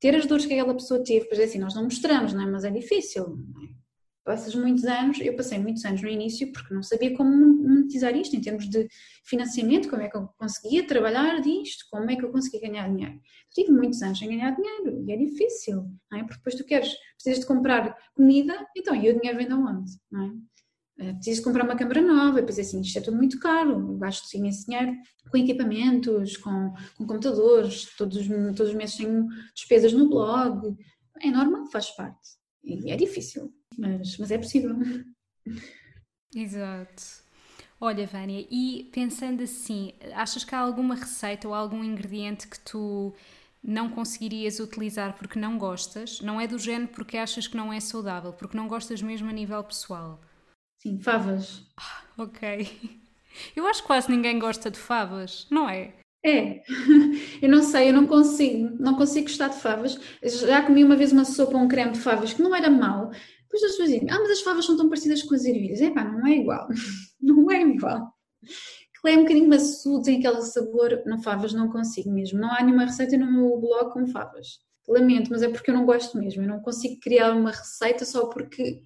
ter 0.00 0.14
as 0.14 0.26
dores 0.26 0.44
que 0.44 0.52
aquela 0.52 0.74
pessoa 0.74 1.02
teve, 1.02 1.26
pois 1.26 1.40
é 1.40 1.44
assim, 1.44 1.58
nós 1.58 1.74
não 1.74 1.84
mostramos, 1.84 2.34
não 2.34 2.42
é? 2.42 2.46
mas 2.46 2.64
é 2.64 2.70
difícil. 2.70 3.38
É? 3.62 3.74
Passas 4.24 4.54
muitos 4.54 4.84
anos, 4.84 5.20
eu 5.20 5.34
passei 5.34 5.58
muitos 5.58 5.84
anos 5.84 6.02
no 6.02 6.08
início 6.08 6.52
porque 6.52 6.74
não 6.74 6.82
sabia 6.82 7.16
como 7.16 7.53
monetizar 7.64 8.16
isto 8.16 8.36
em 8.36 8.40
termos 8.40 8.68
de 8.68 8.88
financiamento, 9.24 9.88
como 9.88 10.02
é 10.02 10.08
que 10.08 10.16
eu 10.16 10.28
conseguia 10.38 10.86
trabalhar 10.86 11.40
disto, 11.40 11.86
como 11.90 12.10
é 12.10 12.16
que 12.16 12.24
eu 12.24 12.30
conseguia 12.30 12.60
ganhar 12.60 12.88
dinheiro. 12.88 13.20
Tive 13.52 13.72
muitos 13.72 14.02
anos 14.02 14.18
sem 14.18 14.28
ganhar 14.28 14.54
dinheiro 14.54 15.04
e 15.06 15.12
é 15.12 15.16
difícil, 15.16 15.86
não 16.10 16.18
é? 16.18 16.22
Porque 16.22 16.38
depois 16.38 16.54
tu 16.54 16.64
queres, 16.64 16.94
precisas 17.14 17.40
de 17.40 17.46
comprar 17.46 17.96
comida, 18.14 18.66
então 18.76 18.94
e 18.94 19.10
o 19.10 19.18
dinheiro 19.18 19.38
vem 19.38 19.48
de 19.48 19.54
onde, 19.54 19.92
não 20.10 20.24
é? 20.24 20.32
Eh, 20.96 21.12
preciso 21.14 21.42
comprar 21.42 21.64
uma 21.64 21.76
câmara 21.76 22.00
nova, 22.00 22.40
depois 22.40 22.58
assim, 22.58 22.80
isto 22.80 22.98
é 22.98 23.02
tudo 23.02 23.16
muito 23.16 23.38
caro, 23.40 23.98
gasto 23.98 24.32
imenso 24.34 24.66
dinheiro 24.66 24.96
com 25.30 25.36
equipamentos, 25.36 26.36
com, 26.36 26.72
com 26.96 27.06
computadores, 27.06 27.96
todos, 27.96 28.28
todos 28.28 28.68
os 28.68 28.74
meses 28.74 28.96
tenho 28.96 29.26
despesas 29.54 29.92
no 29.92 30.08
blog, 30.08 30.76
é 31.20 31.30
normal, 31.30 31.66
faz 31.66 31.90
parte, 31.90 32.36
e 32.62 32.92
é 32.92 32.96
difícil, 32.96 33.52
mas, 33.76 34.16
mas 34.18 34.30
é 34.30 34.38
possível. 34.38 34.76
Exato. 36.34 37.23
Olha, 37.86 38.06
Vânia, 38.06 38.46
e 38.50 38.88
pensando 38.94 39.42
assim, 39.42 39.92
achas 40.14 40.42
que 40.42 40.54
há 40.54 40.58
alguma 40.58 40.94
receita 40.94 41.46
ou 41.46 41.52
algum 41.52 41.84
ingrediente 41.84 42.48
que 42.48 42.58
tu 42.60 43.14
não 43.62 43.90
conseguirias 43.90 44.58
utilizar 44.58 45.12
porque 45.18 45.38
não 45.38 45.58
gostas? 45.58 46.18
Não 46.22 46.40
é 46.40 46.46
do 46.46 46.58
género 46.58 46.88
porque 46.88 47.18
achas 47.18 47.46
que 47.46 47.58
não 47.58 47.70
é 47.70 47.78
saudável, 47.80 48.32
porque 48.32 48.56
não 48.56 48.68
gostas 48.68 49.02
mesmo 49.02 49.28
a 49.28 49.32
nível 49.34 49.62
pessoal? 49.62 50.18
Sim, 50.78 50.98
favas. 50.98 51.62
ok. 52.16 53.00
Eu 53.54 53.66
acho 53.66 53.82
que 53.82 53.86
quase 53.86 54.10
ninguém 54.10 54.38
gosta 54.38 54.70
de 54.70 54.78
favas, 54.78 55.46
não 55.50 55.68
é? 55.68 55.92
É, 56.24 56.62
eu 57.42 57.50
não 57.50 57.62
sei, 57.62 57.90
eu 57.90 57.92
não 57.92 58.06
consigo, 58.06 58.74
não 58.80 58.94
consigo 58.94 59.26
gostar 59.26 59.48
de 59.48 59.60
favas. 59.60 60.00
Já 60.22 60.62
comi 60.62 60.82
uma 60.82 60.96
vez 60.96 61.12
uma 61.12 61.26
sopa, 61.26 61.58
um 61.58 61.68
creme 61.68 61.92
de 61.92 62.00
favas 62.00 62.32
que 62.32 62.40
não 62.40 62.54
era 62.56 62.70
mau. 62.70 63.12
Depois 63.44 63.62
as 63.62 63.70
pessoas 63.72 63.90
dizem, 63.90 64.10
ah, 64.10 64.18
mas 64.20 64.30
as 64.30 64.40
favas 64.40 64.64
são 64.64 64.76
tão 64.76 64.88
parecidas 64.88 65.22
com 65.22 65.34
as 65.34 65.44
ervilhas. 65.44 65.80
É 65.80 65.90
pá, 65.90 66.04
não 66.04 66.26
é 66.26 66.36
igual, 66.36 66.68
não 67.20 67.50
é 67.50 67.62
igual. 67.62 68.12
Que 69.00 69.10
é 69.10 69.16
um 69.16 69.22
bocadinho 69.22 69.48
maçudo, 69.48 70.02
tem 70.02 70.18
aquele 70.18 70.42
sabor. 70.42 71.02
Não, 71.06 71.22
favas 71.22 71.52
não 71.52 71.68
consigo 71.68 72.10
mesmo. 72.10 72.40
Não 72.40 72.50
há 72.50 72.62
nenhuma 72.62 72.86
receita 72.86 73.16
no 73.16 73.30
meu 73.30 73.58
blog 73.58 73.92
com 73.92 74.06
favas. 74.06 74.58
Lamento, 74.88 75.30
mas 75.30 75.42
é 75.42 75.48
porque 75.48 75.70
eu 75.70 75.74
não 75.74 75.84
gosto 75.84 76.18
mesmo. 76.18 76.42
Eu 76.42 76.48
não 76.48 76.60
consigo 76.60 76.98
criar 77.00 77.32
uma 77.32 77.50
receita 77.50 78.04
só 78.04 78.26
porque 78.26 78.82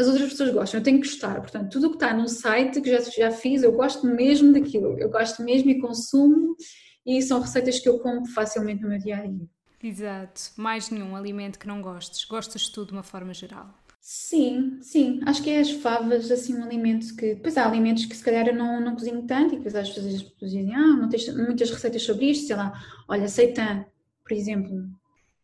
as 0.00 0.06
outras 0.06 0.30
pessoas 0.30 0.50
gostam, 0.50 0.80
eu 0.80 0.84
tenho 0.84 1.00
que 1.00 1.08
gostar. 1.08 1.40
Portanto, 1.40 1.70
tudo 1.70 1.88
o 1.88 1.90
que 1.90 1.96
está 1.96 2.14
num 2.14 2.26
site 2.26 2.80
que 2.80 2.90
já, 2.90 3.00
já 3.00 3.30
fiz, 3.30 3.62
eu 3.62 3.72
gosto 3.72 4.06
mesmo 4.06 4.52
daquilo. 4.52 4.98
Eu 4.98 5.10
gosto 5.10 5.42
mesmo 5.42 5.70
e 5.70 5.78
consumo, 5.78 6.56
e 7.04 7.20
são 7.22 7.40
receitas 7.40 7.78
que 7.78 7.88
eu 7.88 7.98
como 7.98 8.26
facilmente 8.26 8.82
no 8.82 8.88
meu 8.88 8.98
dia 8.98 9.18
a 9.18 9.26
dia. 9.26 9.48
Exato. 9.82 10.40
Mais 10.56 10.90
nenhum 10.90 11.16
alimento 11.16 11.58
que 11.58 11.66
não 11.66 11.80
gostes. 11.80 12.24
Gostas 12.24 12.62
de 12.62 12.72
tudo 12.72 12.88
de 12.88 12.92
uma 12.92 13.02
forma 13.02 13.32
geral? 13.32 13.74
Sim, 14.00 14.78
sim. 14.80 15.20
Acho 15.26 15.42
que 15.42 15.50
é 15.50 15.60
as 15.60 15.70
favas, 15.70 16.30
assim, 16.30 16.56
um 16.56 16.64
alimento 16.64 17.14
que. 17.16 17.34
Depois 17.34 17.56
há 17.56 17.66
alimentos 17.66 18.06
que 18.06 18.16
se 18.16 18.24
calhar 18.24 18.46
eu 18.48 18.54
não, 18.54 18.80
não 18.80 18.94
cozinho 18.94 19.22
tanto, 19.26 19.54
e 19.54 19.56
depois 19.58 19.74
às 19.74 19.90
vezes 19.90 20.16
as 20.16 20.22
pessoas 20.22 20.50
dizem, 20.52 20.74
ah, 20.74 20.96
não 20.96 21.08
tens 21.08 21.28
muitas 21.34 21.70
receitas 21.70 22.02
sobre 22.02 22.30
isto, 22.30 22.46
sei 22.46 22.56
lá. 22.56 22.72
Olha, 23.08 23.28
seitã, 23.28 23.84
por 24.24 24.32
exemplo. 24.32 24.88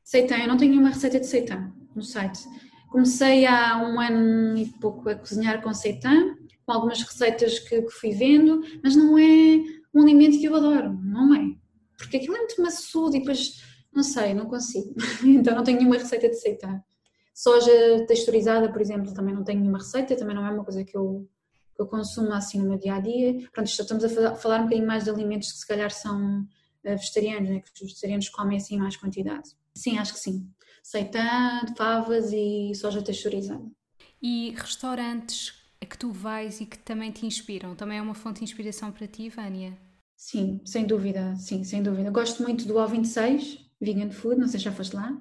Seitã, 0.03 0.37
eu 0.38 0.49
não 0.49 0.57
tenho 0.57 0.71
nenhuma 0.73 0.90
receita 0.90 1.21
de 1.21 1.27
seitã 1.27 1.73
no 1.95 2.03
site 2.03 2.40
Comecei 2.90 3.45
há 3.47 3.79
um 3.79 4.01
ano 4.01 4.57
e 4.57 4.66
pouco 4.81 5.09
a 5.09 5.14
cozinhar 5.14 5.61
com 5.62 5.73
seitã, 5.75 6.35
com 6.64 6.73
algumas 6.73 7.03
receitas 7.03 7.59
que, 7.59 7.83
que, 7.83 7.90
fui 7.90 8.11
vendo, 8.12 8.62
mas 8.83 8.95
não 8.97 9.19
é 9.19 9.59
um 9.95 10.03
alimento 10.03 10.38
que 10.38 10.47
eu 10.47 10.55
adoro, 10.55 10.92
não 11.03 11.35
é? 11.35 11.55
Porque 11.99 12.16
aquilo 12.16 12.37
é 12.37 12.38
muito 12.38 12.62
maçudo 12.62 13.16
e 13.16 13.21
depois, 13.21 13.62
não 13.92 14.03
sei, 14.03 14.35
não 14.35 14.47
consigo. 14.47 14.95
então 15.25 15.55
não 15.55 15.64
tenho 15.64 15.79
nenhuma 15.79 15.97
receita 15.99 16.29
de 16.29 16.40
seitã. 16.40 16.81
Soja 17.37 18.07
texturizada, 18.09 18.72
por 18.72 18.81
exemplo, 18.81 19.12
também 19.12 19.35
não 19.35 19.44
tenho 19.44 19.61
nenhuma 19.61 19.79
receita, 19.79 20.16
também 20.16 20.35
não 20.35 20.46
é 20.46 20.51
uma 20.51 20.64
coisa 20.64 20.83
que 20.83 20.96
eu, 20.96 21.29
que 21.75 21.83
eu 21.83 21.87
consumo 21.87 22.33
assim 22.33 22.59
no 22.59 22.68
meu 22.70 22.79
dia 22.79 22.94
a 22.94 23.01
dia. 23.01 23.46
Pronto, 23.53 23.68
estamos 23.68 24.05
a 24.05 24.35
falar 24.35 24.61
um 24.61 24.64
bocadinho 24.64 24.87
mais 24.87 25.05
de 25.05 25.11
alimentos 25.11 25.53
que 25.53 25.59
se 25.59 25.66
calhar 25.66 25.90
são 25.90 26.46
eh, 26.83 26.96
vegetarianos, 26.96 27.51
né? 27.51 27.61
que 27.61 27.70
os 27.75 27.81
vegetarianos 27.81 28.31
comem 28.31 28.57
assim 28.57 28.79
mais 28.79 28.96
quantidade. 28.96 29.51
Sim, 29.75 29.99
acho 29.99 30.14
que 30.14 30.20
sim 30.20 30.51
seitã, 30.87 31.66
favas 31.77 32.33
e 32.33 32.72
soja 32.77 33.03
texturizada. 33.03 33.64
E 34.22 34.55
restaurantes 34.57 35.53
a 35.80 35.84
que 35.84 35.99
tu 35.99 36.12
vais 36.12 36.61
e 36.61 36.66
que 36.66 36.78
também 36.78 37.11
te 37.11 37.26
inspiram? 37.26 37.74
Também 37.74 37.99
é 37.99 38.03
uma 38.03 38.14
fonte 38.14 38.39
de 38.39 38.45
inspiração 38.45 38.93
para 38.93 39.09
ti, 39.09 39.28
Vânia? 39.28 39.76
Sim, 40.16 40.61
sem 40.64 40.87
dúvida, 40.87 41.34
sim, 41.37 41.64
sem 41.64 41.82
dúvida. 41.82 42.11
Gosto 42.11 42.43
muito 42.43 42.66
do 42.66 42.74
O26, 42.74 43.59
Vegan 43.80 44.11
Food, 44.11 44.41
não 44.41 44.47
sei 44.47 44.61
se 44.61 44.64
já 44.64 44.72
foste 44.72 44.95
lá. 44.95 45.20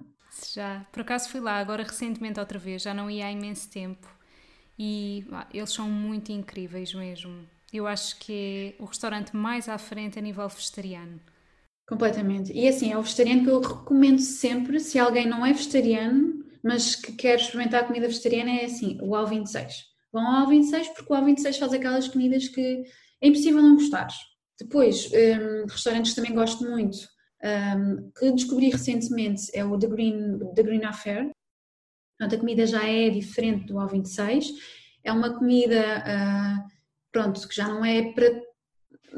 Já, 0.53 0.85
por 0.91 1.01
acaso 1.01 1.29
fui 1.29 1.39
lá, 1.39 1.57
agora 1.57 1.83
recentemente 1.83 2.39
outra 2.39 2.59
vez, 2.59 2.81
já 2.81 2.93
não 2.93 3.09
ia 3.09 3.25
há 3.25 3.31
imenso 3.31 3.69
tempo. 3.69 4.07
E 4.77 5.25
ah, 5.31 5.47
eles 5.53 5.71
são 5.71 5.89
muito 5.89 6.31
incríveis 6.31 6.93
mesmo. 6.93 7.47
Eu 7.71 7.87
acho 7.87 8.17
que 8.19 8.75
é 8.77 8.81
o 8.81 8.85
restaurante 8.85 9.35
mais 9.35 9.69
à 9.69 9.77
frente 9.77 10.19
a 10.19 10.21
nível 10.21 10.47
vegetariano. 10.47 11.19
Completamente. 11.87 12.51
E 12.51 12.67
assim, 12.67 12.91
é 12.91 12.97
o 12.97 13.01
vegetariano 13.01 13.43
que 13.43 13.49
eu 13.49 13.61
recomendo 13.61 14.19
sempre, 14.19 14.79
se 14.79 14.97
alguém 14.97 15.27
não 15.27 15.45
é 15.45 15.53
vegetariano, 15.53 16.43
mas 16.63 16.95
que 16.95 17.11
quer 17.13 17.39
experimentar 17.39 17.85
comida 17.85 18.07
vegetariana, 18.07 18.51
é 18.51 18.65
assim, 18.65 18.97
o 19.01 19.11
AL26. 19.11 19.69
vão 20.11 20.25
ao 20.25 20.47
26 20.47 20.87
porque 20.89 21.13
o 21.13 21.15
A26 21.15 21.59
faz 21.59 21.73
aquelas 21.73 22.07
comidas 22.07 22.47
que 22.47 22.83
é 23.21 23.27
impossível 23.27 23.61
não 23.61 23.75
gostar. 23.75 24.07
Depois, 24.59 25.11
um, 25.11 25.67
restaurantes 25.67 26.11
que 26.11 26.15
também 26.15 26.33
gosto 26.33 26.63
muito, 26.63 26.97
um, 27.45 28.11
que 28.11 28.31
descobri 28.31 28.69
recentemente, 28.69 29.51
é 29.53 29.63
o 29.63 29.77
The 29.77 29.87
Green, 29.87 30.39
The 30.55 30.63
Green 30.63 30.83
Affair. 30.83 31.29
Portanto, 32.17 32.35
a 32.35 32.39
comida 32.39 32.65
já 32.65 32.87
é 32.87 33.09
diferente 33.09 33.65
do 33.65 33.75
A26. 33.75 34.47
É 35.03 35.11
uma 35.11 35.37
comida, 35.37 36.03
uh, 36.03 36.67
pronto, 37.11 37.47
que 37.47 37.55
já 37.55 37.67
não 37.67 37.85
é 37.85 38.11
para. 38.13 38.41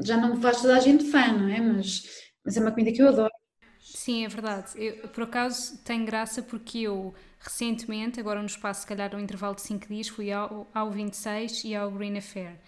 já 0.04 0.16
não 0.16 0.40
faz 0.40 0.60
toda 0.60 0.76
a 0.76 0.80
gente 0.80 1.04
fã, 1.10 1.32
não 1.32 1.48
é? 1.48 1.60
Mas, 1.60 2.02
mas 2.44 2.56
é 2.56 2.60
uma 2.60 2.70
comida 2.70 2.92
que 2.92 3.00
eu 3.00 3.08
adoro. 3.08 3.32
Sim, 3.80 4.24
é 4.24 4.28
verdade. 4.28 4.72
Eu, 4.76 5.08
por 5.08 5.24
acaso 5.24 5.78
tem 5.82 6.04
graça 6.04 6.42
porque 6.42 6.80
eu 6.80 7.14
recentemente, 7.40 8.20
agora 8.20 8.40
no 8.40 8.46
espaço, 8.46 8.82
se 8.82 8.86
calhar 8.86 9.10
no 9.12 9.20
intervalo 9.20 9.54
de 9.54 9.62
5 9.62 9.86
dias, 9.88 10.08
fui 10.08 10.30
ao, 10.30 10.68
ao 10.74 10.90
26 10.90 11.64
e 11.64 11.74
ao 11.74 11.90
Green 11.90 12.18
Affair. 12.18 12.58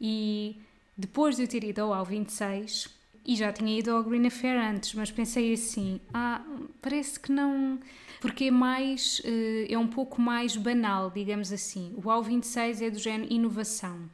E 0.00 0.62
depois 0.96 1.36
de 1.36 1.42
eu 1.42 1.48
ter 1.48 1.64
ido 1.64 1.92
ao 1.92 2.04
26, 2.04 2.99
e 3.24 3.36
já 3.36 3.52
tinha 3.52 3.78
ido 3.78 3.90
ao 3.90 4.02
Green 4.02 4.26
Affair 4.26 4.58
antes, 4.58 4.94
mas 4.94 5.10
pensei 5.10 5.52
assim, 5.52 6.00
ah, 6.12 6.42
parece 6.80 7.18
que 7.18 7.30
não, 7.30 7.78
porque 8.20 8.44
é 8.44 8.50
mais, 8.50 9.20
eh, 9.24 9.66
é 9.72 9.78
um 9.78 9.86
pouco 9.86 10.20
mais 10.20 10.56
banal, 10.56 11.10
digamos 11.10 11.52
assim. 11.52 11.94
O 12.02 12.10
ao 12.10 12.22
26 12.22 12.82
é 12.82 12.90
do 12.90 12.98
género 12.98 13.32
inovação. 13.32 14.08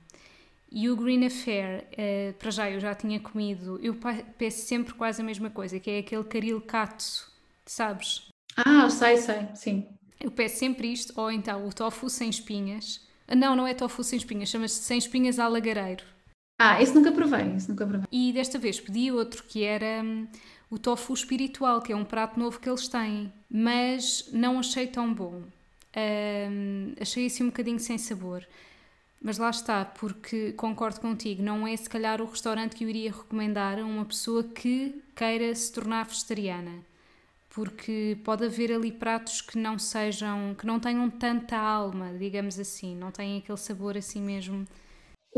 E 0.70 0.90
o 0.90 0.96
Green 0.96 1.24
Affair, 1.24 1.86
uh, 1.92 2.32
para 2.34 2.50
já 2.50 2.70
eu 2.70 2.80
já 2.80 2.94
tinha 2.94 3.20
comido, 3.20 3.78
eu 3.82 3.96
peço 4.36 4.66
sempre 4.66 4.92
quase 4.94 5.22
a 5.22 5.24
mesma 5.24 5.48
coisa, 5.48 5.78
que 5.78 5.90
é 5.90 5.98
aquele 5.98 6.24
caril 6.24 6.60
katsu, 6.60 7.32
sabes? 7.64 8.28
Ah, 8.56 8.90
sei, 8.90 9.16
sei, 9.16 9.48
sim. 9.54 9.86
Eu 10.20 10.30
peço 10.30 10.58
sempre 10.58 10.92
isto, 10.92 11.12
ou 11.16 11.30
então 11.30 11.66
o 11.66 11.72
tofu 11.72 12.10
sem 12.10 12.28
espinhas. 12.28 13.00
Não, 13.28 13.54
não 13.54 13.66
é 13.66 13.74
tofu 13.74 14.02
sem 14.02 14.18
espinhas, 14.18 14.48
chama-se 14.48 14.82
sem 14.82 14.98
espinhas 14.98 15.38
à 15.38 15.48
lagareiro. 15.48 16.04
Ah, 16.58 16.80
esse 16.80 16.94
nunca 16.94 17.12
provei, 17.12 17.54
esse 17.54 17.68
nunca 17.68 17.86
provei. 17.86 18.06
E 18.10 18.32
desta 18.32 18.58
vez 18.58 18.80
pedi 18.80 19.12
outro, 19.12 19.44
que 19.44 19.62
era 19.62 20.02
hum, 20.02 20.26
o 20.70 20.78
tofu 20.78 21.12
espiritual, 21.12 21.82
que 21.82 21.92
é 21.92 21.96
um 21.96 22.04
prato 22.04 22.38
novo 22.40 22.58
que 22.58 22.68
eles 22.68 22.88
têm, 22.88 23.32
mas 23.50 24.28
não 24.32 24.58
achei 24.58 24.86
tão 24.86 25.12
bom. 25.12 25.42
Hum, 25.96 26.94
achei 27.00 27.26
assim 27.26 27.44
um 27.44 27.48
bocadinho 27.48 27.78
sem 27.78 27.98
sabor. 27.98 28.46
Mas 29.20 29.38
lá 29.38 29.50
está, 29.50 29.84
porque 29.84 30.52
concordo 30.52 31.00
contigo, 31.00 31.42
não 31.42 31.66
é 31.66 31.76
se 31.76 31.88
calhar 31.88 32.20
o 32.22 32.26
restaurante 32.26 32.76
que 32.76 32.84
eu 32.84 32.88
iria 32.88 33.10
recomendar 33.10 33.78
a 33.78 33.84
uma 33.84 34.04
pessoa 34.04 34.44
que 34.44 35.02
queira 35.14 35.54
se 35.54 35.72
tornar 35.72 36.06
vegetariana. 36.06 36.72
Porque 37.50 38.18
pode 38.24 38.44
haver 38.44 38.70
ali 38.72 38.92
pratos 38.92 39.40
que 39.40 39.58
não 39.58 39.78
sejam, 39.78 40.54
que 40.54 40.66
não 40.66 40.78
tenham 40.78 41.08
tanta 41.10 41.56
alma, 41.56 42.12
digamos 42.18 42.58
assim, 42.58 42.94
não 42.94 43.10
têm 43.10 43.38
aquele 43.38 43.58
sabor 43.58 43.96
assim 43.96 44.20
mesmo. 44.20 44.66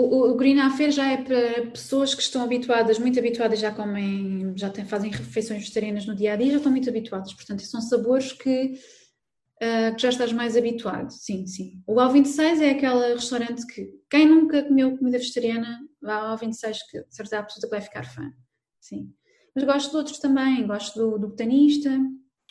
O, 0.01 0.31
o 0.31 0.37
Green 0.37 0.61
Affair 0.61 0.93
já 0.93 1.11
é 1.11 1.17
para 1.17 1.67
pessoas 1.73 2.15
que 2.15 2.23
estão 2.23 2.45
habituadas, 2.45 3.01
muito 3.01 3.19
habituadas, 3.19 3.59
já 3.59 3.73
comem, 3.73 4.53
já 4.57 4.71
têm, 4.71 4.85
fazem 4.85 5.11
refeições 5.11 5.59
vegetarianas 5.59 6.07
no 6.07 6.15
dia 6.15 6.35
a 6.35 6.37
dia, 6.37 6.53
já 6.53 6.59
estão 6.59 6.71
muito 6.71 6.89
habituadas. 6.89 7.35
Portanto, 7.35 7.63
são 7.63 7.81
sabores 7.81 8.31
que 8.31 8.79
uh, 9.57 9.97
que 9.97 10.01
já 10.01 10.11
estás 10.11 10.33
mais 10.33 10.57
habituado. 10.57 11.11
Sim, 11.11 11.49
sim. 11.49 11.83
O 11.85 11.99
Ao 11.99 12.13
26 12.13 12.61
é 12.61 12.71
aquele 12.71 13.15
restaurante 13.15 13.67
que 13.67 13.91
quem 14.09 14.25
nunca 14.25 14.63
comeu 14.63 14.97
comida 14.97 15.19
vegetariana 15.19 15.81
vá 16.01 16.29
ao 16.29 16.39
26 16.39 16.79
que 16.89 17.05
certeza 17.11 17.41
absoluta 17.41 17.69
vai 17.69 17.81
ficar 17.81 18.05
fã. 18.05 18.33
Sim. 18.81 19.13
Mas 19.53 19.65
gosto 19.65 19.91
de 19.91 19.97
outros 19.97 20.19
também, 20.21 20.65
gosto 20.65 20.97
do, 20.97 21.19
do 21.19 21.29
botanista. 21.31 21.91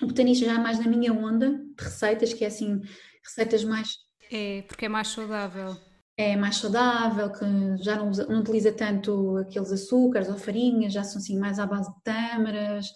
O 0.02 0.08
botanista 0.08 0.46
já 0.46 0.56
é 0.56 0.58
mais 0.58 0.80
na 0.80 0.88
minha 0.92 1.14
onda 1.14 1.52
de 1.52 1.82
receitas, 1.82 2.34
que 2.34 2.44
é 2.44 2.48
assim, 2.48 2.82
receitas 3.24 3.64
mais. 3.64 3.88
É, 4.30 4.64
porque 4.64 4.84
é 4.84 4.90
mais 4.90 5.08
saudável. 5.08 5.87
É 6.18 6.36
mais 6.36 6.58
saudável, 6.58 7.32
que 7.32 7.46
já 7.84 7.96
não, 7.96 8.10
usa, 8.10 8.26
não 8.26 8.40
utiliza 8.40 8.72
tanto 8.72 9.38
aqueles 9.38 9.72
açúcares 9.72 10.28
ou 10.28 10.36
farinhas, 10.36 10.92
já 10.92 11.04
são 11.04 11.22
assim 11.22 11.38
mais 11.38 11.60
à 11.60 11.66
base 11.68 11.94
de 11.94 12.04
tâmaras, 12.04 12.88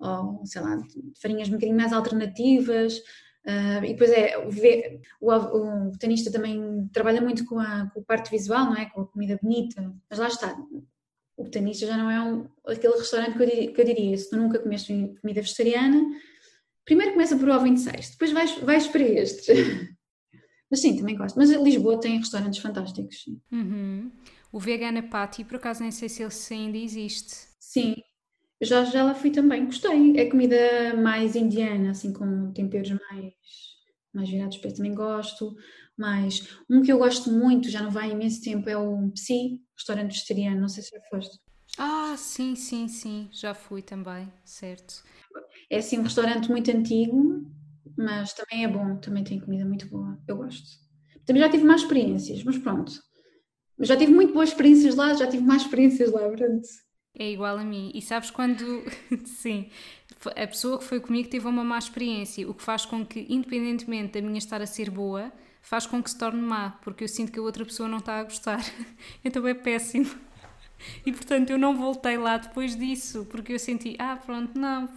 ou 0.00 0.44
sei 0.44 0.60
lá, 0.60 0.76
farinhas 1.22 1.48
um 1.48 1.52
bocadinho 1.52 1.76
mais 1.76 1.92
alternativas. 1.92 2.98
Uh, 3.46 3.84
e 3.84 3.92
depois 3.92 4.10
é, 4.10 4.36
o, 5.20 5.32
o, 5.32 5.90
botanista 5.90 6.32
também 6.32 6.88
trabalha 6.92 7.20
muito 7.20 7.44
com 7.44 7.60
a, 7.60 7.88
com 7.94 8.00
a, 8.00 8.02
parte 8.02 8.28
visual, 8.28 8.64
não 8.64 8.76
é? 8.76 8.86
Com 8.86 9.02
a 9.02 9.06
comida 9.06 9.38
bonita, 9.40 9.94
mas 10.10 10.18
lá 10.18 10.26
está, 10.26 10.58
o 11.36 11.44
botanista 11.44 11.86
já 11.86 11.96
não 11.96 12.10
é 12.10 12.20
um, 12.20 12.48
aquele 12.66 12.94
restaurante 12.94 13.36
que 13.36 13.42
eu, 13.44 13.46
diria, 13.46 13.72
que 13.72 13.80
eu 13.80 13.84
diria, 13.84 14.18
se 14.18 14.30
tu 14.30 14.36
nunca 14.36 14.58
comeste 14.58 15.14
comida 15.20 15.40
vegetariana, 15.40 16.02
primeiro 16.84 17.12
começa 17.12 17.36
por 17.36 17.48
o 17.48 17.60
26, 17.60 18.10
depois 18.10 18.32
vais, 18.32 18.58
vais 18.58 18.88
para 18.88 19.02
estes. 19.02 19.46
Mas 20.70 20.80
sim, 20.80 20.96
também 20.96 21.16
gosto. 21.16 21.36
Mas 21.36 21.50
Lisboa 21.50 22.00
tem 22.00 22.18
restaurantes 22.18 22.60
fantásticos. 22.60 23.24
Uhum. 23.52 24.10
O 24.52 24.58
Vegana 24.58 25.02
Patty, 25.02 25.44
por 25.44 25.56
acaso 25.56 25.82
nem 25.82 25.90
sei 25.90 26.08
se 26.08 26.22
ele 26.22 26.32
ainda 26.50 26.78
existe. 26.78 27.48
Sim, 27.60 27.94
já, 28.60 28.84
já 28.84 29.04
lá 29.04 29.14
fui 29.14 29.30
também, 29.30 29.66
gostei. 29.66 30.16
É 30.16 30.30
comida 30.30 30.94
mais 30.96 31.36
indiana, 31.36 31.90
assim, 31.90 32.12
com 32.12 32.52
temperos 32.52 32.90
mais, 32.90 33.32
mais 34.14 34.28
virados 34.28 34.56
para 34.58 34.72
também 34.72 34.94
gosto. 34.94 35.54
Mas 35.96 36.46
um 36.68 36.82
que 36.82 36.92
eu 36.92 36.98
gosto 36.98 37.30
muito, 37.30 37.70
já 37.70 37.82
não 37.82 37.90
vai 37.90 38.10
há 38.10 38.12
imenso 38.12 38.42
tempo, 38.42 38.68
é 38.68 38.76
o 38.76 39.10
Psi, 39.12 39.60
restaurante 39.76 40.12
vegetariano, 40.12 40.60
não 40.60 40.68
sei 40.68 40.82
se 40.82 40.90
já 40.90 41.00
foste. 41.10 41.38
Ah, 41.78 42.14
sim, 42.16 42.54
sim, 42.54 42.88
sim, 42.88 43.28
já 43.32 43.54
fui 43.54 43.82
também, 43.82 44.32
certo. 44.44 45.04
É 45.70 45.78
assim 45.78 45.98
um 45.98 46.02
restaurante 46.02 46.48
muito 46.50 46.70
antigo, 46.70 47.44
mas 47.96 48.32
também 48.32 48.64
é 48.64 48.68
bom, 48.68 48.96
também 48.96 49.24
tem 49.24 49.40
comida 49.40 49.64
muito 49.64 49.86
boa, 49.88 50.18
eu 50.26 50.36
gosto. 50.36 50.66
Também 51.24 51.42
já 51.42 51.50
tive 51.50 51.64
mais 51.64 51.82
experiências, 51.82 52.42
mas 52.44 52.58
pronto. 52.58 52.92
Já 53.80 53.96
tive 53.96 54.12
muito 54.12 54.32
boas 54.32 54.50
experiências 54.50 54.94
lá, 54.94 55.12
já 55.14 55.26
tive 55.26 55.42
mais 55.44 55.62
experiências 55.62 56.10
lá, 56.12 56.20
portanto 56.20 56.66
é 57.18 57.30
igual 57.32 57.58
a 57.58 57.64
mim. 57.64 57.90
E 57.94 58.02
sabes 58.02 58.30
quando. 58.30 58.84
Sim, 59.24 59.70
a 60.24 60.46
pessoa 60.46 60.78
que 60.78 60.84
foi 60.84 61.00
comigo 61.00 61.28
teve 61.28 61.46
uma 61.46 61.64
má 61.64 61.78
experiência, 61.78 62.48
o 62.48 62.54
que 62.54 62.62
faz 62.62 62.84
com 62.84 63.04
que, 63.04 63.26
independentemente 63.28 64.20
da 64.20 64.26
minha 64.26 64.38
estar 64.38 64.60
a 64.60 64.66
ser 64.66 64.90
boa, 64.90 65.32
faz 65.62 65.86
com 65.86 66.02
que 66.02 66.10
se 66.10 66.18
torne 66.18 66.40
má, 66.40 66.78
porque 66.82 67.04
eu 67.04 67.08
sinto 67.08 67.32
que 67.32 67.38
a 67.38 67.42
outra 67.42 67.64
pessoa 67.64 67.88
não 67.88 67.98
está 67.98 68.20
a 68.20 68.24
gostar. 68.24 68.60
então 69.24 69.46
é 69.48 69.54
péssimo. 69.54 70.10
E 71.06 71.12
portanto 71.12 71.50
eu 71.50 71.58
não 71.58 71.74
voltei 71.74 72.18
lá 72.18 72.36
depois 72.36 72.76
disso, 72.76 73.26
porque 73.30 73.54
eu 73.54 73.58
senti, 73.58 73.96
ah, 73.98 74.16
pronto, 74.16 74.58
não. 74.58 74.88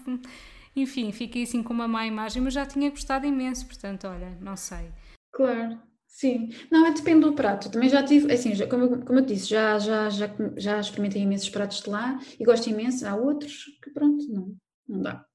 Enfim, 0.82 1.12
fiquei 1.12 1.44
assim 1.44 1.64
com 1.64 1.74
uma 1.74 1.88
má 1.88 2.06
imagem, 2.06 2.42
mas 2.42 2.54
já 2.54 2.66
tinha 2.66 2.90
gostado 2.90 3.26
imenso, 3.26 3.66
portanto, 3.66 4.08
olha, 4.08 4.38
não 4.42 4.56
sei. 4.56 4.92
Claro. 5.32 5.80
Sim, 6.08 6.50
não, 6.72 6.86
é 6.86 6.92
depende 6.92 7.22
do 7.22 7.34
prato. 7.34 7.70
Também 7.70 7.88
já 7.88 8.04
tive, 8.04 8.34
assim, 8.34 8.54
já, 8.54 8.68
como, 8.68 9.06
como 9.06 9.20
eu 9.20 9.26
disse, 9.26 9.48
já, 9.48 9.78
já, 9.80 10.10
já, 10.10 10.30
já 10.58 10.80
experimentei 10.80 11.22
imensos 11.22 11.50
pratos 11.50 11.82
de 11.82 11.90
lá 11.90 12.20
e 12.38 12.44
gosto 12.44 12.70
imenso. 12.70 13.08
Há 13.08 13.16
outros 13.16 13.66
que, 13.82 13.92
pronto, 13.92 14.26
não, 14.28 14.56
não 14.88 15.02
dá. 15.02 15.26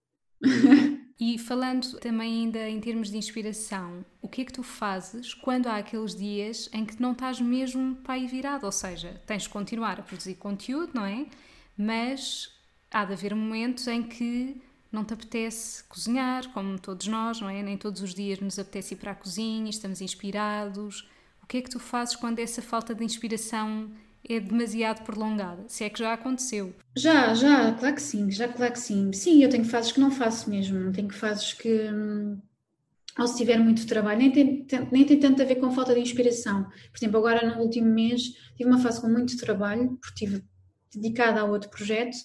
E 1.18 1.38
falando 1.38 1.98
também 2.00 2.40
ainda 2.40 2.68
em 2.68 2.80
termos 2.80 3.08
de 3.08 3.16
inspiração, 3.16 4.04
o 4.20 4.28
que 4.28 4.42
é 4.42 4.44
que 4.44 4.52
tu 4.52 4.64
fazes 4.64 5.32
quando 5.32 5.68
há 5.68 5.76
aqueles 5.76 6.14
dias 6.14 6.68
em 6.72 6.84
que 6.84 7.00
não 7.00 7.12
estás 7.12 7.40
mesmo 7.40 7.94
para 8.02 8.14
aí 8.14 8.26
virado? 8.26 8.66
Ou 8.66 8.72
seja, 8.72 9.22
tens 9.24 9.44
de 9.44 9.48
continuar 9.48 10.00
a 10.00 10.02
produzir 10.02 10.34
conteúdo, 10.34 10.90
não 10.92 11.06
é? 11.06 11.26
Mas 11.78 12.48
há 12.90 13.04
de 13.04 13.12
haver 13.12 13.32
momentos 13.34 13.86
em 13.86 14.02
que 14.02 14.60
não 14.94 15.04
te 15.04 15.12
apetece 15.12 15.82
cozinhar, 15.84 16.48
como 16.52 16.78
todos 16.78 17.06
nós, 17.08 17.40
não 17.40 17.50
é? 17.50 17.62
Nem 17.62 17.76
todos 17.76 18.00
os 18.00 18.14
dias 18.14 18.38
nos 18.40 18.58
apetece 18.58 18.94
ir 18.94 18.98
para 18.98 19.10
a 19.10 19.14
cozinha, 19.14 19.68
estamos 19.68 20.00
inspirados. 20.00 21.08
O 21.42 21.46
que 21.46 21.58
é 21.58 21.62
que 21.62 21.68
tu 21.68 21.78
fazes 21.78 22.16
quando 22.16 22.38
essa 22.38 22.62
falta 22.62 22.94
de 22.94 23.04
inspiração 23.04 23.90
é 24.26 24.40
demasiado 24.40 25.04
prolongada? 25.04 25.64
Se 25.68 25.84
é 25.84 25.90
que 25.90 25.98
já 25.98 26.14
aconteceu. 26.14 26.74
Já, 26.96 27.34
já, 27.34 27.72
claro 27.74 27.94
que 27.94 28.02
sim, 28.02 28.30
já, 28.30 28.48
claro 28.48 28.72
que 28.72 28.78
sim. 28.78 29.12
Sim, 29.12 29.42
eu 29.42 29.50
tenho 29.50 29.64
fases 29.64 29.92
que 29.92 30.00
não 30.00 30.10
faço 30.10 30.48
mesmo, 30.48 30.92
tenho 30.92 31.12
fases 31.12 31.52
que. 31.52 31.68
Hum, 31.68 32.40
ou 33.18 33.28
se 33.28 33.36
tiver 33.36 33.58
muito 33.58 33.86
trabalho, 33.86 34.18
nem 34.18 34.32
tem, 34.32 34.66
nem 34.90 35.04
tem 35.04 35.20
tanto 35.20 35.40
a 35.42 35.44
ver 35.44 35.56
com 35.56 35.70
falta 35.70 35.94
de 35.94 36.00
inspiração. 36.00 36.64
Por 36.64 36.98
exemplo, 36.98 37.18
agora 37.18 37.46
no 37.46 37.62
último 37.62 37.88
mês 37.88 38.22
tive 38.56 38.68
uma 38.68 38.78
fase 38.78 39.00
com 39.00 39.08
muito 39.08 39.36
trabalho, 39.36 39.96
porque 40.00 40.24
estive 40.24 40.44
dedicada 40.92 41.40
a 41.40 41.44
outro 41.44 41.70
projeto, 41.70 42.16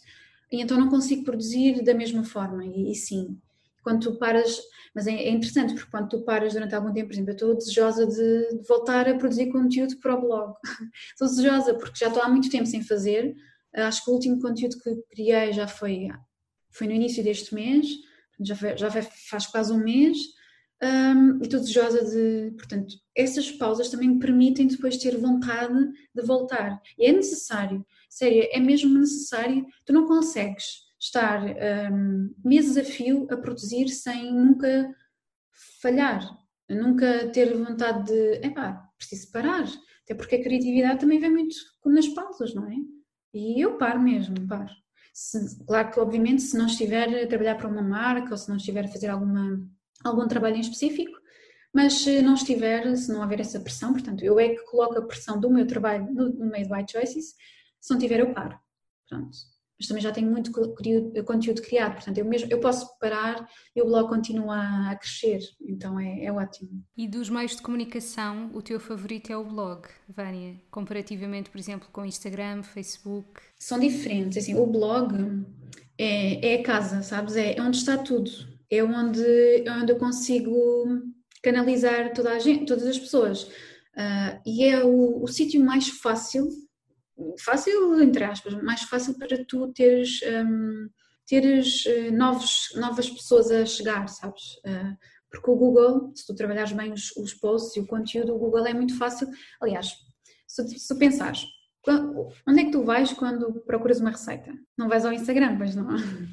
e 0.52 0.62
então 0.62 0.78
não 0.78 0.90
consigo 0.90 1.24
produzir 1.24 1.84
da 1.84 1.94
mesma 1.94 2.24
forma. 2.24 2.66
E, 2.66 2.92
e 2.92 2.96
sim, 2.96 3.38
quando 3.84 4.02
tu 4.02 4.18
paras, 4.18 4.60
mas 4.94 5.08
é, 5.08 5.14
é, 5.14 5.30
interessante 5.30 5.74
porque 5.74 5.90
quando 5.92 6.10
tu 6.10 6.22
paras 6.24 6.54
durante 6.54 6.76
algum 6.76 6.92
tempo, 6.92 7.08
por 7.08 7.14
exemplo, 7.14 7.32
eu 7.32 7.34
estou 7.34 7.56
desejosa 7.56 8.08
de, 8.08 8.62
voltar 8.68 9.08
a 9.08 9.16
produzir 9.16 9.52
conteúdo 9.52 9.98
para 10.00 10.16
o 10.16 10.22
blog. 10.22 10.54
estou 11.14 11.28
desejosa 11.28 11.74
porque 11.76 12.00
já 12.00 12.08
estou 12.08 12.24
há 12.24 12.30
muito 12.30 12.50
tempo 12.50 12.66
sem 12.66 12.84
fazer. 12.84 13.36
Acho 13.74 14.04
que 14.04 14.10
o 14.10 14.14
último 14.14 14.42
conteúdo 14.42 14.78
que 14.80 14.96
criei 15.12 15.54
já 15.54 15.68
foi, 15.68 16.08
foi 16.72 16.88
no 16.88 16.94
início 16.94 17.24
deste 17.24 17.54
mês, 17.54 17.88
já, 18.40 18.56
foi, 18.56 18.76
já 18.76 18.90
faz 18.90 19.46
quase 19.48 19.72
um 19.72 19.84
mês. 19.84 20.18
Um, 20.82 21.40
e 21.40 21.44
estou 21.44 21.60
desejosa 21.60 22.06
de. 22.06 22.52
Portanto, 22.56 22.96
essas 23.14 23.52
pausas 23.52 23.90
também 23.90 24.10
me 24.10 24.20
permitem 24.20 24.66
depois 24.66 24.96
ter 24.96 25.18
vontade 25.18 25.78
de 26.16 26.22
voltar. 26.22 26.82
E 26.98 27.06
é 27.06 27.12
necessário 27.12 27.86
sério, 28.10 28.48
é 28.52 28.60
mesmo 28.60 28.98
necessário, 28.98 29.66
tu 29.86 29.94
não 29.94 30.08
consegues 30.08 30.90
estar 31.00 31.42
um, 31.92 32.34
meses 32.44 32.76
a 32.76 32.84
fio 32.84 33.28
a 33.32 33.38
produzir 33.38 33.88
sem 33.88 34.34
nunca 34.34 34.94
falhar, 35.82 36.38
nunca 36.70 37.30
ter 37.30 37.56
vontade 37.56 38.06
de, 38.08 38.46
epá, 38.46 38.90
preciso 38.98 39.32
parar. 39.32 39.66
Até 40.04 40.16
porque 40.16 40.36
a 40.36 40.44
criatividade 40.44 41.00
também 41.00 41.20
vem 41.20 41.32
muito 41.32 41.56
nas 41.86 42.08
pausas, 42.08 42.54
não 42.54 42.68
é? 42.68 42.76
E 43.34 43.64
eu 43.64 43.78
paro 43.78 44.02
mesmo, 44.02 44.48
paro. 44.48 44.72
Se, 45.14 45.64
claro 45.66 45.92
que, 45.92 46.00
obviamente, 46.00 46.42
se 46.42 46.58
não 46.58 46.66
estiver 46.66 47.24
a 47.24 47.28
trabalhar 47.28 47.56
para 47.56 47.68
uma 47.68 47.82
marca 47.82 48.32
ou 48.32 48.38
se 48.38 48.50
não 48.50 48.58
estiver 48.58 48.86
a 48.86 48.88
fazer 48.88 49.08
alguma, 49.08 49.60
algum 50.04 50.28
trabalho 50.28 50.56
em 50.56 50.62
específico, 50.62 51.18
mas 51.74 51.94
se 51.94 52.22
não 52.22 52.34
estiver, 52.34 52.96
se 52.96 53.12
não 53.12 53.22
houver 53.22 53.40
essa 53.40 53.60
pressão, 53.60 53.94
portanto, 53.94 54.24
eu 54.24 54.40
é 54.40 54.50
que 54.50 54.66
coloco 54.66 54.98
a 54.98 55.06
pressão 55.06 55.40
do 55.40 55.50
meu 55.50 55.68
trabalho 55.68 56.12
no, 56.12 56.30
no 56.30 56.46
meio 56.48 56.68
do 56.68 56.74
White 56.74 56.94
Choices, 56.94 57.36
se 57.80 57.92
não 57.92 58.00
tiver, 58.00 58.20
eu 58.20 58.34
paro. 58.34 58.60
Pronto 59.08 59.38
mas 59.80 59.88
também 59.88 60.04
já 60.04 60.12
tenho 60.12 60.30
muito 60.30 60.52
conteúdo 60.52 61.62
criado, 61.62 61.94
portanto 61.94 62.18
eu 62.18 62.26
mesmo 62.26 62.52
eu 62.52 62.60
posso 62.60 63.00
parar 63.00 63.50
e 63.74 63.82
o 63.82 63.86
blog 63.86 64.10
continua 64.10 64.92
a 64.92 64.96
crescer, 64.96 65.40
então 65.62 65.98
é, 65.98 66.26
é 66.26 66.32
ótimo. 66.32 66.84
E 66.98 67.08
dos 67.08 67.30
meios 67.30 67.56
de 67.56 67.62
comunicação, 67.62 68.52
o 68.54 68.62
teu 68.62 68.80
favorito 68.80 69.32
é 69.32 69.38
o 69.38 69.46
blog, 69.46 69.88
Vânia, 70.10 70.60
comparativamente, 70.70 71.50
por 71.50 71.58
exemplo, 71.58 71.88
com 71.94 72.06
Instagram, 72.06 72.62
Facebook? 72.62 73.40
São 73.58 73.80
diferentes, 73.80 74.38
assim, 74.38 74.54
o 74.54 74.66
blog 74.68 75.16
é, 75.98 76.56
é 76.56 76.60
a 76.60 76.64
casa, 76.64 77.02
sabes, 77.02 77.38
é, 77.38 77.58
é 77.58 77.62
onde 77.62 77.78
está 77.78 77.98
tudo, 77.98 78.30
é 78.70 78.84
onde, 78.84 79.24
é 79.66 79.72
onde 79.72 79.94
eu 79.94 79.98
consigo 79.98 80.52
canalizar 81.42 82.12
toda 82.14 82.32
a 82.32 82.40
gente, 82.40 82.66
todas 82.66 82.86
as 82.86 83.00
pessoas, 83.00 83.44
uh, 83.44 84.42
e 84.46 84.66
é 84.66 84.84
o, 84.84 85.24
o 85.24 85.28
sítio 85.28 85.64
mais 85.64 85.88
fácil 85.88 86.50
fácil, 87.40 88.02
entre 88.02 88.24
aspas, 88.24 88.54
mais 88.62 88.84
fácil 88.84 89.18
para 89.18 89.44
tu 89.46 89.72
teres, 89.74 90.20
um, 90.24 90.90
teres 91.28 91.86
uh, 91.86 92.12
novos, 92.12 92.70
novas 92.76 93.10
pessoas 93.10 93.52
a 93.52 93.66
chegar, 93.66 94.08
sabes? 94.08 94.44
Uh, 94.66 94.98
porque 95.30 95.52
o 95.52 95.56
Google, 95.56 96.12
se 96.16 96.26
tu 96.26 96.36
trabalhares 96.36 96.72
bem 96.72 96.92
os, 96.92 97.16
os 97.16 97.34
posts 97.34 97.76
e 97.76 97.80
o 97.80 97.88
conteúdo, 97.88 98.36
o 98.36 98.40
Google 98.40 98.66
é 98.66 98.74
muito 98.74 98.98
fácil. 98.98 99.28
Aliás, 99.62 99.94
se, 100.48 100.68
se 100.68 100.98
pensares, 100.98 101.46
onde 102.48 102.62
é 102.62 102.66
que 102.66 102.72
tu 102.72 102.84
vais 102.84 103.14
quando 103.14 103.62
procuras 103.66 104.00
uma 104.00 104.12
receita? 104.12 104.52
Não 104.78 104.90
vais 104.90 105.06
ao 105.06 105.14
Instagram, 105.14 105.58
pois 105.58 105.76
não? 105.76 105.88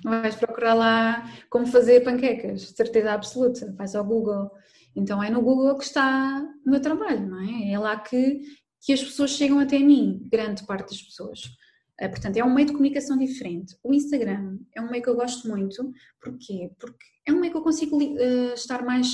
Não 0.05 0.23
vais 0.23 0.35
procurar 0.35 0.75
lá 0.75 1.31
como 1.51 1.67
fazer 1.67 2.01
panquecas, 2.01 2.71
certeza 2.71 3.13
absoluta. 3.13 3.73
Vais 3.77 3.95
ao 3.95 4.05
Google. 4.05 4.51
Então 4.95 5.23
é 5.23 5.31
no 5.31 5.43
Google 5.43 5.77
que 5.77 5.85
está 5.85 6.43
o 6.67 6.71
meu 6.71 6.81
trabalho, 6.81 7.27
não 7.29 7.41
é? 7.41 7.73
É 7.73 7.79
lá 7.79 7.99
que 7.99 8.41
que 8.87 8.93
as 8.93 9.03
pessoas 9.03 9.33
chegam 9.33 9.59
até 9.59 9.81
mim, 9.81 10.23
grande 10.31 10.65
parte 10.65 10.91
das 10.91 11.03
pessoas. 11.03 11.41
Uh, 12.01 12.09
portanto, 12.09 12.37
é 12.37 12.45
um 12.45 12.55
meio 12.55 12.69
de 12.69 12.73
comunicação 12.73 13.19
diferente. 13.19 13.77
O 13.83 13.93
Instagram 13.93 14.61
é 14.77 14.81
um 14.81 14.89
meio 14.89 15.03
que 15.03 15.09
eu 15.09 15.17
gosto 15.17 15.49
muito. 15.49 15.93
Porquê? 16.23 16.71
Porque 16.79 17.05
é 17.27 17.33
um 17.33 17.41
meio 17.41 17.53
que 17.53 17.59
eu 17.59 17.63
consigo 17.63 17.97
uh, 17.97 18.55
estar 18.55 18.85
mais 18.85 19.09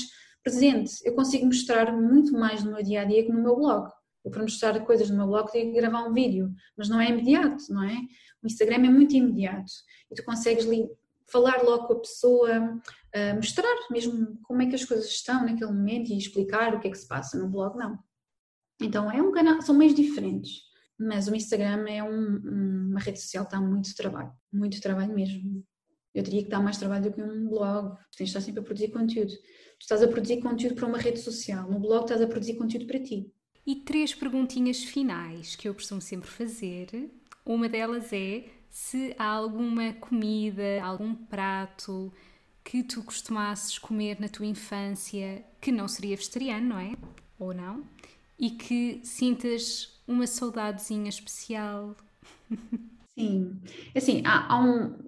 presente. 0.45 0.93
Eu 1.07 1.14
consigo 1.14 1.47
mostrar 1.47 1.91
muito 1.91 2.35
mais 2.35 2.62
no 2.62 2.73
meu 2.73 2.83
dia 2.83 3.01
a 3.01 3.05
dia 3.05 3.25
que 3.25 3.33
no 3.33 3.43
meu 3.43 3.57
blog. 3.57 3.91
Eu, 4.23 4.31
para 4.31 4.43
mostrar 4.43 4.79
coisas 4.81 5.09
no 5.09 5.16
meu 5.16 5.27
blog, 5.27 5.51
tenho 5.51 5.73
que 5.73 5.81
gravar 5.81 6.07
um 6.07 6.12
vídeo, 6.12 6.53
mas 6.77 6.91
não 6.91 7.01
é 7.01 7.09
imediato, 7.09 7.64
não 7.70 7.83
é? 7.83 7.97
O 8.43 8.47
Instagram 8.47 8.75
é 8.87 8.91
muito 8.91 9.16
imediato 9.16 9.73
e 10.11 10.14
tu 10.14 10.23
consegues 10.23 10.66
falar 11.31 11.62
logo 11.62 11.87
com 11.87 11.95
a 11.95 12.01
pessoa, 12.01 12.61
uh, 12.61 13.37
mostrar 13.37 13.75
mesmo 13.91 14.39
como 14.43 14.61
é 14.61 14.66
que 14.66 14.75
as 14.75 14.85
coisas 14.85 15.07
estão 15.07 15.47
naquele 15.47 15.73
momento 15.73 16.11
e 16.11 16.18
explicar 16.18 16.75
o 16.75 16.81
que 16.81 16.89
é 16.89 16.91
que 16.91 16.99
se 16.99 17.09
passa. 17.09 17.39
No 17.39 17.49
blog, 17.49 17.79
não. 17.79 17.99
Então 18.81 19.11
é 19.11 19.23
um 19.23 19.33
canal, 19.33 19.61
são 19.62 19.77
meios 19.77 19.95
diferentes, 19.95 20.61
mas 20.99 21.29
o 21.29 21.35
Instagram 21.35 21.87
é 21.89 22.03
um, 22.03 22.89
uma 22.91 23.01
rede 23.01 23.20
social 23.20 23.45
que 23.45 23.53
dá 23.53 23.61
muito 23.61 23.95
trabalho, 23.95 24.33
muito 24.53 24.81
trabalho 24.81 25.14
mesmo. 25.14 25.64
Eu 26.14 26.23
diria 26.23 26.43
que 26.43 26.51
dá 26.51 26.61
mais 26.61 26.77
trabalho 26.77 27.05
do 27.05 27.12
que 27.12 27.23
um 27.23 27.49
blog, 27.49 27.97
tens 28.16 28.16
de 28.16 28.25
estar 28.25 28.41
sempre 28.41 28.61
a 28.61 28.64
produzir 28.64 28.89
conteúdo. 28.89 29.33
Tu 29.33 29.83
estás 29.83 30.03
a 30.03 30.09
produzir 30.09 30.41
conteúdo 30.41 30.75
para 30.75 30.87
uma 30.87 30.99
rede 30.99 31.20
social, 31.20 31.70
no 31.70 31.81
blog 31.81 32.03
estás 32.03 32.20
a 32.20 32.27
produzir 32.27 32.55
conteúdo 32.55 32.87
para 32.87 33.01
ti. 33.01 33.33
E 33.66 33.77
três 33.77 34.14
perguntinhas 34.14 34.83
finais 34.83 35.57
que 35.57 35.68
eu 35.68 35.75
costumo 35.75 36.01
sempre 36.01 36.29
fazer. 36.29 37.11
Uma 37.47 37.68
delas 37.68 38.12
é 38.12 38.45
se 38.68 39.14
há 39.18 39.27
alguma 39.27 39.93
comida, 39.95 40.83
algum 40.83 41.14
prato 41.14 42.12
que 42.64 42.83
tu 42.83 43.03
costumasses 43.03 43.79
comer 43.79 44.20
na 44.20 44.29
tua 44.29 44.47
infância 44.47 45.45
que 45.61 45.73
não 45.73 45.89
seria 45.89 46.16
vegetariano, 46.16 46.68
não 46.68 46.79
é? 46.79 46.93
Ou 47.39 47.53
não? 47.53 47.85
E 48.39 48.51
que 48.51 49.01
sintas 49.05 50.01
uma 50.07 50.26
saudadezinha 50.26 51.09
especial. 51.09 51.97
Sim, 53.16 53.61
é 53.95 53.99
assim, 53.99 54.22
há, 54.24 54.53
há, 54.53 54.62
um, 54.62 54.99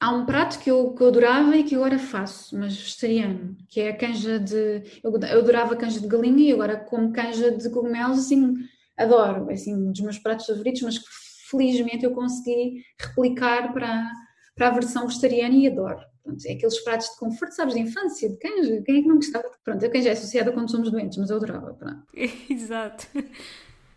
há 0.00 0.12
um 0.12 0.26
prato 0.26 0.58
que 0.58 0.70
eu, 0.70 0.94
que 0.94 1.02
eu 1.02 1.08
adorava 1.08 1.56
e 1.56 1.64
que 1.64 1.74
agora 1.74 1.98
faço, 1.98 2.58
mas 2.58 2.76
vegetariano, 2.76 3.56
que 3.68 3.80
é 3.80 3.90
a 3.90 3.96
canja 3.96 4.38
de. 4.38 4.82
Eu, 5.02 5.12
eu 5.12 5.38
adorava 5.40 5.76
canja 5.76 6.00
de 6.00 6.06
galinha 6.06 6.50
e 6.50 6.52
agora 6.52 6.76
como 6.76 7.12
canja 7.12 7.50
de 7.50 7.70
cogumelos, 7.70 8.18
assim, 8.18 8.54
adoro, 8.96 9.50
é 9.50 9.54
assim, 9.54 9.74
um 9.74 9.92
dos 9.92 10.00
meus 10.00 10.18
pratos 10.18 10.46
favoritos, 10.46 10.82
mas 10.82 10.98
que 10.98 11.06
felizmente 11.50 12.04
eu 12.04 12.12
consegui 12.12 12.82
replicar 12.98 13.72
para, 13.72 14.10
para 14.54 14.68
a 14.68 14.72
versão 14.72 15.06
vegetariana 15.06 15.54
e 15.54 15.66
adoro. 15.66 16.00
É 16.46 16.52
aqueles 16.52 16.78
pratos 16.80 17.08
de 17.08 17.18
conforto, 17.18 17.52
sabes, 17.52 17.74
de 17.74 17.80
infância, 17.80 18.28
de 18.28 18.36
canja. 18.38 18.82
Quem 18.82 18.98
é 18.98 19.02
que 19.02 19.08
não 19.08 19.16
gostava? 19.16 19.50
Pronto, 19.64 19.84
a 19.84 19.90
canja 19.90 20.08
é 20.08 20.12
associada 20.12 20.52
quando 20.52 20.70
somos 20.70 20.90
doentes, 20.90 21.18
mas 21.18 21.30
eu 21.30 21.36
adorava. 21.36 21.74
Pronto. 21.74 22.06
Exato. 22.48 23.08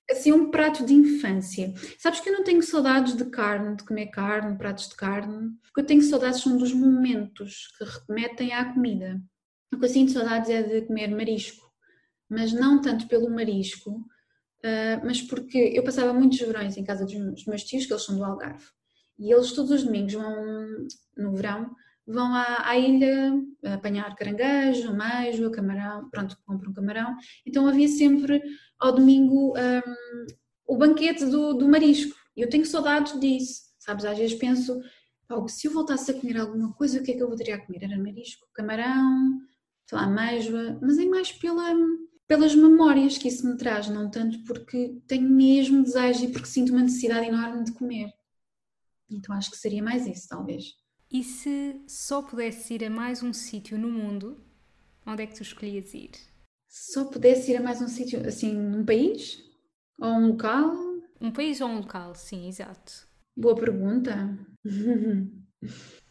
Assim, 0.09 0.31
um 0.31 0.49
prato 0.49 0.85
de 0.85 0.93
infância. 0.93 1.73
Sabes 1.97 2.19
que 2.19 2.29
eu 2.29 2.33
não 2.33 2.43
tenho 2.43 2.61
saudades 2.61 3.15
de 3.15 3.25
carne, 3.25 3.75
de 3.75 3.83
comer 3.83 4.07
carne, 4.07 4.57
pratos 4.57 4.89
de 4.89 4.95
carne. 4.95 5.47
O 5.47 5.73
que 5.73 5.81
eu 5.81 5.85
tenho 5.85 6.01
saudades 6.01 6.41
são 6.41 6.57
dos 6.57 6.73
momentos 6.73 7.67
que 7.77 7.83
remetem 7.83 8.53
à 8.53 8.73
comida. 8.73 9.21
O 9.73 9.77
que 9.77 9.85
eu 9.85 9.89
sinto 9.89 10.11
saudades 10.11 10.49
é 10.49 10.63
de 10.63 10.81
comer 10.83 11.09
marisco, 11.09 11.69
mas 12.29 12.53
não 12.53 12.81
tanto 12.81 13.07
pelo 13.07 13.29
marisco, 13.29 13.91
uh, 13.91 15.03
mas 15.03 15.21
porque 15.21 15.57
eu 15.57 15.83
passava 15.83 16.13
muitos 16.13 16.39
verões 16.39 16.77
em 16.77 16.83
casa 16.83 17.05
dos 17.05 17.45
meus 17.45 17.63
tios, 17.63 17.85
que 17.85 17.91
eles 17.91 18.03
são 18.03 18.15
do 18.15 18.23
Algarve, 18.23 18.65
e 19.17 19.31
eles 19.31 19.51
todos 19.51 19.71
os 19.71 19.83
domingos 19.83 20.13
vão, 20.13 20.87
no 21.17 21.35
verão, 21.35 21.75
vão 22.05 22.33
à, 22.33 22.69
à, 22.69 22.77
ilha 22.77 23.33
apanhar 23.73 24.15
caranguejo, 24.15 24.93
meijo, 24.93 25.51
camarão, 25.51 26.09
pronto, 26.09 26.37
compram 26.45 26.73
camarão. 26.73 27.15
Então 27.45 27.67
havia 27.67 27.87
sempre 27.87 28.41
ao 28.79 28.93
domingo 28.93 29.53
um, 29.57 30.25
o 30.67 30.77
banquete 30.77 31.25
do, 31.25 31.53
do 31.53 31.67
marisco. 31.67 32.15
E 32.35 32.41
eu 32.41 32.49
tenho 32.49 32.65
saudades 32.65 33.19
disso, 33.19 33.61
sabes? 33.79 34.05
Às 34.05 34.17
vezes 34.17 34.37
penso, 34.37 34.81
se 35.47 35.67
eu 35.67 35.71
voltasse 35.71 36.11
a 36.11 36.13
comer 36.13 36.37
alguma 36.37 36.73
coisa, 36.73 36.99
o 36.99 37.03
que 37.03 37.11
é 37.11 37.15
que 37.15 37.23
eu 37.23 37.29
poderia 37.29 37.57
comer? 37.57 37.83
Era 37.83 37.97
marisco, 37.97 38.47
camarão, 38.53 39.39
sei 39.87 39.97
lá, 39.97 40.07
mas 40.07 40.97
é 40.97 41.05
mais 41.05 41.31
pela, 41.31 41.73
pelas 42.27 42.55
memórias 42.55 43.17
que 43.17 43.27
isso 43.27 43.47
me 43.47 43.57
traz, 43.57 43.87
não 43.89 44.09
tanto 44.09 44.43
porque 44.43 44.97
tenho 45.07 45.29
mesmo 45.29 45.83
desejo 45.83 46.25
e 46.25 46.31
porque 46.31 46.47
sinto 46.47 46.71
uma 46.71 46.81
necessidade 46.81 47.27
enorme 47.27 47.63
de 47.63 47.71
comer. 47.71 48.11
Então 49.09 49.35
acho 49.35 49.51
que 49.51 49.57
seria 49.57 49.83
mais 49.83 50.07
isso, 50.07 50.27
talvez. 50.27 50.63
E 51.11 51.23
se 51.23 51.81
só 51.87 52.21
pudesse 52.21 52.73
ir 52.73 52.83
a 52.85 52.89
mais 52.89 53.21
um 53.21 53.31
sítio 53.31 53.77
no 53.77 53.89
mundo, 53.89 54.43
onde 55.05 55.23
é 55.23 55.27
que 55.27 55.35
tu 55.35 55.43
escolhias 55.43 55.93
ir? 55.93 56.11
Só 56.67 57.05
pudesse 57.05 57.51
ir 57.51 57.57
a 57.57 57.61
mais 57.61 57.81
um 57.81 57.87
sítio, 57.87 58.25
assim, 58.27 58.57
um 58.57 58.85
país? 58.85 59.41
Ou 59.99 60.09
um 60.09 60.27
local? 60.29 60.75
Um 61.21 61.31
país 61.31 61.61
ou 61.61 61.69
um 61.69 61.77
local, 61.77 62.13
sim, 62.15 62.47
exato. 62.47 63.07
Boa 63.37 63.55
pergunta. 63.55 64.37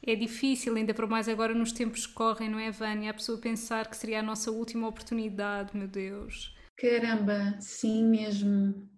É 0.06 0.14
difícil, 0.14 0.74
ainda 0.76 0.92
por 0.92 1.08
mais 1.08 1.28
agora 1.28 1.54
nos 1.54 1.72
tempos 1.72 2.06
que 2.06 2.12
correm, 2.12 2.50
não 2.50 2.58
é, 2.58 2.70
Vânia? 2.70 3.10
A 3.10 3.14
pessoa 3.14 3.38
pensar 3.38 3.88
que 3.88 3.96
seria 3.96 4.20
a 4.20 4.22
nossa 4.22 4.50
última 4.50 4.86
oportunidade, 4.86 5.76
meu 5.76 5.88
Deus. 5.88 6.54
Caramba, 6.76 7.56
sim 7.60 8.04
mesmo. 8.04 8.88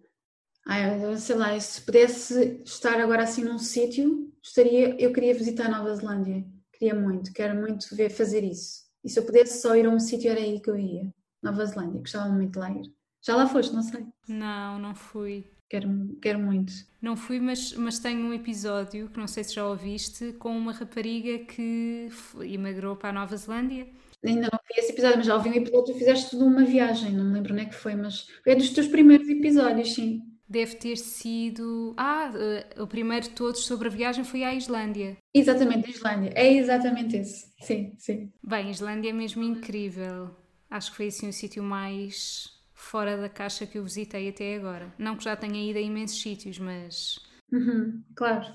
Ai, 0.68 1.16
sei 1.16 1.36
lá, 1.36 1.58
se 1.60 1.80
pudesse 1.80 2.60
estar 2.64 3.00
agora 3.00 3.22
assim 3.22 3.44
num 3.44 3.56
sítio, 3.56 4.32
estaria, 4.42 5.00
eu 5.00 5.12
queria 5.12 5.32
visitar 5.32 5.70
Nova 5.70 5.94
Zelândia. 5.94 6.44
Queria 6.72 6.94
muito, 6.94 7.32
quero 7.32 7.54
muito 7.54 7.94
ver 7.94 8.10
fazer 8.10 8.42
isso. 8.42 8.84
E 9.04 9.08
se 9.08 9.16
eu 9.20 9.24
pudesse 9.24 9.62
só 9.62 9.76
ir 9.76 9.86
a 9.86 9.90
um 9.90 10.00
sítio, 10.00 10.28
era 10.28 10.40
aí 10.40 10.60
que 10.60 10.68
eu 10.68 10.76
ia. 10.76 11.08
Nova 11.40 11.64
Zelândia, 11.64 12.00
gostava 12.00 12.28
muito 12.30 12.54
de 12.54 12.58
lá 12.58 12.70
ir. 12.72 12.92
Já 13.24 13.36
lá 13.36 13.46
foste, 13.46 13.72
não 13.72 13.82
sei? 13.82 14.04
Não, 14.28 14.80
não 14.80 14.92
fui. 14.92 15.48
Quero, 15.70 15.88
quero 16.20 16.40
muito. 16.40 16.72
Não 17.00 17.16
fui, 17.16 17.38
mas, 17.38 17.72
mas 17.74 18.00
tenho 18.00 18.26
um 18.26 18.34
episódio 18.34 19.08
que 19.08 19.18
não 19.18 19.28
sei 19.28 19.44
se 19.44 19.54
já 19.54 19.66
ouviste 19.66 20.32
com 20.32 20.56
uma 20.56 20.72
rapariga 20.72 21.44
que 21.44 22.08
emigrou 22.40 22.96
para 22.96 23.10
a 23.10 23.12
Nova 23.12 23.36
Zelândia. 23.36 23.86
Ainda 24.24 24.48
não 24.52 24.58
vi 24.68 24.80
esse 24.80 24.92
episódio, 24.92 25.18
mas 25.18 25.26
já 25.26 25.34
ouvi 25.36 25.48
um 25.48 25.54
episódio 25.54 25.92
que 25.92 26.00
fizeste 26.00 26.30
tudo 26.30 26.44
uma 26.44 26.64
viagem, 26.64 27.12
não 27.12 27.24
me 27.24 27.34
lembro 27.34 27.52
onde 27.52 27.62
é 27.62 27.66
que 27.66 27.74
foi, 27.74 27.94
mas 27.94 28.26
é 28.44 28.56
dos 28.56 28.70
teus 28.70 28.88
primeiros 28.88 29.28
episódios, 29.28 29.94
sim 29.94 30.35
deve 30.48 30.76
ter 30.76 30.96
sido. 30.96 31.94
Ah, 31.96 32.30
uh, 32.78 32.82
o 32.82 32.86
primeiro 32.86 33.24
de 33.24 33.30
todos 33.30 33.64
sobre 33.64 33.88
a 33.88 33.90
viagem 33.90 34.24
foi 34.24 34.44
à 34.44 34.54
Islândia. 34.54 35.16
Exatamente, 35.34 35.86
a 35.86 35.90
Islândia. 35.90 36.32
É 36.34 36.52
exatamente 36.52 37.16
esse. 37.16 37.52
Sim, 37.60 37.94
sim. 37.98 38.32
Bem, 38.42 38.68
a 38.68 38.70
Islândia 38.70 39.10
é 39.10 39.12
mesmo 39.12 39.42
incrível. 39.42 40.30
Acho 40.70 40.90
que 40.90 40.96
foi 40.96 41.08
assim 41.08 41.28
o 41.28 41.32
sítio 41.32 41.62
mais 41.62 42.50
fora 42.72 43.16
da 43.16 43.28
caixa 43.28 43.66
que 43.66 43.78
eu 43.78 43.84
visitei 43.84 44.28
até 44.28 44.56
agora. 44.56 44.92
Não 44.98 45.16
que 45.16 45.24
já 45.24 45.36
tenha 45.36 45.70
ido 45.70 45.78
a 45.78 45.82
imensos 45.82 46.20
sítios, 46.20 46.58
mas. 46.58 47.18
Uhum, 47.52 48.02
claro. 48.14 48.46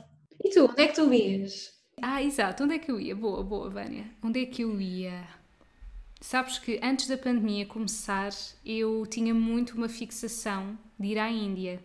E 0.43 0.49
tu, 0.49 0.65
onde 0.65 0.81
é 0.81 0.87
que 0.87 0.95
tu 0.95 1.13
ias? 1.13 1.71
Ah, 2.01 2.21
exato, 2.21 2.63
onde 2.63 2.75
é 2.75 2.79
que 2.79 2.91
eu 2.91 2.99
ia? 2.99 3.15
Boa, 3.15 3.43
boa, 3.43 3.69
Vânia. 3.69 4.05
Onde 4.23 4.41
é 4.41 4.45
que 4.45 4.63
eu 4.63 4.81
ia? 4.81 5.27
Sabes 6.19 6.59
que 6.59 6.79
antes 6.83 7.07
da 7.07 7.17
pandemia 7.17 7.65
começar, 7.65 8.31
eu 8.65 9.05
tinha 9.07 9.33
muito 9.33 9.75
uma 9.75 9.89
fixação 9.89 10.77
de 11.01 11.07
ir 11.07 11.19
à 11.19 11.29
Índia, 11.29 11.83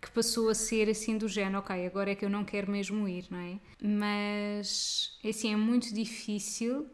que 0.00 0.10
passou 0.10 0.48
a 0.48 0.54
ser 0.54 0.88
assim 0.88 1.18
do 1.18 1.26
género, 1.26 1.58
ok, 1.58 1.86
agora 1.86 2.12
é 2.12 2.14
que 2.14 2.24
eu 2.24 2.30
não 2.30 2.44
quero 2.44 2.70
mesmo 2.70 3.08
ir, 3.08 3.26
não 3.30 3.38
é? 3.38 3.58
Mas, 3.82 5.18
assim, 5.24 5.52
é 5.52 5.56
muito 5.56 5.92
difícil. 5.92 6.86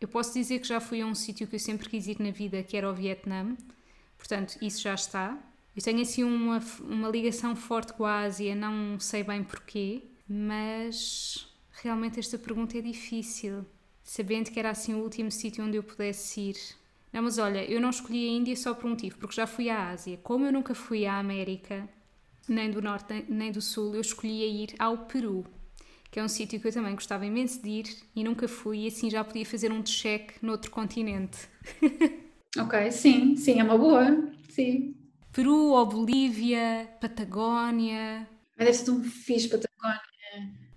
Eu 0.00 0.08
posso 0.08 0.34
dizer 0.34 0.58
que 0.58 0.68
já 0.68 0.80
fui 0.80 1.00
a 1.00 1.06
um 1.06 1.14
sítio 1.14 1.46
que 1.46 1.56
eu 1.56 1.60
sempre 1.60 1.88
quis 1.88 2.06
ir 2.06 2.20
na 2.20 2.30
vida, 2.30 2.62
que 2.62 2.76
era 2.76 2.90
o 2.90 2.94
Vietnã, 2.94 3.56
portanto, 4.18 4.58
isso 4.60 4.82
já 4.82 4.94
está. 4.94 5.38
Eu 5.74 5.82
tenho 5.82 6.02
assim 6.02 6.24
uma, 6.24 6.58
uma 6.80 7.08
ligação 7.08 7.56
forte 7.56 7.94
com 7.94 8.04
a 8.04 8.20
Ásia, 8.20 8.54
não 8.54 9.00
sei 9.00 9.22
bem 9.22 9.42
porquê, 9.42 10.02
mas 10.28 11.48
realmente 11.82 12.20
esta 12.20 12.38
pergunta 12.38 12.76
é 12.76 12.82
difícil 12.82 13.64
sabendo 14.02 14.50
que 14.50 14.58
era 14.58 14.70
assim 14.70 14.94
o 14.94 14.98
último 14.98 15.30
sítio 15.30 15.64
onde 15.64 15.76
eu 15.76 15.82
pudesse 15.82 16.40
ir. 16.40 16.56
Não, 17.12 17.22
mas 17.22 17.36
olha, 17.38 17.62
eu 17.70 17.80
não 17.80 17.90
escolhi 17.90 18.26
a 18.26 18.32
Índia 18.32 18.56
só 18.56 18.74
por 18.74 18.86
um 18.86 18.90
motivo, 18.90 19.18
porque 19.18 19.36
já 19.36 19.46
fui 19.46 19.68
à 19.68 19.90
Ásia. 19.90 20.18
Como 20.22 20.46
eu 20.46 20.52
nunca 20.52 20.74
fui 20.74 21.04
à 21.04 21.18
América, 21.18 21.86
nem 22.48 22.70
do 22.70 22.80
Norte 22.80 23.24
nem 23.28 23.52
do 23.52 23.60
Sul, 23.60 23.94
eu 23.94 24.00
escolhi 24.00 24.42
a 24.42 24.46
ir 24.46 24.74
ao 24.78 24.96
Peru, 24.98 25.44
que 26.10 26.18
é 26.18 26.24
um 26.24 26.28
sítio 26.28 26.58
que 26.58 26.68
eu 26.68 26.72
também 26.72 26.94
gostava 26.94 27.26
imenso 27.26 27.62
de 27.62 27.68
ir 27.68 27.96
e 28.16 28.24
nunca 28.24 28.48
fui, 28.48 28.84
e 28.84 28.86
assim 28.86 29.10
já 29.10 29.22
podia 29.22 29.44
fazer 29.44 29.70
um 29.70 29.82
check 29.82 30.32
noutro 30.40 30.70
continente. 30.70 31.48
ok, 32.58 32.90
sim, 32.90 33.36
sim, 33.36 33.60
é 33.60 33.64
uma 33.64 33.76
boa, 33.76 34.30
sim. 34.48 34.94
Peru 35.32 35.72
ou 35.72 35.86
Bolívia, 35.86 36.88
Patagónia. 37.00 38.26
Mas 38.56 38.66
deve 38.66 38.78
ser 38.78 38.90
um 38.90 39.04
fixe 39.04 39.48
Patagónia. 39.48 40.00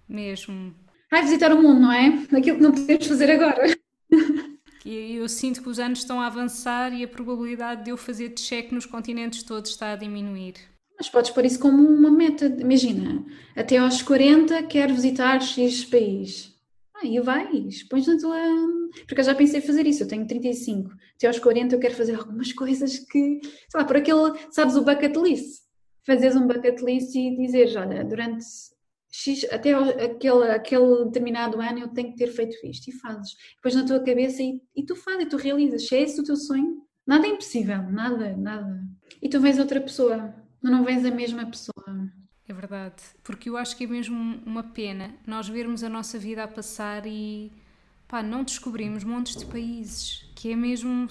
Mesmo. 0.07 0.75
Vai 1.09 1.23
visitar 1.23 1.53
o 1.53 1.61
mundo, 1.61 1.79
não 1.79 1.91
é? 1.91 2.07
Aquilo 2.07 2.57
que 2.57 2.63
não 2.63 2.71
podemos 2.71 3.07
fazer 3.07 3.31
agora. 3.31 3.77
E 4.85 5.15
eu 5.15 5.27
sinto 5.27 5.63
que 5.63 5.69
os 5.69 5.79
anos 5.79 5.99
estão 5.99 6.21
a 6.21 6.27
avançar 6.27 6.93
e 6.93 7.03
a 7.03 7.07
probabilidade 7.07 7.83
de 7.83 7.89
eu 7.89 7.97
fazer 7.97 8.29
check 8.35 8.71
nos 8.71 8.85
continentes 8.85 9.41
todos 9.41 9.71
está 9.71 9.93
a 9.93 9.95
diminuir. 9.95 10.53
Mas 10.95 11.09
podes 11.09 11.31
pôr 11.31 11.43
isso 11.43 11.59
como 11.59 11.83
uma 11.83 12.11
meta. 12.11 12.45
Imagina, 12.45 13.25
até 13.55 13.77
aos 13.77 14.03
40 14.03 14.61
quero 14.63 14.93
visitar 14.93 15.41
X 15.41 15.83
país. 15.85 16.53
Aí 17.01 17.17
ah, 17.17 17.21
vais, 17.23 17.81
pões 17.83 18.05
na 18.05 18.15
tua. 18.17 18.37
Porque 19.07 19.19
eu 19.19 19.25
já 19.25 19.33
pensei 19.33 19.59
fazer 19.59 19.87
isso, 19.87 20.03
eu 20.03 20.07
tenho 20.07 20.27
35. 20.27 20.91
Até 21.15 21.27
aos 21.27 21.39
40 21.39 21.75
eu 21.75 21.79
quero 21.79 21.95
fazer 21.95 22.13
algumas 22.15 22.53
coisas 22.53 22.99
que. 22.99 23.41
Sei 23.41 23.79
lá, 23.79 23.83
por 23.83 23.97
aquele. 23.97 24.33
Sabes 24.51 24.75
o 24.75 24.83
bucket 24.83 25.15
list? 25.17 25.63
Fazeres 26.05 26.35
um 26.35 26.47
bucket 26.47 26.79
list 26.81 27.15
e 27.15 27.35
dizeres: 27.35 27.75
olha, 27.75 28.03
durante 28.03 28.45
X, 29.17 29.45
até 29.49 29.73
aquele, 29.73 30.51
aquele 30.51 31.05
determinado 31.05 31.61
ano 31.61 31.79
eu 31.79 31.87
tenho 31.87 32.09
que 32.11 32.17
ter 32.17 32.27
feito 32.27 32.57
isto 32.65 32.89
e 32.89 32.91
fazes. 32.91 33.33
Depois 33.55 33.73
na 33.73 33.85
tua 33.85 34.03
cabeça 34.03 34.43
e, 34.43 34.61
e 34.75 34.83
tu 34.83 34.93
fazes, 34.93 35.23
e 35.23 35.25
tu 35.27 35.37
realizas. 35.37 35.87
Se 35.87 35.95
é 35.95 36.01
esse 36.01 36.19
o 36.19 36.23
teu 36.23 36.35
sonho, 36.35 36.81
nada 37.07 37.25
é 37.25 37.29
impossível, 37.29 37.81
nada, 37.83 38.35
nada. 38.35 38.83
E 39.21 39.29
tu 39.29 39.39
vês 39.39 39.57
outra 39.57 39.79
pessoa, 39.79 40.35
não 40.61 40.83
vês 40.83 41.05
a 41.05 41.11
mesma 41.11 41.45
pessoa. 41.45 42.11
É 42.47 42.53
verdade, 42.53 43.01
porque 43.23 43.49
eu 43.49 43.55
acho 43.55 43.77
que 43.77 43.85
é 43.85 43.87
mesmo 43.87 44.41
uma 44.45 44.63
pena 44.63 45.15
nós 45.25 45.47
vermos 45.47 45.81
a 45.81 45.89
nossa 45.89 46.19
vida 46.19 46.43
a 46.43 46.47
passar 46.47 47.05
e 47.07 47.53
pá, 48.07 48.21
não 48.21 48.43
descobrimos 48.43 49.05
montes 49.05 49.37
de 49.37 49.45
países, 49.45 50.29
que 50.35 50.51
é 50.51 50.55
mesmo, 50.57 51.07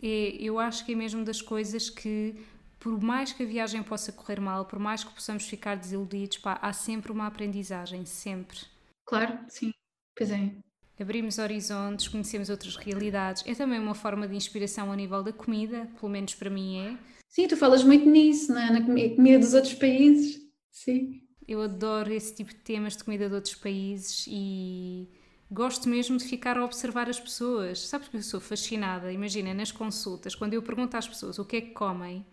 é, 0.00 0.36
eu 0.40 0.60
acho 0.60 0.86
que 0.86 0.92
é 0.92 0.94
mesmo 0.94 1.24
das 1.24 1.42
coisas 1.42 1.90
que 1.90 2.36
por 2.78 3.00
mais 3.02 3.32
que 3.32 3.42
a 3.42 3.46
viagem 3.46 3.82
possa 3.82 4.12
correr 4.12 4.40
mal, 4.40 4.64
por 4.64 4.78
mais 4.78 5.02
que 5.02 5.12
possamos 5.12 5.46
ficar 5.46 5.76
desiludidos, 5.76 6.38
pá, 6.38 6.58
há 6.62 6.72
sempre 6.72 7.10
uma 7.10 7.26
aprendizagem, 7.26 8.04
sempre. 8.04 8.58
Claro, 9.04 9.38
sim, 9.48 9.72
pois 10.16 10.30
é. 10.30 10.52
Abrimos 11.00 11.38
horizontes, 11.38 12.08
conhecemos 12.08 12.50
outras 12.50 12.76
realidades. 12.76 13.44
É 13.46 13.54
também 13.54 13.78
uma 13.78 13.94
forma 13.94 14.26
de 14.26 14.34
inspiração 14.34 14.90
a 14.90 14.96
nível 14.96 15.22
da 15.22 15.32
comida, 15.32 15.88
pelo 15.98 16.10
menos 16.10 16.34
para 16.34 16.50
mim 16.50 16.78
é. 16.78 16.98
Sim, 17.28 17.46
tu 17.46 17.56
falas 17.56 17.84
muito 17.84 18.08
nisso, 18.08 18.52
na, 18.52 18.72
na 18.72 18.84
comida 18.84 19.38
dos 19.38 19.54
outros 19.54 19.74
países. 19.74 20.40
Sim. 20.72 21.22
Eu 21.46 21.62
adoro 21.62 22.12
esse 22.12 22.34
tipo 22.34 22.50
de 22.50 22.60
temas 22.60 22.96
de 22.96 23.04
comida 23.04 23.28
de 23.28 23.34
outros 23.34 23.54
países 23.54 24.26
e 24.28 25.08
gosto 25.50 25.88
mesmo 25.88 26.16
de 26.18 26.24
ficar 26.24 26.58
a 26.58 26.64
observar 26.64 27.08
as 27.08 27.18
pessoas. 27.18 27.86
Sabes 27.86 28.08
que 28.08 28.16
eu 28.16 28.22
sou 28.22 28.40
fascinada, 28.40 29.12
imagina, 29.12 29.54
nas 29.54 29.70
consultas, 29.70 30.34
quando 30.34 30.54
eu 30.54 30.62
pergunto 30.62 30.96
às 30.96 31.06
pessoas 31.06 31.38
o 31.38 31.44
que 31.44 31.56
é 31.56 31.60
que 31.60 31.70
comem, 31.70 32.26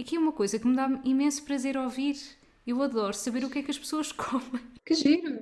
e 0.00 0.04
que 0.04 0.16
é 0.16 0.18
uma 0.18 0.32
coisa 0.32 0.58
que 0.58 0.66
me 0.66 0.74
dá 0.74 0.88
imenso 1.04 1.44
prazer 1.44 1.76
ouvir. 1.76 2.16
Eu 2.66 2.82
adoro 2.82 3.12
saber 3.12 3.44
o 3.44 3.50
que 3.50 3.58
é 3.58 3.62
que 3.62 3.70
as 3.70 3.78
pessoas 3.78 4.10
comem. 4.12 4.62
Que 4.82 4.94
giro! 4.94 5.38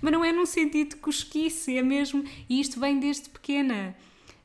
Mas 0.00 0.12
não 0.12 0.24
é 0.24 0.32
num 0.32 0.46
sentido 0.46 0.96
cosquice, 0.98 1.76
é 1.76 1.82
mesmo. 1.82 2.24
E 2.48 2.60
isto 2.60 2.78
vem 2.78 3.00
desde 3.00 3.28
pequena. 3.28 3.96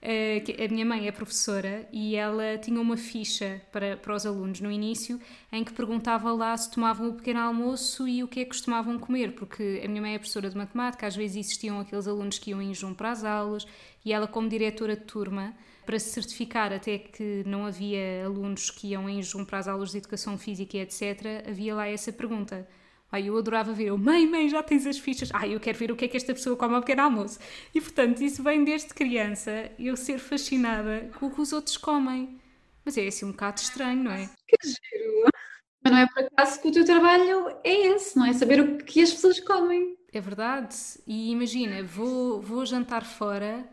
Uh, 0.01 0.63
a 0.63 0.67
minha 0.67 0.85
mãe 0.85 1.07
é 1.07 1.11
professora 1.11 1.87
e 1.91 2.15
ela 2.15 2.57
tinha 2.57 2.79
uma 2.81 2.97
ficha 2.97 3.61
para, 3.71 3.97
para 3.97 4.15
os 4.15 4.25
alunos 4.25 4.61
no 4.61 4.71
início 4.71 5.19
em 5.51 5.63
que 5.63 5.73
perguntava 5.73 6.31
lá 6.31 6.55
se 6.55 6.69
tomavam 6.69 7.09
o 7.09 7.13
pequeno 7.13 7.39
almoço 7.39 8.07
e 8.07 8.23
o 8.23 8.27
que 8.27 8.39
é 8.41 8.43
que 8.43 8.49
costumavam 8.49 8.99
comer, 8.99 9.33
porque 9.33 9.81
a 9.83 9.87
minha 9.87 10.01
mãe 10.01 10.13
é 10.13 10.19
professora 10.19 10.47
de 10.47 10.55
matemática, 10.55 11.07
às 11.07 11.15
vezes 11.15 11.37
existiam 11.37 11.79
aqueles 11.79 12.07
alunos 12.07 12.37
que 12.37 12.51
iam 12.51 12.61
em 12.61 12.71
junho 12.71 12.93
para 12.93 13.11
as 13.11 13.23
aulas 13.23 13.65
e 14.03 14.13
ela, 14.13 14.27
como 14.27 14.47
diretora 14.47 14.95
de 14.95 15.05
turma, 15.05 15.55
para 15.85 15.99
se 15.99 16.09
certificar 16.09 16.73
até 16.73 16.97
que 16.97 17.43
não 17.45 17.65
havia 17.65 18.25
alunos 18.25 18.69
que 18.69 18.87
iam 18.87 19.09
em 19.09 19.21
jejum 19.21 19.45
para 19.45 19.59
as 19.59 19.67
aulas 19.67 19.91
de 19.91 19.97
educação 19.97 20.37
física 20.37 20.77
e 20.77 20.81
etc., 20.81 21.47
havia 21.47 21.75
lá 21.75 21.87
essa 21.87 22.11
pergunta. 22.11 22.67
Ai, 23.11 23.29
eu 23.29 23.37
adorava 23.37 23.71
ver, 23.71 23.85
eu, 23.85 23.97
mãe, 23.97 24.27
mãe, 24.27 24.49
já 24.49 24.61
tens 24.63 24.85
as 24.85 24.97
fichas. 24.97 25.29
Ai, 25.33 25.53
eu 25.53 25.59
quero 25.59 25.77
ver 25.77 25.91
o 25.91 25.95
que 25.95 26.05
é 26.05 26.07
que 26.07 26.17
esta 26.17 26.33
pessoa 26.33 26.57
come 26.57 26.75
ao 26.75 26.81
pequeno 26.81 27.03
almoço. 27.03 27.39
E 27.73 27.79
portanto, 27.79 28.21
isso 28.21 28.43
vem 28.43 28.63
desde 28.63 28.93
criança, 28.93 29.71
eu 29.79 29.95
ser 29.95 30.19
fascinada 30.19 31.09
com 31.19 31.27
o 31.27 31.31
que 31.31 31.39
os 31.41 31.53
outros 31.53 31.77
comem. 31.77 32.39
Mas 32.83 32.97
é 32.97 33.07
assim 33.07 33.25
um 33.25 33.31
bocado 33.31 33.59
estranho, 33.61 34.03
não 34.03 34.11
é? 34.11 34.29
Que 34.47 34.67
giro! 34.67 35.29
Mas 35.83 35.93
não 35.93 35.99
é 35.99 36.07
por 36.07 36.23
acaso 36.23 36.61
que 36.61 36.67
o 36.67 36.71
teu 36.71 36.83
trabalho 36.83 37.49
é 37.63 37.87
esse, 37.87 38.17
não 38.17 38.25
é? 38.25 38.33
Saber 38.33 38.59
o 38.59 38.77
que 38.77 39.01
as 39.01 39.13
pessoas 39.13 39.39
comem. 39.39 39.95
É 40.11 40.19
verdade. 40.19 40.75
E 41.05 41.31
imagina, 41.31 41.83
vou, 41.83 42.41
vou 42.41 42.65
jantar 42.65 43.05
fora 43.05 43.63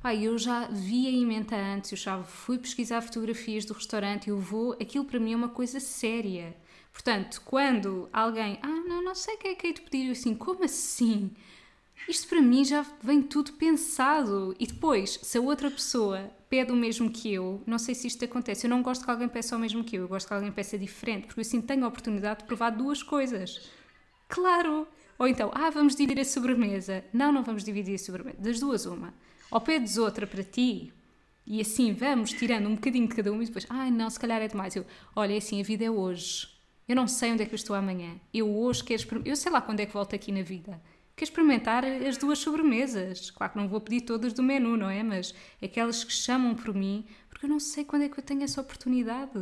Pá, 0.00 0.14
eu 0.14 0.38
já 0.38 0.68
vi 0.68 1.08
a 1.08 1.10
emenda 1.10 1.56
antes, 1.56 1.90
eu 1.90 1.96
já 1.96 2.22
fui 2.22 2.56
pesquisar 2.56 3.00
fotografias 3.00 3.64
do 3.64 3.74
restaurante, 3.74 4.30
eu 4.30 4.38
vou, 4.38 4.72
aquilo 4.74 5.04
para 5.04 5.18
mim 5.18 5.32
é 5.32 5.36
uma 5.36 5.48
coisa 5.48 5.80
séria. 5.80 6.56
Portanto, 6.92 7.42
quando 7.44 8.08
alguém, 8.12 8.60
ah, 8.62 8.84
não, 8.86 9.02
não 9.02 9.14
sei 9.14 9.34
o 9.34 9.38
que 9.38 9.48
é 9.48 9.54
que 9.56 9.66
é 9.66 9.72
de 9.72 9.80
pedir, 9.80 10.06
eu 10.06 10.12
assim, 10.12 10.36
como 10.36 10.64
assim? 10.64 11.32
Isto 12.08 12.28
para 12.28 12.40
mim 12.40 12.64
já 12.64 12.86
vem 13.02 13.20
tudo 13.20 13.52
pensado. 13.54 14.54
E 14.58 14.68
depois, 14.68 15.18
se 15.20 15.36
a 15.36 15.40
outra 15.40 15.68
pessoa 15.68 16.30
pede 16.48 16.70
o 16.70 16.76
mesmo 16.76 17.10
que 17.10 17.32
eu, 17.34 17.60
não 17.66 17.78
sei 17.78 17.94
se 17.94 18.06
isto 18.06 18.24
acontece, 18.24 18.66
eu 18.66 18.70
não 18.70 18.82
gosto 18.82 19.04
que 19.04 19.10
alguém 19.10 19.28
peça 19.28 19.56
o 19.56 19.58
mesmo 19.58 19.82
que 19.82 19.96
eu, 19.96 20.02
eu 20.02 20.08
gosto 20.08 20.28
que 20.28 20.32
alguém 20.32 20.52
peça 20.52 20.78
diferente, 20.78 21.26
porque 21.26 21.40
assim 21.40 21.60
tenho 21.60 21.84
a 21.84 21.88
oportunidade 21.88 22.40
de 22.40 22.46
provar 22.46 22.70
duas 22.70 23.02
coisas. 23.02 23.68
Claro! 24.28 24.86
Ou 25.18 25.26
então, 25.26 25.50
ah, 25.52 25.70
vamos 25.70 25.96
dividir 25.96 26.20
a 26.20 26.24
sobremesa. 26.24 27.04
Não, 27.12 27.32
não 27.32 27.42
vamos 27.42 27.64
dividir 27.64 27.96
a 27.96 27.98
sobremesa. 27.98 28.38
Das 28.38 28.60
duas, 28.60 28.86
uma 28.86 29.12
ou 29.50 29.60
pedes 29.60 29.96
outra 29.96 30.26
para 30.26 30.42
ti 30.42 30.92
e 31.50 31.62
assim 31.62 31.94
vamos 31.94 32.30
tirando 32.34 32.66
um 32.66 32.74
bocadinho 32.74 33.08
de 33.08 33.14
cada 33.14 33.32
um 33.32 33.42
e 33.42 33.46
depois, 33.46 33.66
ai 33.70 33.90
não, 33.90 34.10
se 34.10 34.20
calhar 34.20 34.42
é 34.42 34.48
demais. 34.48 34.76
Eu, 34.76 34.84
olha, 35.16 35.32
é 35.32 35.38
assim, 35.38 35.58
a 35.58 35.64
vida 35.64 35.82
é 35.82 35.90
hoje. 35.90 36.46
Eu 36.86 36.94
não 36.94 37.08
sei 37.08 37.32
onde 37.32 37.42
é 37.42 37.46
que 37.46 37.54
eu 37.54 37.56
estou 37.56 37.74
amanhã. 37.74 38.16
Eu 38.32 38.54
hoje 38.54 38.84
quero 38.84 39.00
experimentar. 39.00 39.30
Eu 39.30 39.36
sei 39.36 39.50
lá 39.50 39.62
quando 39.62 39.80
é 39.80 39.86
que 39.86 39.92
volto 39.92 40.14
aqui 40.14 40.30
na 40.30 40.42
vida. 40.42 40.78
Quero 41.16 41.30
experimentar 41.30 41.84
as 41.86 42.18
duas 42.18 42.38
sobremesas. 42.38 43.30
Claro 43.30 43.52
que 43.52 43.58
não 43.58 43.66
vou 43.66 43.80
pedir 43.80 44.02
todas 44.02 44.34
do 44.34 44.42
menu, 44.42 44.76
não 44.76 44.90
é? 44.90 45.02
Mas 45.02 45.34
aquelas 45.62 46.04
que 46.04 46.12
chamam 46.12 46.54
por 46.54 46.74
mim, 46.74 47.06
porque 47.30 47.46
eu 47.46 47.50
não 47.50 47.58
sei 47.58 47.82
quando 47.82 48.02
é 48.02 48.08
que 48.10 48.18
eu 48.18 48.22
tenho 48.22 48.42
essa 48.42 48.60
oportunidade. 48.60 49.32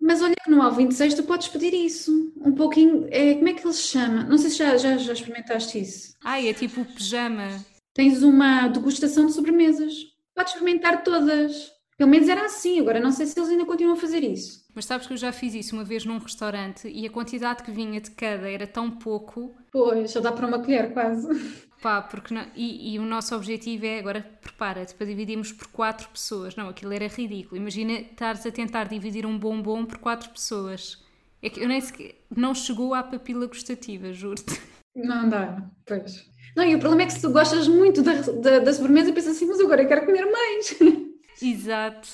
Mas 0.00 0.22
olha 0.22 0.36
que 0.36 0.50
no 0.50 0.62
Al 0.62 0.72
26 0.72 1.14
tu 1.14 1.24
podes 1.24 1.48
pedir 1.48 1.74
isso. 1.74 2.32
Um 2.36 2.52
pouquinho. 2.52 3.08
É, 3.10 3.34
como 3.34 3.48
é 3.48 3.54
que 3.54 3.66
ele 3.66 3.74
se 3.74 3.88
chama? 3.88 4.22
Não 4.22 4.38
sei 4.38 4.50
se 4.50 4.58
já, 4.58 4.76
já, 4.76 4.96
já 4.98 5.12
experimentaste 5.12 5.80
isso. 5.80 6.14
Ai, 6.22 6.48
é 6.48 6.54
tipo 6.54 6.84
pijama 6.84 7.64
tens 7.96 8.22
uma 8.22 8.68
degustação 8.68 9.24
de 9.24 9.32
sobremesas. 9.32 9.94
Podes 10.34 10.52
experimentar 10.52 11.02
todas. 11.02 11.72
Pelo 11.96 12.10
menos 12.10 12.28
era 12.28 12.44
assim, 12.44 12.78
agora 12.78 13.00
não 13.00 13.10
sei 13.10 13.24
se 13.24 13.38
eles 13.38 13.48
ainda 13.48 13.64
continuam 13.64 13.96
a 13.96 14.00
fazer 14.00 14.22
isso. 14.22 14.66
Mas 14.74 14.84
sabes 14.84 15.06
que 15.06 15.14
eu 15.14 15.16
já 15.16 15.32
fiz 15.32 15.54
isso 15.54 15.74
uma 15.74 15.82
vez 15.82 16.04
num 16.04 16.18
restaurante 16.18 16.86
e 16.86 17.06
a 17.06 17.10
quantidade 17.10 17.62
que 17.62 17.70
vinha 17.70 17.98
de 17.98 18.10
cada 18.10 18.50
era 18.50 18.66
tão 18.66 18.90
pouco. 18.90 19.56
Pois, 19.72 20.10
só 20.10 20.20
dá 20.20 20.30
para 20.30 20.46
uma 20.46 20.58
colher 20.58 20.92
quase. 20.92 21.26
Pá, 21.80 22.02
porque 22.02 22.34
não, 22.34 22.44
e, 22.54 22.94
e, 22.94 22.98
o 22.98 23.02
nosso 23.02 23.34
objetivo 23.34 23.86
é 23.86 23.98
agora, 23.98 24.20
prepara-te 24.42 24.94
para 24.94 25.06
dividirmos 25.06 25.52
por 25.52 25.68
quatro 25.68 26.06
pessoas. 26.08 26.54
Não, 26.54 26.68
aquilo 26.68 26.92
era 26.92 27.06
ridículo. 27.06 27.58
Imagina 27.58 27.92
estares 27.92 28.44
a 28.44 28.50
tentar 28.50 28.88
dividir 28.88 29.24
um 29.24 29.38
bombom 29.38 29.86
por 29.86 29.98
quatro 29.98 30.28
pessoas. 30.28 31.02
É 31.40 31.48
que 31.48 31.60
eu 31.60 31.68
nem 31.68 31.80
sequer, 31.80 32.16
não 32.34 32.54
chegou 32.54 32.92
à 32.92 33.02
papila 33.02 33.46
gustativa, 33.46 34.12
juro-te. 34.12 34.60
Não 34.94 35.28
dá, 35.28 35.62
pois. 35.86 36.26
Não, 36.56 36.64
e 36.64 36.74
o 36.74 36.78
problema 36.78 37.02
é 37.02 37.06
que 37.06 37.12
se 37.12 37.20
tu 37.20 37.30
gostas 37.30 37.68
muito 37.68 38.02
da, 38.02 38.14
da, 38.14 38.58
da 38.60 38.72
sobremesa, 38.72 39.12
pensas 39.12 39.36
assim, 39.36 39.46
mas 39.46 39.60
agora 39.60 39.82
eu 39.82 39.88
quero 39.88 40.06
comer 40.06 40.24
mais. 40.24 40.74
Exato. 41.42 42.08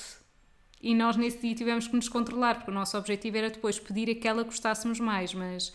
E 0.81 0.93
nós 0.93 1.15
nesse 1.15 1.37
dia 1.39 1.55
tivemos 1.55 1.87
que 1.87 1.95
nos 1.95 2.09
controlar, 2.09 2.55
porque 2.55 2.69
o 2.69 2.73
nosso 2.73 2.97
objetivo 2.97 3.37
era 3.37 3.49
depois 3.49 3.79
pedir 3.79 4.09
aquela 4.09 4.43
que 4.43 4.49
gostássemos 4.49 4.99
mais, 4.99 5.33
mas 5.33 5.71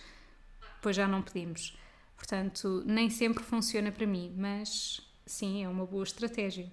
depois 0.77 0.95
já 0.95 1.09
não 1.09 1.23
pedimos. 1.23 1.79
Portanto, 2.15 2.83
nem 2.85 3.09
sempre 3.09 3.43
funciona 3.43 3.91
para 3.91 4.07
mim, 4.07 4.35
mas 4.37 5.01
sim, 5.25 5.65
é 5.65 5.69
uma 5.69 5.87
boa 5.87 6.05
estratégia. 6.05 6.71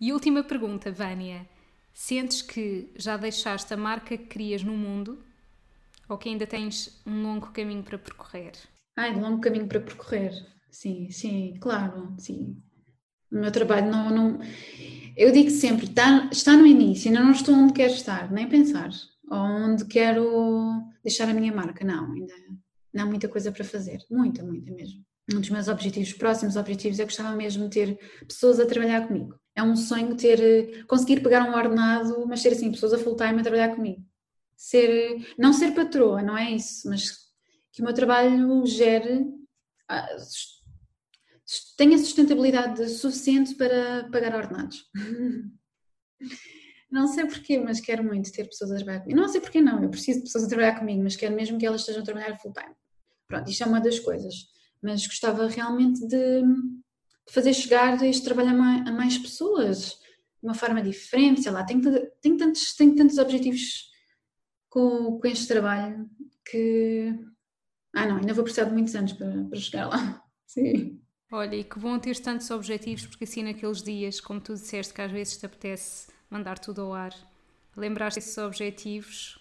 E 0.00 0.14
última 0.14 0.42
pergunta, 0.42 0.90
Vânia. 0.90 1.46
Sentes 1.92 2.40
que 2.40 2.90
já 2.96 3.16
deixaste 3.18 3.72
a 3.72 3.76
marca 3.76 4.16
que 4.16 4.24
crias 4.24 4.64
no 4.64 4.72
mundo 4.72 5.22
ou 6.08 6.16
que 6.16 6.28
ainda 6.28 6.46
tens 6.46 7.00
um 7.06 7.22
longo 7.22 7.52
caminho 7.52 7.82
para 7.84 7.98
percorrer? 7.98 8.52
Ai, 8.96 9.12
um 9.12 9.20
longo 9.20 9.40
caminho 9.40 9.68
para 9.68 9.78
percorrer. 9.78 10.53
Sim, 10.74 11.08
sim, 11.08 11.54
claro, 11.60 12.12
sim. 12.18 12.60
O 13.30 13.36
meu 13.36 13.52
trabalho 13.52 13.88
não. 13.88 14.10
não... 14.10 14.38
Eu 15.16 15.30
digo 15.30 15.48
sempre, 15.48 15.86
está, 15.86 16.28
está 16.32 16.56
no 16.56 16.66
início, 16.66 17.08
ainda 17.08 17.22
não 17.22 17.30
estou 17.30 17.54
onde 17.54 17.72
quero 17.72 17.92
estar, 17.92 18.32
nem 18.32 18.48
pensar. 18.48 18.90
Ou 19.30 19.38
onde 19.38 19.84
quero 19.84 20.82
deixar 21.00 21.28
a 21.28 21.32
minha 21.32 21.54
marca. 21.54 21.84
Não, 21.84 22.12
ainda 22.12 22.34
não 22.92 23.04
há 23.04 23.06
muita 23.06 23.28
coisa 23.28 23.52
para 23.52 23.64
fazer. 23.64 24.00
Muita, 24.10 24.42
muita 24.42 24.72
mesmo. 24.72 25.04
Um 25.32 25.40
dos 25.40 25.48
meus 25.48 25.68
objetivos, 25.68 26.12
próximos 26.12 26.56
objetivos, 26.56 26.98
é 26.98 27.04
gostava 27.04 27.36
mesmo 27.36 27.68
de 27.68 27.70
ter 27.70 27.98
pessoas 28.26 28.58
a 28.58 28.66
trabalhar 28.66 29.06
comigo. 29.06 29.38
É 29.54 29.62
um 29.62 29.76
sonho 29.76 30.16
ter, 30.16 30.84
conseguir 30.86 31.20
pegar 31.22 31.48
um 31.48 31.54
ordenado, 31.54 32.26
mas 32.26 32.42
ter 32.42 32.50
assim, 32.50 32.72
pessoas 32.72 32.94
a 32.94 32.98
full 32.98 33.14
time 33.16 33.38
a 33.38 33.42
trabalhar 33.44 33.76
comigo. 33.76 34.04
Ser, 34.56 35.24
não 35.38 35.52
ser 35.52 35.72
patroa, 35.72 36.20
não 36.20 36.36
é 36.36 36.50
isso, 36.50 36.88
mas 36.88 37.12
que 37.72 37.80
o 37.80 37.84
meu 37.84 37.94
trabalho 37.94 38.66
gere, 38.66 39.24
ah, 39.88 40.16
tenha 41.76 41.98
sustentabilidade 41.98 42.88
suficiente 42.88 43.54
para 43.54 44.08
pagar 44.10 44.34
ordenados. 44.34 44.90
Não 46.90 47.08
sei 47.08 47.26
porquê, 47.26 47.58
mas 47.58 47.80
quero 47.80 48.04
muito 48.04 48.30
ter 48.30 48.44
pessoas 48.44 48.70
a 48.70 48.76
trabalhar 48.76 49.00
comigo. 49.00 49.20
Não 49.20 49.28
sei 49.28 49.40
porquê 49.40 49.60
não, 49.60 49.82
eu 49.82 49.90
preciso 49.90 50.20
de 50.20 50.26
pessoas 50.26 50.44
a 50.44 50.48
trabalhar 50.48 50.78
comigo, 50.78 51.02
mas 51.02 51.16
quero 51.16 51.34
mesmo 51.34 51.58
que 51.58 51.66
elas 51.66 51.80
estejam 51.80 52.02
a 52.02 52.04
trabalhar 52.04 52.38
full 52.38 52.52
time. 52.52 52.72
Pronto, 53.26 53.50
isto 53.50 53.64
é 53.64 53.66
uma 53.66 53.80
das 53.80 53.98
coisas. 53.98 54.34
Mas 54.80 55.04
gostava 55.04 55.48
realmente 55.48 56.06
de, 56.06 56.44
fazer 57.30 57.52
chegar 57.54 58.02
este 58.02 58.24
trabalho 58.24 58.50
a 58.50 58.92
mais, 58.92 59.18
pessoas, 59.18 59.98
de 60.40 60.44
uma 60.44 60.54
forma 60.54 60.82
diferente, 60.82 61.42
sei 61.42 61.52
lá, 61.52 61.64
tenho, 61.64 61.82
tenho, 62.20 62.36
tantos, 62.36 62.74
tenho 62.74 62.94
tantos 62.94 63.18
objetivos 63.18 63.90
com, 64.68 65.18
com 65.18 65.26
este 65.26 65.48
trabalho 65.48 66.08
que... 66.44 67.12
Ah 67.94 68.06
não, 68.06 68.16
ainda 68.16 68.34
vou 68.34 68.44
precisar 68.44 68.64
de 68.64 68.72
muitos 68.72 68.94
anos 68.94 69.12
para, 69.12 69.44
para 69.44 69.58
chegar 69.58 69.86
lá. 69.86 70.22
Sim. 70.46 71.00
Olha, 71.36 71.56
e 71.56 71.64
que 71.64 71.80
bom 71.80 71.98
ter 71.98 72.16
tantos 72.20 72.48
objetivos, 72.52 73.06
porque 73.06 73.24
assim 73.24 73.42
naqueles 73.42 73.82
dias, 73.82 74.20
como 74.20 74.40
tu 74.40 74.54
disseste, 74.54 74.94
que 74.94 75.02
às 75.02 75.10
vezes 75.10 75.36
te 75.36 75.44
apetece 75.44 76.06
mandar 76.30 76.60
tudo 76.60 76.82
ao 76.82 76.94
ar, 76.94 77.12
lembrar-te 77.76 78.14
desses 78.14 78.38
objetivos 78.38 79.36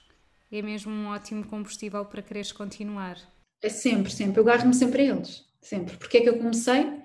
é 0.52 0.60
mesmo 0.64 0.91
um 0.91 1.10
ótimo 1.10 1.46
combustível 1.46 2.04
para 2.04 2.24
quereres 2.24 2.52
continuar. 2.52 3.20
É 3.62 3.70
sempre, 3.70 4.12
sempre. 4.12 4.39
Eu 4.39 4.44
agarro-me 4.44 4.74
sempre 4.74 5.04
a 5.04 5.06
eles. 5.14 5.46
Sempre. 5.62 5.96
Porque 5.98 6.18
é 6.18 6.22
que 6.22 6.30
eu 6.30 6.39
comecei? 6.39 7.00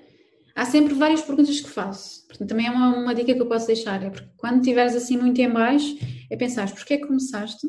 Há 0.56 0.64
sempre 0.64 0.94
várias 0.94 1.20
perguntas 1.20 1.60
que 1.60 1.68
faço. 1.68 2.26
Portanto, 2.26 2.48
também 2.48 2.66
é 2.66 2.70
uma, 2.70 2.96
uma 2.96 3.14
dica 3.14 3.34
que 3.34 3.42
eu 3.42 3.46
posso 3.46 3.66
deixar. 3.66 4.02
É 4.02 4.08
porque 4.08 4.30
quando 4.38 4.60
estiveres 4.60 4.96
assim 4.96 5.18
muito 5.18 5.38
em 5.38 5.50
baixo, 5.50 5.98
é 6.30 6.36
pensar 6.36 6.74
porque 6.74 6.94
é 6.94 6.96
que 6.96 7.06
começaste? 7.06 7.66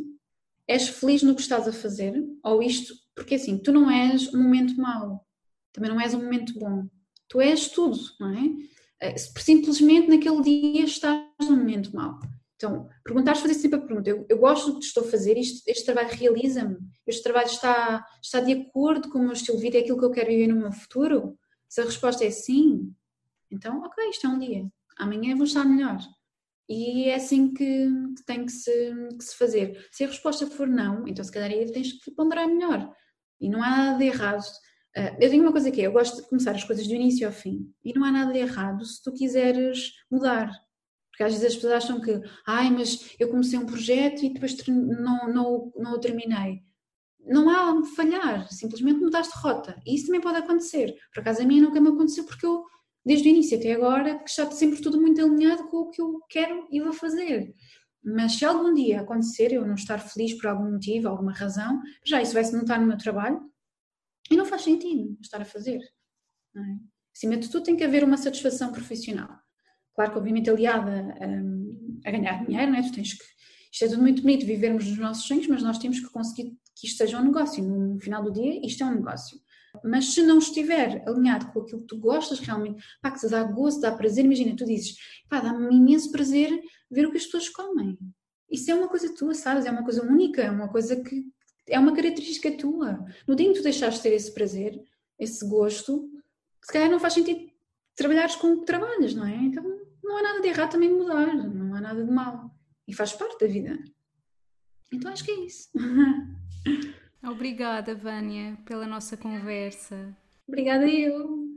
És 0.65 0.87
feliz 0.87 1.21
no 1.21 1.35
que 1.35 1.41
estás 1.41 1.67
a 1.67 1.73
fazer? 1.73 2.13
Ou 2.41 2.63
isto? 2.63 2.93
Porque 3.13 3.35
assim, 3.35 3.57
tu 3.57 3.73
não 3.73 3.91
és 3.91 4.33
um 4.33 4.41
momento 4.41 4.77
mau. 4.77 5.27
Também 5.73 5.91
não 5.91 5.99
és 5.99 6.13
um 6.13 6.23
momento 6.23 6.57
bom. 6.57 6.87
Tu 7.29 7.39
és 7.39 7.69
tudo, 7.69 7.97
não 8.19 8.33
é? 8.33 8.69
Eh, 9.01 9.17
simplesmente 9.17 10.09
naquele 10.09 10.41
dia 10.41 10.83
estás 10.83 11.23
num 11.41 11.57
momento 11.57 11.95
mau. 11.95 12.19
Então, 12.55 12.89
perguntares, 13.05 13.39
fazer 13.39 13.53
sempre 13.53 13.79
a 13.79 13.81
pergunta: 13.81 14.09
eu, 14.09 14.25
eu 14.27 14.37
gosto 14.37 14.73
do 14.73 14.79
que 14.79 14.85
estou 14.85 15.05
a 15.05 15.07
fazer, 15.07 15.37
isto, 15.37 15.63
este 15.65 15.85
trabalho 15.85 16.09
realiza-me? 16.09 16.77
Este 17.07 17.23
trabalho 17.23 17.47
está, 17.47 18.05
está 18.21 18.41
de 18.41 18.51
acordo 18.51 19.09
com 19.09 19.19
o 19.19 19.23
meu 19.23 19.33
estilo 19.33 19.57
de 19.57 19.63
vida, 19.63 19.77
é 19.77 19.81
aquilo 19.81 19.97
que 19.97 20.05
eu 20.05 20.11
quero 20.11 20.27
viver 20.27 20.47
no 20.47 20.57
meu 20.57 20.71
futuro? 20.71 21.37
Se 21.69 21.79
a 21.79 21.85
resposta 21.85 22.25
é 22.25 22.31
sim, 22.31 22.93
então, 23.51 23.81
ok, 23.81 24.09
isto 24.09 24.27
é 24.27 24.29
um 24.29 24.39
dia. 24.39 24.67
Amanhã 24.97 25.35
vou 25.35 25.45
estar 25.45 25.63
melhor. 25.63 25.99
E 26.67 27.05
é 27.05 27.15
assim 27.15 27.53
que, 27.53 27.87
que 28.17 28.23
tem 28.25 28.45
que 28.45 28.51
se, 28.51 28.71
que 29.17 29.23
se 29.23 29.35
fazer. 29.35 29.87
Se 29.91 30.03
a 30.03 30.07
resposta 30.07 30.45
for 30.45 30.67
não, 30.67 31.07
então 31.07 31.23
se 31.23 31.31
calhar 31.31 31.49
aí 31.49 31.71
tens 31.71 31.93
que 31.93 32.11
ponderar 32.11 32.47
melhor. 32.47 32.93
E 33.39 33.49
não 33.49 33.63
há 33.63 33.69
nada 33.69 33.97
de 33.97 34.05
errado 34.05 34.43
eu 35.19 35.29
tenho 35.29 35.43
uma 35.43 35.51
coisa 35.51 35.71
que 35.71 35.81
é, 35.81 35.87
eu 35.87 35.91
gosto 35.91 36.21
de 36.21 36.29
começar 36.29 36.51
as 36.51 36.63
coisas 36.63 36.87
do 36.87 36.93
início 36.93 37.27
ao 37.27 37.33
fim 37.33 37.71
e 37.83 37.93
não 37.93 38.03
há 38.03 38.11
nada 38.11 38.31
de 38.31 38.39
errado 38.39 38.83
se 38.85 39.01
tu 39.03 39.11
quiseres 39.11 39.93
mudar. 40.11 40.51
Porque 41.09 41.23
às 41.23 41.33
vezes 41.33 41.47
as 41.47 41.55
pessoas 41.55 41.83
acham 41.83 41.99
que, 42.01 42.21
ai, 42.47 42.69
mas 42.71 43.15
eu 43.19 43.29
comecei 43.29 43.59
um 43.59 43.65
projeto 43.65 44.23
e 44.23 44.33
depois 44.33 44.55
não, 44.67 45.27
não, 45.27 45.73
não 45.75 45.93
o 45.93 45.99
terminei. 45.99 46.63
Não 47.25 47.49
há 47.49 47.85
falhar, 47.95 48.51
simplesmente 48.51 49.01
mudaste 49.01 49.33
de 49.33 49.39
rota. 49.41 49.81
E 49.85 49.95
isso 49.95 50.05
também 50.05 50.21
pode 50.21 50.37
acontecer. 50.37 50.95
Por 51.13 51.19
acaso 51.21 51.41
a 51.41 51.45
mim 51.45 51.59
nunca 51.59 51.81
me 51.81 51.89
aconteceu 51.89 52.23
porque 52.23 52.45
eu, 52.45 52.63
desde 53.05 53.27
o 53.27 53.31
início 53.31 53.57
até 53.57 53.73
agora, 53.73 54.21
está 54.25 54.49
sempre 54.51 54.81
tudo 54.81 54.99
muito 54.99 55.21
alinhado 55.21 55.67
com 55.67 55.77
o 55.77 55.89
que 55.89 56.01
eu 56.01 56.19
quero 56.29 56.67
e 56.71 56.79
vou 56.79 56.93
fazer. 56.93 57.53
Mas 58.03 58.33
se 58.33 58.45
algum 58.45 58.73
dia 58.73 59.01
acontecer 59.01 59.51
eu 59.51 59.67
não 59.67 59.75
estar 59.75 59.99
feliz 59.99 60.33
por 60.35 60.47
algum 60.47 60.71
motivo, 60.71 61.09
alguma 61.09 61.33
razão, 61.33 61.81
já 62.05 62.21
isso 62.21 62.33
vai-se 62.33 62.55
notar 62.55 62.79
no 62.79 62.87
meu 62.87 62.97
trabalho, 62.97 63.41
e 64.29 64.37
não 64.37 64.45
faz 64.45 64.63
sentido 64.63 65.17
estar 65.21 65.41
a 65.41 65.45
fazer. 65.45 65.79
É? 66.55 66.61
Acima 67.15 67.37
de 67.37 67.49
tudo, 67.49 67.63
tem 67.63 67.75
que 67.75 67.83
haver 67.83 68.03
uma 68.03 68.17
satisfação 68.17 68.71
profissional. 68.71 69.29
Claro 69.93 70.11
que, 70.11 70.17
obviamente, 70.17 70.49
aliada 70.49 71.13
a, 71.19 72.07
a 72.07 72.11
ganhar 72.11 72.45
dinheiro, 72.45 72.71
não 72.71 72.79
é? 72.79 72.83
Tu 72.83 72.93
tens 72.93 73.13
que. 73.13 73.23
Isto 73.71 73.85
é 73.85 73.87
tudo 73.89 74.01
muito 74.01 74.21
bonito, 74.21 74.45
vivermos 74.45 74.87
nos 74.87 74.97
nossos 74.97 75.25
sonhos, 75.25 75.47
mas 75.47 75.61
nós 75.61 75.77
temos 75.77 75.99
que 75.99 76.09
conseguir 76.09 76.57
que 76.75 76.87
isto 76.87 76.97
seja 76.97 77.19
um 77.19 77.25
negócio. 77.25 77.63
No 77.63 77.99
final 77.99 78.23
do 78.23 78.31
dia, 78.31 78.65
isto 78.65 78.83
é 78.83 78.85
um 78.85 78.95
negócio. 78.95 79.39
Mas 79.83 80.13
se 80.13 80.23
não 80.23 80.39
estiver 80.39 81.03
alinhado 81.07 81.51
com 81.51 81.61
aquilo 81.61 81.81
que 81.81 81.87
tu 81.87 81.97
gostas 81.99 82.39
realmente, 82.39 82.83
pá, 83.01 83.11
que 83.11 83.19
te 83.19 83.27
dá 83.27 83.43
gosto, 83.43 83.81
dá 83.81 83.91
prazer, 83.91 84.25
imagina, 84.25 84.55
tu 84.55 84.65
dizes, 84.65 84.95
pá, 85.29 85.39
dá-me 85.39 85.75
imenso 85.75 86.11
prazer 86.11 86.49
ver 86.89 87.05
o 87.05 87.11
que 87.11 87.17
as 87.17 87.25
pessoas 87.25 87.49
comem. 87.49 87.97
Isso 88.49 88.71
é 88.71 88.73
uma 88.73 88.87
coisa 88.87 89.13
tua, 89.13 89.35
sabes? 89.35 89.65
É 89.65 89.71
uma 89.71 89.83
coisa 89.83 90.01
única, 90.03 90.41
é 90.41 90.49
uma 90.49 90.69
coisa 90.69 90.95
que 90.95 91.23
é 91.69 91.79
uma 91.79 91.95
característica 91.95 92.51
tua. 92.51 93.05
No 93.27 93.35
dia 93.35 93.47
em 93.47 93.53
que 93.53 93.59
tu 93.59 93.63
deixaste 93.63 93.97
de 93.97 94.03
ter 94.03 94.15
esse 94.15 94.33
prazer, 94.33 94.81
esse 95.17 95.47
gosto, 95.47 96.09
se 96.61 96.71
calhar 96.71 96.89
não 96.89 96.99
faz 96.99 97.13
sentido 97.13 97.49
trabalhares 97.95 98.35
com 98.35 98.53
o 98.53 98.59
que 98.59 98.65
trabalhas, 98.65 99.13
não 99.13 99.25
é? 99.25 99.35
Então 99.35 99.63
não 100.03 100.17
há 100.17 100.21
nada 100.21 100.41
de 100.41 100.47
errado 100.47 100.71
também 100.71 100.89
mudar, 100.89 101.35
não 101.35 101.75
há 101.75 101.81
nada 101.81 102.03
de 102.03 102.11
mal. 102.11 102.49
E 102.87 102.93
faz 102.93 103.13
parte 103.13 103.39
da 103.39 103.51
vida. 103.51 103.77
Então 104.91 105.11
acho 105.11 105.23
que 105.23 105.31
é 105.31 105.39
isso. 105.45 105.69
Obrigada, 107.23 107.93
Vânia, 107.93 108.57
pela 108.65 108.87
nossa 108.87 109.17
conversa. 109.17 110.15
Obrigada 110.47 110.87
eu. 110.87 111.48